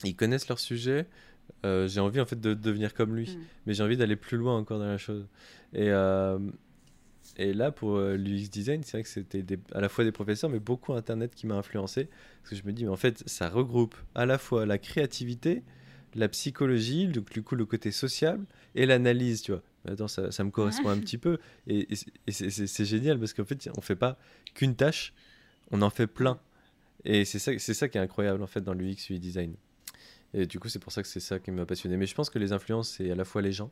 ils 0.04 0.16
connaissent 0.16 0.48
leur 0.48 0.58
sujet. 0.58 1.06
Euh, 1.64 1.88
j'ai 1.88 2.00
envie 2.00 2.20
en 2.20 2.26
fait 2.26 2.40
de, 2.40 2.54
devenir 2.54 2.94
comme 2.94 3.16
lui, 3.16 3.30
mm. 3.30 3.40
mais 3.66 3.74
j'ai 3.74 3.82
envie 3.82 3.96
d'aller 3.96 4.16
plus 4.16 4.36
loin 4.36 4.56
encore 4.56 4.78
dans 4.78 4.86
la 4.86 4.98
chose. 4.98 5.26
Et, 5.72 5.90
euh, 5.90 6.38
et 7.36 7.52
là, 7.52 7.70
pour 7.70 7.96
euh, 7.96 8.16
l'UX 8.16 8.48
design, 8.50 8.82
c'est 8.82 8.98
vrai 8.98 9.02
que 9.02 9.08
c'était 9.08 9.44
à 9.72 9.80
la 9.80 9.88
fois 9.88 10.04
des 10.04 10.12
professeurs, 10.12 10.50
mais 10.50 10.60
beaucoup 10.60 10.92
Internet 10.92 11.34
qui 11.34 11.46
m'a 11.46 11.54
influencé. 11.54 12.08
Parce 12.42 12.50
que 12.50 12.56
je 12.56 12.64
me 12.64 12.72
dis, 12.72 12.84
mais 12.84 12.90
en 12.90 12.96
fait, 12.96 13.22
ça 13.26 13.48
regroupe 13.48 13.96
à 14.14 14.26
la 14.26 14.38
fois 14.38 14.66
la 14.66 14.78
créativité, 14.78 15.62
la 16.14 16.28
psychologie, 16.28 17.06
donc 17.08 17.30
du 17.30 17.42
coup 17.42 17.54
le 17.54 17.64
côté 17.64 17.90
social 17.92 18.40
et 18.74 18.86
l'analyse, 18.86 19.42
tu 19.42 19.52
vois. 19.52 19.62
Attends, 19.86 20.08
ça, 20.08 20.30
ça 20.30 20.44
me 20.44 20.50
correspond 20.50 20.88
un 20.90 20.98
petit 21.00 21.18
peu. 21.18 21.38
Et, 21.66 21.88
et 22.26 22.32
c'est 22.32 22.84
génial 22.84 23.18
parce 23.18 23.32
qu'en 23.32 23.44
fait, 23.44 23.70
on 23.76 23.80
fait 23.80 23.96
pas 23.96 24.18
qu'une 24.54 24.74
tâche, 24.74 25.14
on 25.70 25.82
en 25.82 25.90
fait 25.90 26.06
plein. 26.06 26.38
Et 27.04 27.24
c'est 27.24 27.38
ça, 27.38 27.58
ça 27.58 27.88
qui 27.88 27.98
est 27.98 28.00
incroyable 28.00 28.42
en 28.42 28.46
fait 28.46 28.60
dans 28.60 28.74
l'UX 28.74 29.10
UI 29.10 29.18
design. 29.18 29.54
Et 30.34 30.46
du 30.46 30.58
coup, 30.58 30.68
c'est 30.68 30.78
pour 30.78 30.92
ça 30.92 31.02
que 31.02 31.08
c'est 31.08 31.20
ça 31.20 31.38
qui 31.38 31.50
m'a 31.50 31.64
passionné. 31.64 31.96
Mais 31.96 32.06
je 32.06 32.14
pense 32.14 32.30
que 32.30 32.38
les 32.38 32.52
influences, 32.52 32.90
c'est 32.90 33.10
à 33.10 33.14
la 33.14 33.24
fois 33.24 33.40
les 33.40 33.52
gens, 33.52 33.70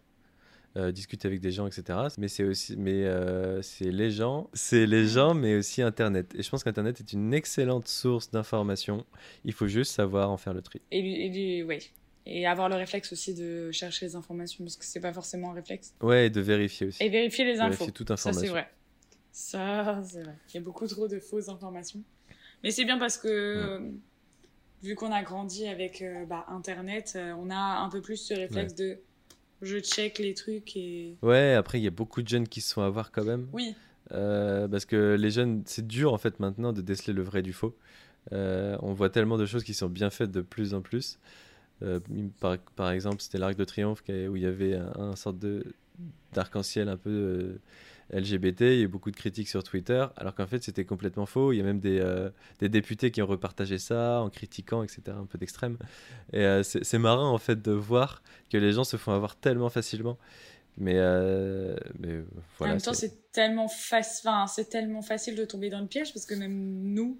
euh, 0.76 0.92
discuter 0.92 1.28
avec 1.28 1.40
des 1.40 1.52
gens, 1.52 1.66
etc. 1.66 1.98
Mais 2.18 2.28
c'est 2.28 2.44
aussi, 2.44 2.76
mais 2.76 3.04
euh, 3.04 3.60
c'est 3.62 3.90
les 3.90 4.10
gens, 4.10 4.48
c'est 4.54 4.86
les 4.86 5.06
gens, 5.06 5.34
mais 5.34 5.56
aussi 5.56 5.82
Internet. 5.82 6.34
Et 6.34 6.42
je 6.42 6.50
pense 6.50 6.64
qu'Internet 6.64 7.00
est 7.00 7.12
une 7.12 7.34
excellente 7.34 7.88
source 7.88 8.30
d'information. 8.30 9.04
Il 9.44 9.52
faut 9.52 9.66
juste 9.66 9.92
savoir 9.92 10.30
en 10.30 10.36
faire 10.36 10.54
le 10.54 10.62
tri. 10.62 10.80
Et, 10.90 11.58
et, 11.58 11.62
ouais. 11.62 11.80
et 12.24 12.46
avoir 12.46 12.68
le 12.68 12.76
réflexe 12.76 13.12
aussi 13.12 13.34
de 13.34 13.70
chercher 13.70 14.06
les 14.06 14.16
informations, 14.16 14.64
parce 14.64 14.76
que 14.76 14.84
c'est 14.84 15.00
pas 15.00 15.12
forcément 15.12 15.50
un 15.50 15.54
réflexe. 15.54 15.94
Ouais, 16.00 16.26
et 16.26 16.30
de 16.30 16.40
vérifier 16.40 16.86
aussi. 16.86 17.02
Et 17.02 17.08
vérifier 17.10 17.44
les 17.44 17.58
infos. 17.60 17.70
Vérifier 17.70 17.92
toute 17.92 18.10
information. 18.10 18.40
Ça, 18.40 18.46
c'est 18.46 18.52
vrai. 18.52 18.70
Ça, 19.30 20.02
c'est 20.06 20.22
vrai. 20.22 20.34
Il 20.50 20.54
y 20.54 20.58
a 20.58 20.62
beaucoup 20.62 20.86
trop 20.86 21.06
de 21.08 21.18
fausses 21.18 21.48
informations. 21.48 22.02
Mais 22.66 22.72
c'est 22.72 22.84
bien 22.84 22.98
parce 22.98 23.16
que. 23.16 23.80
Vu 24.82 24.94
qu'on 24.94 25.12
a 25.12 25.22
grandi 25.22 25.66
avec 25.68 26.02
euh, 26.02 26.26
bah, 26.26 26.44
Internet, 26.48 27.14
euh, 27.16 27.32
on 27.38 27.48
a 27.48 27.56
un 27.56 27.88
peu 27.88 28.00
plus 28.02 28.16
ce 28.16 28.34
réflexe 28.34 28.74
de 28.74 28.98
je 29.62 29.78
check 29.78 30.18
les 30.18 30.34
trucs 30.34 30.76
et. 30.76 31.16
Ouais, 31.22 31.54
après, 31.54 31.78
il 31.78 31.84
y 31.84 31.86
a 31.86 31.92
beaucoup 31.92 32.22
de 32.22 32.28
jeunes 32.28 32.46
qui 32.48 32.60
se 32.60 32.74
sont 32.74 32.82
à 32.82 32.90
voir 32.90 33.12
quand 33.12 33.24
même. 33.24 33.46
Oui. 33.52 33.74
Euh, 34.12 34.66
parce 34.66 34.84
que 34.84 35.14
les 35.14 35.30
jeunes, 35.30 35.62
c'est 35.64 35.86
dur 35.86 36.12
en 36.12 36.18
fait 36.18 36.40
maintenant 36.40 36.72
de 36.72 36.82
déceler 36.82 37.12
le 37.12 37.22
vrai 37.22 37.40
du 37.40 37.52
faux. 37.52 37.76
on 38.32 38.92
voit 38.92 39.10
tellement 39.10 39.38
de 39.38 39.46
choses 39.46 39.62
qui 39.62 39.72
sont 39.72 39.88
bien 39.88 40.10
faites 40.10 40.32
de 40.32 40.40
plus 40.40 40.74
en 40.74 40.82
plus. 40.82 41.18
par, 42.40 42.58
par, 42.74 42.90
exemple, 42.90 43.22
c'était 43.22 43.38
l'Arc 43.38 43.56
de 43.56 43.64
Triomphe 43.64 44.02
où 44.08 44.36
il 44.36 44.42
y 44.42 44.46
avait 44.46 44.74
un, 44.74 44.92
un 44.98 45.16
sorte 45.16 45.38
de 45.38 45.64
d'arc-en-ciel 46.32 46.88
un 46.88 46.96
peu 46.96 47.58
LGBT, 48.10 48.60
il 48.60 48.66
y 48.66 48.80
a 48.80 48.82
eu 48.82 48.88
beaucoup 48.88 49.10
de 49.10 49.16
critiques 49.16 49.48
sur 49.48 49.64
Twitter, 49.64 50.06
alors 50.16 50.34
qu'en 50.34 50.46
fait 50.46 50.62
c'était 50.62 50.84
complètement 50.84 51.26
faux. 51.26 51.52
Il 51.52 51.58
y 51.58 51.60
a 51.60 51.64
même 51.64 51.80
des, 51.80 51.98
euh, 52.00 52.30
des, 52.60 52.68
députés 52.68 53.10
qui 53.10 53.20
ont 53.22 53.26
repartagé 53.26 53.78
ça 53.78 54.20
en 54.20 54.30
critiquant, 54.30 54.82
etc. 54.82 55.02
Un 55.08 55.26
peu 55.26 55.38
d'extrême. 55.38 55.76
Et 56.32 56.40
euh, 56.40 56.62
c'est 56.62 56.98
marrant 56.98 57.32
en 57.32 57.38
fait 57.38 57.60
de 57.60 57.72
voir 57.72 58.22
que 58.50 58.58
les 58.58 58.72
gens 58.72 58.84
se 58.84 58.96
font 58.96 59.12
avoir 59.12 59.36
tellement 59.36 59.70
facilement. 59.70 60.18
Mais, 60.78 60.96
euh, 60.96 61.76
mais 61.98 62.20
voilà. 62.58 62.74
En 62.74 62.76
même 62.76 62.82
temps, 62.82 62.92
c'est 62.92 63.32
tellement, 63.32 63.64
enfin, 63.64 64.02
c'est 64.46 64.68
tellement 64.68 65.02
facile 65.02 65.34
de 65.34 65.44
tomber 65.44 65.70
dans 65.70 65.80
le 65.80 65.86
piège 65.86 66.12
parce 66.12 66.26
que 66.26 66.34
même 66.34 66.54
nous, 66.54 67.18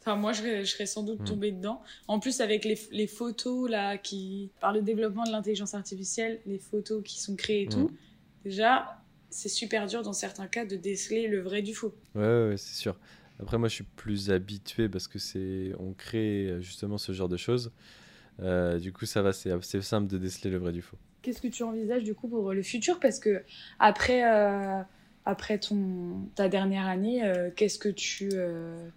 Enfin, 0.00 0.14
moi, 0.14 0.32
je 0.32 0.64
serais, 0.64 0.86
sans 0.86 1.02
doute 1.02 1.20
hmm. 1.20 1.24
tombée 1.24 1.52
dedans. 1.52 1.82
En 2.06 2.20
plus, 2.20 2.40
avec 2.40 2.64
les, 2.64 2.78
les, 2.92 3.08
photos, 3.08 3.68
là, 3.68 3.98
qui, 3.98 4.52
par 4.60 4.72
le 4.72 4.80
développement 4.80 5.24
de 5.24 5.32
l'intelligence 5.32 5.74
artificielle, 5.74 6.40
les 6.46 6.58
photos 6.58 7.02
qui 7.02 7.20
sont 7.20 7.34
créées 7.34 7.62
et 7.62 7.68
tout, 7.68 7.88
hmm. 7.88 7.96
déjà, 8.44 9.02
c'est 9.30 9.48
super 9.48 9.86
dur 9.86 10.02
dans 10.02 10.12
certains 10.12 10.46
cas 10.46 10.64
de 10.64 10.76
déceler 10.76 11.28
le 11.28 11.40
vrai 11.40 11.62
du 11.62 11.74
faux. 11.74 11.94
Ouais, 12.14 12.48
ouais, 12.48 12.56
c'est 12.56 12.76
sûr. 12.76 12.96
Après, 13.40 13.58
moi, 13.58 13.68
je 13.68 13.74
suis 13.74 13.84
plus 13.84 14.30
habitué 14.30 14.88
parce 14.88 15.06
que 15.06 15.18
c'est, 15.18 15.72
on 15.78 15.92
crée 15.92 16.46
euh, 16.46 16.60
justement 16.60 16.98
ce 16.98 17.12
genre 17.12 17.28
de 17.28 17.36
choses. 17.36 17.72
Euh, 18.40 18.78
du 18.78 18.92
coup, 18.92 19.06
ça 19.06 19.22
va, 19.22 19.32
c'est 19.32 19.50
assez 19.50 19.80
simple 19.82 20.08
de 20.08 20.18
déceler 20.18 20.50
le 20.50 20.58
vrai 20.58 20.72
du 20.72 20.82
faux. 20.82 20.96
Qu'est-ce 21.22 21.40
que 21.40 21.48
tu 21.48 21.62
envisages 21.62 22.04
du 22.04 22.14
coup 22.14 22.28
pour 22.28 22.52
le 22.52 22.62
futur? 22.62 22.98
Parce 23.00 23.18
que 23.18 23.42
après, 23.78 24.24
euh, 24.24 24.82
après 25.24 25.58
ton, 25.58 26.28
ta 26.34 26.48
dernière 26.48 26.86
année, 26.86 27.22
qu'est-ce 27.56 27.78
que 27.78 27.88
tu, 27.88 28.30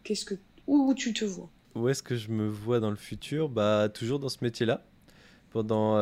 qu'est-ce 0.04 0.26
que, 0.26 0.36
où, 0.67 0.94
tu 0.94 1.13
te 1.13 1.26
vois? 1.26 1.50
Où 1.76 1.89
est-ce 1.89 2.04
que 2.04 2.15
je 2.15 2.30
me 2.30 2.48
vois 2.48 2.80
dans 2.80 2.91
le 2.91 2.96
futur? 2.96 3.50
Bah, 3.50 3.89
toujours 3.89 4.20
dans 4.20 4.30
ce 4.30 4.38
métier-là, 4.41 4.86
pendant 5.50 6.00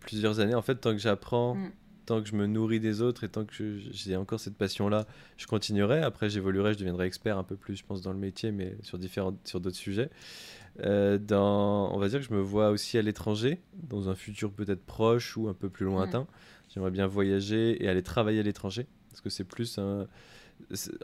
plusieurs 0.00 0.40
années. 0.40 0.54
En 0.54 0.62
fait, 0.62 0.76
tant 0.76 0.92
que 0.92 0.98
j'apprends. 0.98 1.54
Mm 1.54 1.70
tant 2.06 2.22
que 2.22 2.28
je 2.28 2.34
me 2.34 2.46
nourris 2.46 2.80
des 2.80 3.02
autres 3.02 3.24
et 3.24 3.28
tant 3.28 3.44
que 3.44 3.78
j'ai 3.90 4.16
encore 4.16 4.40
cette 4.40 4.56
passion-là, 4.56 5.06
je 5.36 5.46
continuerai. 5.46 6.02
Après, 6.02 6.28
j'évoluerai, 6.30 6.74
je 6.74 6.78
deviendrai 6.78 7.06
expert 7.06 7.38
un 7.38 7.44
peu 7.44 7.56
plus, 7.56 7.76
je 7.76 7.84
pense, 7.84 8.02
dans 8.02 8.12
le 8.12 8.18
métier, 8.18 8.52
mais 8.52 8.76
sur 8.82 8.98
différents, 8.98 9.36
sur 9.44 9.60
d'autres 9.60 9.76
sujets. 9.76 10.10
Euh, 10.80 11.18
dans, 11.18 11.94
on 11.94 11.98
va 11.98 12.08
dire 12.08 12.20
que 12.20 12.26
je 12.26 12.32
me 12.32 12.40
vois 12.40 12.70
aussi 12.70 12.96
à 12.96 13.02
l'étranger, 13.02 13.60
dans 13.74 14.08
un 14.08 14.14
futur 14.14 14.50
peut-être 14.52 14.84
proche 14.84 15.36
ou 15.36 15.48
un 15.48 15.54
peu 15.54 15.68
plus 15.68 15.84
lointain. 15.84 16.26
J'aimerais 16.72 16.90
bien 16.90 17.06
voyager 17.06 17.82
et 17.82 17.88
aller 17.88 18.02
travailler 18.02 18.40
à 18.40 18.42
l'étranger, 18.42 18.86
parce 19.10 19.20
que 19.20 19.30
c'est 19.30 19.44
plus 19.44 19.78
un... 19.78 20.06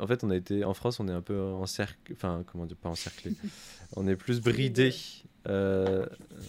En 0.01 0.07
fait, 0.07 0.25
on 0.25 0.31
a 0.31 0.37
été 0.37 0.65
en 0.65 0.73
France, 0.73 1.01
on 1.01 1.09
est 1.09 1.13
un 1.13 1.21
peu 1.21 1.41
en 1.41 1.67
cercle, 1.67 2.13
enfin 2.13 2.45
comment 2.51 2.65
dire, 2.65 2.77
pas 2.77 2.89
encerclé. 2.89 3.33
on 3.97 4.07
est 4.07 4.17
plus 4.17 4.41
bridé, 4.41 4.95
euh, 5.49 6.07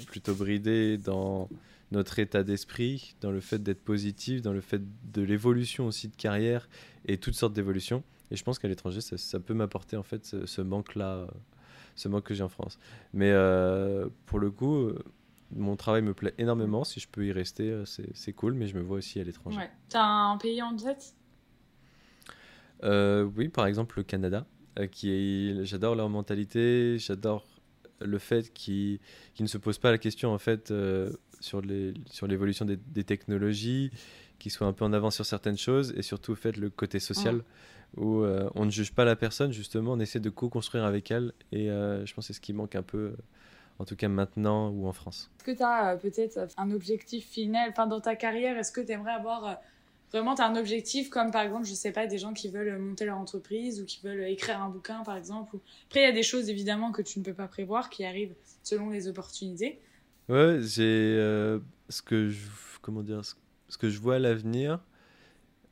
plutôt 0.08 0.36
bridé 0.36 0.98
dans 0.98 1.50
notre 1.92 2.20
état 2.20 2.44
d'esprit, 2.44 3.16
dans 3.22 3.32
le 3.32 3.40
fait 3.40 3.62
d'être 3.62 3.84
positif, 3.84 4.42
dans 4.42 4.54
le 4.54 4.62
fait 4.62 4.82
de 5.12 5.22
l'évolution 5.22 5.88
aussi 5.88 6.08
de 6.08 6.16
carrière 6.16 6.70
et 7.06 7.18
toutes 7.18 7.34
sortes 7.34 7.54
d'évolutions. 7.54 8.04
Et 8.32 8.36
je 8.36 8.44
pense 8.44 8.60
qu'à 8.60 8.68
l'étranger, 8.68 9.02
ça, 9.02 9.40
peut 9.40 9.54
m'apporter 9.54 9.98
en 9.98 10.04
fait 10.04 10.36
ce, 10.46 10.62
manque-là, 10.62 11.28
ce 11.96 12.08
manque 12.08 12.26
que 12.26 12.34
j'ai 12.34 12.44
en 12.44 12.50
France. 12.50 12.78
Mais 13.14 13.32
euh, 13.32 14.08
pour 14.28 14.40
le 14.40 14.52
coup, 14.52 14.76
euh, 14.76 15.04
mon 15.52 15.76
travail 15.76 16.04
me 16.04 16.14
plaît 16.14 16.36
énormément. 16.38 16.84
Si 16.84 17.00
je 17.00 17.08
peux 17.08 17.26
y 17.26 17.32
rester, 17.32 17.72
euh, 17.72 17.86
c'est 17.86 18.34
cool, 18.34 18.54
mais 18.54 18.68
je 18.68 18.76
me 18.76 18.82
vois 18.82 18.98
aussi 18.98 19.20
à 19.20 19.24
l'étranger. 19.24 19.58
Ouais. 19.58 19.72
T'as 19.90 20.04
un 20.04 20.38
pays 20.38 20.62
en 20.62 20.76
tête 20.76 21.16
Oui, 22.84 23.50
par 23.50 23.66
exemple 23.66 23.98
le 23.98 24.04
Canada. 24.04 24.46
qui 24.92 25.66
j'adore 25.66 25.96
leur 25.96 26.10
mentalité, 26.10 26.98
j'adore 27.00 27.48
le 28.00 28.20
fait 28.20 28.54
qu'ils 28.54 29.00
ne 29.40 29.48
se 29.48 29.58
posent 29.58 29.80
pas 29.80 29.92
la 29.92 29.98
question 29.98 30.32
en 30.32 30.38
fait 30.38 30.72
sur 31.40 31.62
l'évolution 31.62 32.66
sur 32.66 32.76
des, 32.76 32.82
des, 32.94 33.04
technologies, 33.04 33.92
qui 34.40 34.50
soient 34.50 34.68
un 34.68 34.74
peu 34.74 34.86
en 34.86 34.94
avance 34.94 35.16
sur 35.16 35.26
certaines 35.26 35.58
choses, 35.58 35.94
et 35.96 36.02
surtout 36.02 36.36
fait 36.36 36.58
le 36.58 36.70
côté 36.70 37.00
social, 37.00 37.36
mm. 37.36 37.44
où 37.98 38.24
euh, 38.24 38.50
on 38.56 38.66
ne 38.66 38.72
juge 38.72 38.94
pas 38.94 39.06
la 39.06 39.16
personne, 39.16 39.52
justement, 39.52 39.94
on 39.94 40.00
essaie 40.00 40.20
de 40.20 40.30
co-construire 40.30 40.86
avec 40.86 41.12
elle, 41.12 41.34
et 41.52 41.70
euh, 41.70 42.06
je 42.06 42.14
pense 42.14 42.28
que 42.28 42.34
c'est 42.34 42.38
ce 42.38 42.42
qui 42.42 42.54
manque 42.54 42.76
un 42.76 42.84
peu, 42.84 43.14
en 43.78 43.86
tout 43.86 43.96
cas 43.96 44.08
maintenant 44.08 44.70
ou 44.70 44.88
en 44.88 44.94
France. 44.94 45.30
Est-ce 45.40 45.46
que 45.46 45.58
tu 45.58 45.64
as 45.64 45.94
euh, 45.94 45.98
peut-être 45.98 46.40
un 46.58 46.72
objectif 46.72 47.28
final, 47.28 47.70
enfin 47.70 47.88
dans 47.88 48.02
ta 48.02 48.16
carrière, 48.16 48.58
est-ce 48.58 48.72
que 48.72 48.82
tu 48.82 48.92
aimerais 48.92 49.14
avoir 49.14 49.60
vraiment 50.12 50.34
as 50.36 50.46
un 50.46 50.56
objectif 50.56 51.12
comme 51.12 51.30
par 51.30 51.44
exemple 51.44 51.66
je 51.66 51.74
sais 51.76 51.92
pas 51.92 52.08
des 52.08 52.18
gens 52.18 52.34
qui 52.34 52.50
veulent 52.50 52.80
monter 52.80 53.06
leur 53.06 53.20
entreprise 53.20 53.80
ou 53.80 53.86
qui 53.86 54.00
veulent 54.04 54.24
écrire 54.24 54.60
un 54.60 54.70
bouquin 54.70 55.04
par 55.04 55.16
exemple 55.16 55.58
après 55.88 56.00
il 56.00 56.04
y 56.04 56.08
a 56.08 56.12
des 56.12 56.24
choses 56.24 56.50
évidemment 56.50 56.92
que 56.92 57.04
tu 57.04 57.20
ne 57.20 57.24
peux 57.24 57.36
pas 57.36 57.48
prévoir 57.48 57.92
qui 57.92 58.04
arrivent 58.04 58.34
selon 58.64 58.90
les 58.90 59.08
opportunités 59.08 59.80
Ouais, 60.30 60.60
j'ai 60.62 61.16
euh, 61.18 61.60
ce 61.90 62.04
que 62.04 62.30
je, 62.30 62.48
comment 62.84 63.02
dire, 63.02 63.22
ce, 63.26 63.78
que 63.78 63.90
je 63.90 64.00
vois 64.00 64.16
à 64.16 64.20
l'avenir, 64.20 64.80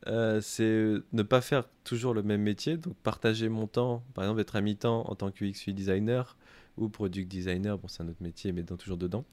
euh, 0.08 0.42
c'est 0.42 0.96
ne 1.14 1.24
pas 1.24 1.42
faire 1.42 1.66
toujours 1.84 2.16
le 2.16 2.24
même 2.24 2.42
métier, 2.42 2.78
donc 2.78 2.96
partager 2.98 3.50
mon 3.50 3.68
temps, 3.68 4.04
par 4.16 4.24
exemple 4.24 4.42
être 4.42 4.56
à 4.56 4.62
mi-temps 4.62 5.10
en 5.10 5.16
tant 5.16 5.32
que 5.32 5.46
UX 5.46 5.72
designer 5.74 6.38
ou 6.78 6.90
product 6.90 7.28
designer, 7.28 7.78
bon 7.78 7.88
c'est 7.88 8.02
un 8.04 8.08
autre 8.08 8.22
métier 8.22 8.52
mais 8.52 8.64
dans, 8.64 8.78
toujours 8.78 8.98
dedans, 8.98 9.26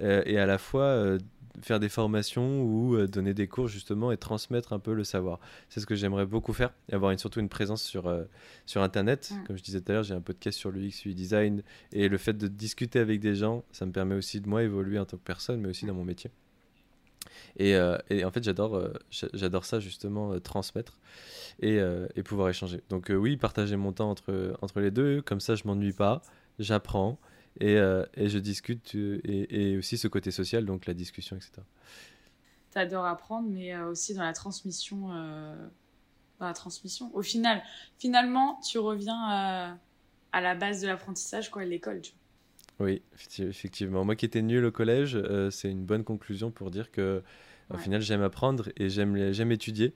euh, 0.00 0.22
et 0.26 0.38
à 0.38 0.46
la 0.46 0.58
fois 0.58 1.18
faire 1.62 1.80
des 1.80 1.88
formations 1.88 2.62
ou 2.62 2.96
euh, 2.96 3.06
donner 3.06 3.34
des 3.34 3.48
cours 3.48 3.68
justement 3.68 4.12
et 4.12 4.16
transmettre 4.16 4.72
un 4.72 4.78
peu 4.78 4.94
le 4.94 5.04
savoir. 5.04 5.40
C'est 5.68 5.80
ce 5.80 5.86
que 5.86 5.94
j'aimerais 5.94 6.26
beaucoup 6.26 6.52
faire 6.52 6.72
et 6.88 6.94
avoir 6.94 7.10
une, 7.10 7.18
surtout 7.18 7.40
une 7.40 7.48
présence 7.48 7.82
sur, 7.82 8.06
euh, 8.06 8.24
sur 8.66 8.82
Internet. 8.82 9.32
Mm. 9.32 9.46
Comme 9.46 9.56
je 9.56 9.62
disais 9.62 9.80
tout 9.80 9.92
à 9.92 9.94
l'heure, 9.94 10.02
j'ai 10.02 10.14
un 10.14 10.20
podcast 10.20 10.58
sur 10.58 10.70
l'UX, 10.70 11.04
UI 11.04 11.14
design 11.14 11.62
et 11.92 12.08
le 12.08 12.18
fait 12.18 12.34
de 12.34 12.48
discuter 12.48 12.98
avec 12.98 13.20
des 13.20 13.34
gens, 13.34 13.64
ça 13.72 13.86
me 13.86 13.92
permet 13.92 14.14
aussi 14.14 14.40
de 14.40 14.48
moi 14.48 14.62
évoluer 14.62 14.98
en 14.98 15.04
tant 15.04 15.16
que 15.16 15.22
personne, 15.22 15.60
mais 15.60 15.68
aussi 15.68 15.86
dans 15.86 15.94
mon 15.94 16.04
métier. 16.04 16.30
Et, 17.56 17.74
euh, 17.74 17.96
et 18.10 18.24
en 18.24 18.30
fait, 18.30 18.42
j'adore, 18.42 18.90
j'adore 19.10 19.64
ça 19.64 19.80
justement, 19.80 20.38
transmettre 20.40 20.98
et, 21.60 21.78
et, 22.14 22.22
pouvoir 22.22 22.48
échanger. 22.48 22.82
Donc 22.90 23.10
oui, 23.14 23.36
partager 23.36 23.76
mon 23.76 23.92
temps 23.92 24.10
entre, 24.10 24.56
entre 24.60 24.80
les 24.80 24.90
deux, 24.90 25.22
comme 25.22 25.40
ça 25.40 25.54
je 25.54 25.62
m'ennuie 25.64 25.92
pas, 25.92 26.22
j'apprends 26.58 27.18
et, 27.60 27.74
et, 28.14 28.28
je 28.28 28.38
discute 28.38 28.94
et, 28.94 29.72
et, 29.72 29.78
aussi 29.78 29.96
ce 29.96 30.08
côté 30.08 30.30
social, 30.30 30.64
donc 30.64 30.86
la 30.86 30.94
discussion, 30.94 31.36
etc. 31.36 31.52
tu 32.72 32.78
adores 32.78 33.06
apprendre, 33.06 33.48
mais 33.48 33.76
aussi 33.78 34.14
dans 34.14 34.24
la 34.24 34.32
transmission. 34.32 35.08
dans 35.08 36.46
la 36.46 36.52
transmission. 36.52 37.14
Au 37.14 37.22
final, 37.22 37.62
finalement, 37.98 38.60
tu 38.60 38.78
reviens 38.78 39.20
à, 39.22 39.76
à 40.32 40.40
la 40.40 40.54
base 40.54 40.80
de 40.80 40.88
l'apprentissage, 40.88 41.50
quoi, 41.50 41.64
l'école. 41.64 42.02
Oui, 42.80 43.02
effectivement. 43.38 44.04
Moi 44.04 44.16
qui 44.16 44.26
étais 44.26 44.42
nul 44.42 44.64
au 44.64 44.72
collège, 44.72 45.16
c'est 45.50 45.70
une 45.70 45.84
bonne 45.84 46.02
conclusion 46.02 46.50
pour 46.50 46.70
dire 46.72 46.90
que 46.90 47.22
au 47.70 47.78
final, 47.78 48.00
j'aime 48.00 48.22
apprendre 48.22 48.68
et 48.76 48.88
j'aime 48.88 49.52
étudier. 49.52 49.94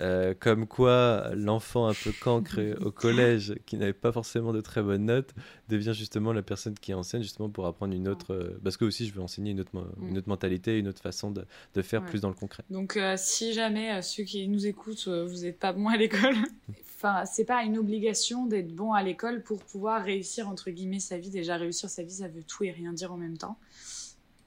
Euh, 0.00 0.32
comme 0.38 0.66
quoi 0.66 1.32
l'enfant 1.34 1.86
un 1.86 1.92
peu 1.92 2.12
cancre 2.18 2.58
au 2.80 2.90
collège 2.90 3.54
qui 3.66 3.76
n'avait 3.76 3.92
pas 3.92 4.10
forcément 4.10 4.54
de 4.54 4.62
très 4.62 4.82
bonnes 4.82 5.04
notes 5.04 5.34
devient 5.68 5.92
justement 5.94 6.32
la 6.32 6.40
personne 6.40 6.74
qui 6.74 6.94
enseigne 6.94 7.22
justement 7.22 7.50
pour 7.50 7.66
apprendre 7.66 7.92
une 7.92 8.08
autre 8.08 8.32
euh, 8.32 8.58
parce 8.64 8.78
que 8.78 8.86
aussi 8.86 9.06
je 9.06 9.12
veux 9.12 9.20
enseigner 9.20 9.50
une 9.50 9.60
autre, 9.60 9.70
une 10.00 10.14
mm. 10.14 10.16
autre 10.16 10.28
mentalité 10.30 10.78
une 10.78 10.88
autre 10.88 11.02
façon 11.02 11.30
de, 11.30 11.44
de 11.74 11.82
faire 11.82 12.02
plus 12.06 12.22
dans 12.22 12.28
le 12.28 12.34
concret. 12.34 12.62
Donc 12.70 12.96
euh, 12.96 13.16
si 13.18 13.52
jamais 13.52 14.00
ceux 14.00 14.22
qui 14.22 14.48
nous 14.48 14.66
écoutent 14.66 15.08
vous 15.08 15.42
n'êtes 15.42 15.58
pas 15.58 15.74
bons 15.74 15.88
à 15.88 15.98
l'école 15.98 16.36
enfin 16.96 17.26
c'est 17.26 17.44
pas 17.44 17.62
une 17.62 17.76
obligation 17.76 18.46
d'être 18.46 18.74
bon 18.74 18.94
à 18.94 19.02
l'école 19.02 19.42
pour 19.42 19.62
pouvoir 19.62 20.02
réussir 20.02 20.48
entre 20.48 20.70
guillemets 20.70 21.00
sa 21.00 21.18
vie. 21.18 21.28
Déjà 21.28 21.58
réussir 21.58 21.90
sa 21.90 22.02
vie 22.02 22.14
ça 22.14 22.28
veut 22.28 22.42
tout 22.42 22.64
et 22.64 22.70
rien 22.70 22.94
dire 22.94 23.12
en 23.12 23.18
même 23.18 23.36
temps 23.36 23.58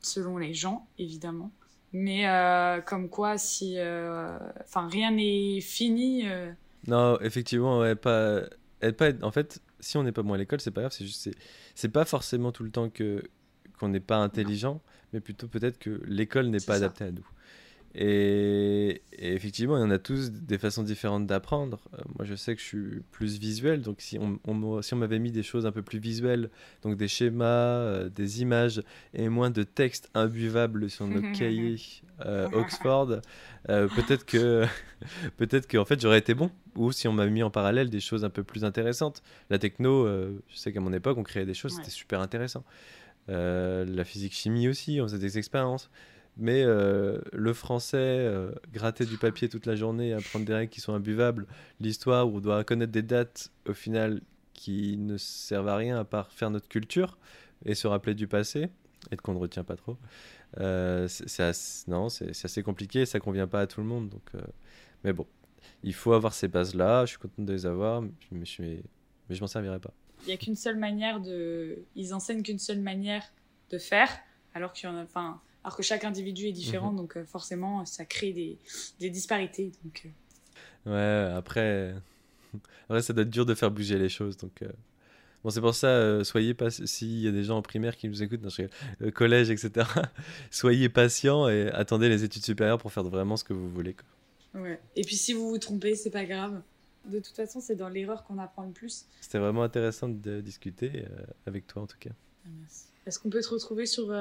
selon 0.02 0.40
les 0.40 0.56
gens 0.56 0.88
évidemment 0.98 1.52
mais 1.96 2.28
euh, 2.28 2.82
comme 2.82 3.10
quoi, 3.10 3.38
si, 3.38 3.76
euh, 3.78 4.38
enfin, 4.62 4.90
rien 4.90 5.12
n'est 5.12 5.62
fini. 5.62 6.28
Euh. 6.28 6.52
Non, 6.88 7.18
effectivement, 7.22 7.80
ouais, 7.80 7.96
pas, 7.96 8.42
pas. 8.98 9.12
En 9.22 9.32
fait, 9.32 9.62
si 9.80 9.96
on 9.96 10.04
n'est 10.04 10.12
pas 10.12 10.22
bon 10.22 10.34
à 10.34 10.38
l'école, 10.38 10.60
c'est 10.60 10.72
pas 10.72 10.82
grave. 10.82 10.92
C'est 10.92 11.06
juste, 11.06 11.30
c'est 11.74 11.88
pas 11.90 12.04
forcément 12.04 12.52
tout 12.52 12.64
le 12.64 12.70
temps 12.70 12.90
que 12.90 13.24
qu'on 13.80 13.88
n'est 13.88 14.02
pas 14.02 14.18
intelligent, 14.18 14.82
mais 15.14 15.22
plutôt 15.22 15.48
peut-être 15.48 15.80
que 15.80 16.02
l'école 16.06 16.48
n'est 16.48 16.60
pas 16.60 16.76
adaptée 16.76 17.06
à 17.06 17.12
nous. 17.12 17.26
Et, 17.98 19.02
effectivement, 19.18 19.78
il 19.78 19.80
y 19.80 19.84
en 19.84 19.90
a 19.90 20.00
tous 20.00 20.30
des 20.30 20.58
façons 20.58 20.84
différentes 20.84 21.28
d'apprendre. 21.28 21.80
Euh, 21.94 21.98
moi, 22.18 22.26
je 22.26 22.36
sais 22.36 22.54
que 22.54 22.62
je 22.62 22.66
suis 22.66 23.02
plus 23.12 23.40
visuel, 23.40 23.82
donc 23.82 24.02
si 24.02 24.20
on, 24.20 24.82
si 24.82 24.94
on 24.94 24.98
m'avait 24.98 25.20
mis 25.20 25.32
des 25.32 25.44
choses 25.44 25.66
un 25.66 25.72
peu 25.72 25.82
plus 25.82 26.00
visuelles, 26.00 26.50
donc 26.82 26.98
des 26.98 27.08
schémas, 27.08 27.46
euh, 27.46 28.10
des 28.10 28.42
images 28.42 28.84
et 29.14 29.30
moins 29.30 29.50
de 29.50 29.64
textes 29.64 30.10
imbuvables 30.14 30.90
sur 30.90 31.08
nos 31.08 31.22
cahiers 31.32 31.78
euh, 32.26 32.50
Oxford, 32.54 33.22
peut-être 33.66 34.26
que, 34.26 34.66
peut-être 35.38 35.66
que 35.66 35.78
en 35.78 35.86
fait, 35.86 36.02
j'aurais 36.02 36.20
été 36.20 36.34
bon. 36.34 36.52
Ou 36.76 36.92
si 36.92 37.08
on 37.08 37.14
m'a 37.14 37.28
mis 37.28 37.44
en 37.44 37.50
parallèle 37.50 37.90
des 37.90 38.02
choses 38.02 38.26
un 38.26 38.30
peu 38.30 38.44
plus 38.44 38.66
intéressantes. 38.66 39.24
La 39.50 39.58
techno, 39.58 40.06
je 40.06 40.56
sais 40.56 40.74
qu'à 40.74 40.82
mon 40.82 40.92
époque, 40.92 41.18
on 41.18 41.24
créait 41.24 41.46
des 41.46 41.54
choses, 41.54 41.76
c'était 41.78 41.90
super 41.90 42.20
intéressant. 42.20 42.66
la 43.30 44.04
physique-chimie 44.04 44.68
aussi, 44.68 45.00
on 45.00 45.06
faisait 45.06 45.20
des 45.20 45.38
expériences. 45.38 45.90
Mais 46.38 46.64
euh, 46.64 47.20
le 47.32 47.54
français, 47.54 47.98
euh, 47.98 48.52
gratter 48.74 49.06
du 49.06 49.18
papier 49.18 49.48
toute 49.48 49.66
la 49.66 49.76
journée, 49.76 50.14
apprendre 50.14 50.46
des 50.46 50.54
règles 50.54 50.72
qui 50.72 50.82
sont 50.82 50.94
imbuvables, 50.94 51.48
l'histoire 51.80 52.28
où 52.28 52.38
on 52.38 52.40
doit 52.40 52.64
connaître 52.64 52.92
des 52.92 53.04
dates 53.04 53.52
au 53.68 53.74
final 53.74 54.22
qui 54.54 54.98
ne 54.98 55.18
servent 55.18 55.70
à 55.70 55.78
rien 55.78 55.98
à 55.98 56.04
part 56.04 56.32
faire 56.32 56.50
notre 56.50 56.68
culture 56.68 57.18
et 57.66 57.74
se 57.74 57.88
rappeler 57.88 58.16
du 58.16 58.28
passé 58.28 58.70
et 59.12 59.18
qu'on 59.18 59.34
ne 59.34 59.40
retient 59.40 59.64
pas 59.64 59.76
trop. 59.76 59.98
Euh, 60.60 61.08
c'est 61.08 61.44
assez, 61.44 61.90
non, 61.90 62.10
c'est 62.10 62.30
assez 62.44 62.64
compliqué, 62.64 63.06
ça 63.06 63.20
convient 63.20 63.48
pas 63.48 63.62
à 63.62 63.68
tout 63.68 63.80
le 63.80 63.88
monde. 63.88 64.10
Donc, 64.10 64.32
mais 65.04 65.14
bon, 65.14 65.28
il 65.84 65.94
faut 65.94 66.14
avoir 66.14 66.34
ces 66.34 66.48
bases-là. 66.48 67.06
Je 67.06 67.12
suis 67.12 67.20
content 67.20 67.44
de 67.44 67.54
les 67.54 67.66
avoir, 67.66 68.02
mais 68.02 68.46
je, 68.46 68.62
mais 68.62 69.40
m'en 69.40 69.48
servirai 69.48 69.80
pas. 69.80 69.94
Il 70.24 70.28
n'y 70.28 70.34
a 70.34 70.38
qu'une 70.38 70.56
seule 70.56 70.78
manière 70.78 71.20
de. 71.22 71.78
Ils 71.96 72.14
enseignent 72.14 72.42
qu'une 72.42 72.60
seule 72.60 72.82
manière 72.82 73.24
de 73.70 73.78
faire, 73.78 74.10
alors 74.54 74.74
qu'il 74.74 74.90
y 74.90 74.92
en 74.92 74.98
a. 74.98 75.04
Enfin, 75.04 75.40
alors 75.66 75.76
que 75.76 75.82
chaque 75.82 76.04
individu 76.04 76.46
est 76.46 76.52
différent, 76.52 76.92
mhm. 76.92 76.98
donc 76.98 77.18
euh, 77.18 77.26
forcément, 77.26 77.86
ça 77.86 78.06
crée 78.06 78.34
des, 78.34 78.60
des 79.00 79.10
disparités. 79.10 79.72
Donc, 79.84 80.08
euh. 80.86 80.92
Ouais, 80.92 81.34
après... 81.36 81.96
après, 82.84 83.02
ça 83.02 83.14
doit 83.14 83.24
être 83.24 83.32
dur 83.32 83.48
de 83.48 83.56
faire 83.56 83.72
bouger 83.72 83.98
les 83.98 84.10
choses, 84.10 84.38
donc... 84.38 84.62
Euh. 84.62 84.70
Bon, 85.44 85.50
c'est 85.50 85.62
pour 85.62 85.74
ça, 85.74 86.24
soyez 86.24 86.54
pas 86.54 86.70
s'il 86.70 87.20
y 87.20 87.28
a 87.28 87.32
des 87.32 87.44
gens 87.44 87.58
en 87.58 87.62
primaire 87.64 87.98
qui 87.98 88.08
nous 88.08 88.22
écoutent, 88.22 88.42
dans 88.42 88.50
le 89.00 89.12
collège, 89.12 89.52
etc. 89.52 89.88
soyez 90.52 90.90
patients 90.90 91.48
et 91.48 91.70
attendez 91.70 92.10
les 92.10 92.24
études 92.24 92.44
supérieures 92.44 92.80
pour 92.80 92.92
faire 92.92 93.04
vraiment 93.04 93.38
ce 93.38 93.44
que 93.44 93.54
vous 93.54 93.70
voulez. 93.70 93.94
Quoi. 93.94 94.62
Ouais. 94.62 94.80
Et 94.96 95.04
puis 95.04 95.16
si 95.16 95.34
vous 95.34 95.48
vous 95.50 95.60
trompez, 95.60 95.96
c'est 95.96 96.10
pas 96.10 96.26
grave. 96.26 96.62
De 97.06 97.20
toute 97.20 97.36
façon, 97.36 97.60
c'est 97.60 97.76
dans 97.76 97.90
l'erreur 97.90 98.24
qu'on 98.24 98.40
apprend 98.40 98.64
le 98.64 98.72
plus. 98.72 99.06
C'était 99.22 99.38
vraiment 99.38 99.62
intéressant 99.62 100.10
de 100.10 100.42
discuter 100.42 101.06
avec 101.46 101.68
toi 101.68 101.84
en 101.84 101.86
tout 101.86 102.00
cas. 102.00 102.10
Ah, 102.48 102.50
Est-ce 103.06 103.20
qu'on 103.20 103.30
peut 103.30 103.42
te 103.42 103.50
retrouver 103.50 103.86
sur 103.86 104.12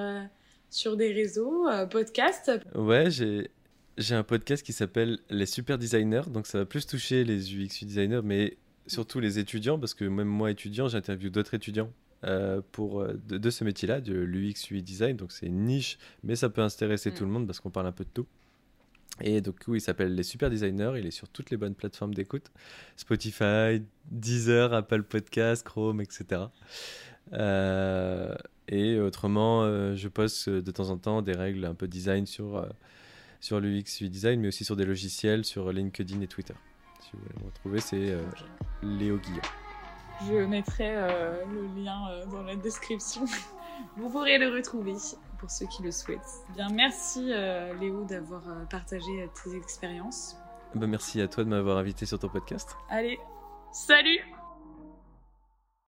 sur 0.74 0.96
des 0.96 1.12
réseaux, 1.12 1.68
euh, 1.68 1.86
podcasts 1.86 2.50
Ouais, 2.74 3.10
j'ai 3.10 3.50
j'ai 3.96 4.16
un 4.16 4.24
podcast 4.24 4.66
qui 4.66 4.72
s'appelle 4.72 5.20
Les 5.30 5.46
Super 5.46 5.78
Designers, 5.78 6.28
donc 6.28 6.48
ça 6.48 6.58
va 6.58 6.64
plus 6.64 6.84
toucher 6.84 7.22
les 7.22 7.54
UX 7.54 7.84
designers, 7.84 8.22
mais 8.24 8.56
surtout 8.88 9.20
les 9.20 9.38
étudiants, 9.38 9.78
parce 9.78 9.94
que 9.94 10.04
même 10.04 10.26
moi 10.26 10.50
étudiant, 10.50 10.88
j'interviewe 10.88 11.30
d'autres 11.30 11.54
étudiants 11.54 11.92
euh, 12.24 12.60
pour 12.72 13.02
euh, 13.02 13.14
de, 13.28 13.50
ce 13.50 13.62
métier-là, 13.62 14.00
de 14.00 14.14
l'UX 14.14 14.68
UI 14.72 14.82
design, 14.82 15.16
donc 15.16 15.30
c'est 15.30 15.46
une 15.46 15.64
niche, 15.64 15.96
mais 16.24 16.34
ça 16.34 16.48
peut 16.48 16.60
intéresser 16.60 17.12
mm. 17.12 17.14
tout 17.14 17.24
le 17.24 17.30
monde 17.30 17.46
parce 17.46 17.60
qu'on 17.60 17.70
parle 17.70 17.86
un 17.86 17.92
peu 17.92 18.02
de 18.02 18.10
tout. 18.12 18.26
Et 19.20 19.40
donc, 19.40 19.60
oui, 19.68 19.78
il 19.78 19.80
s'appelle 19.80 20.12
Les 20.16 20.24
Super 20.24 20.50
Designers. 20.50 20.94
Il 20.98 21.06
est 21.06 21.12
sur 21.12 21.28
toutes 21.28 21.50
les 21.50 21.56
bonnes 21.56 21.76
plateformes 21.76 22.14
d'écoute 22.14 22.50
Spotify, 22.96 23.80
Deezer, 24.10 24.74
Apple 24.74 25.04
Podcasts, 25.04 25.64
Chrome, 25.64 26.00
etc. 26.00 26.46
Euh, 27.32 28.34
et 28.68 28.98
autrement, 28.98 29.62
euh, 29.62 29.94
je 29.94 30.08
poste 30.08 30.48
euh, 30.48 30.62
de 30.62 30.70
temps 30.70 30.90
en 30.90 30.96
temps 30.96 31.22
des 31.22 31.32
règles 31.32 31.64
un 31.64 31.74
peu 31.74 31.86
design 31.86 32.26
sur, 32.26 32.56
euh, 32.56 32.68
sur 33.40 33.60
l'UX 33.60 34.02
design, 34.02 34.40
mais 34.40 34.48
aussi 34.48 34.64
sur 34.64 34.76
des 34.76 34.84
logiciels, 34.84 35.44
sur 35.44 35.70
LinkedIn 35.72 36.20
et 36.20 36.26
Twitter. 36.26 36.54
Si 37.00 37.10
vous 37.12 37.18
voulez 37.22 37.40
me 37.40 37.46
retrouver, 37.46 37.80
c'est 37.80 38.16
Léo 38.82 39.18
Guillaume. 39.18 39.40
Je 40.26 40.46
mettrai 40.46 40.94
le 40.94 41.82
lien 41.82 42.24
dans 42.30 42.42
la 42.42 42.56
description. 42.56 43.24
vous 43.96 44.08
pourrez 44.08 44.38
le 44.38 44.48
retrouver 44.48 44.94
pour 45.38 45.50
ceux 45.50 45.66
qui 45.66 45.82
le 45.82 45.90
souhaitent. 45.90 46.46
Bien, 46.54 46.68
merci 46.70 47.30
Léo 47.80 48.04
d'avoir 48.04 48.42
partagé 48.70 49.28
tes 49.42 49.54
expériences. 49.54 50.36
Ben, 50.74 50.86
merci 50.86 51.20
à 51.20 51.28
toi 51.28 51.44
de 51.44 51.50
m'avoir 51.50 51.76
invité 51.76 52.06
sur 52.06 52.18
ton 52.18 52.28
podcast. 52.28 52.74
Allez, 52.88 53.18
salut 53.70 54.20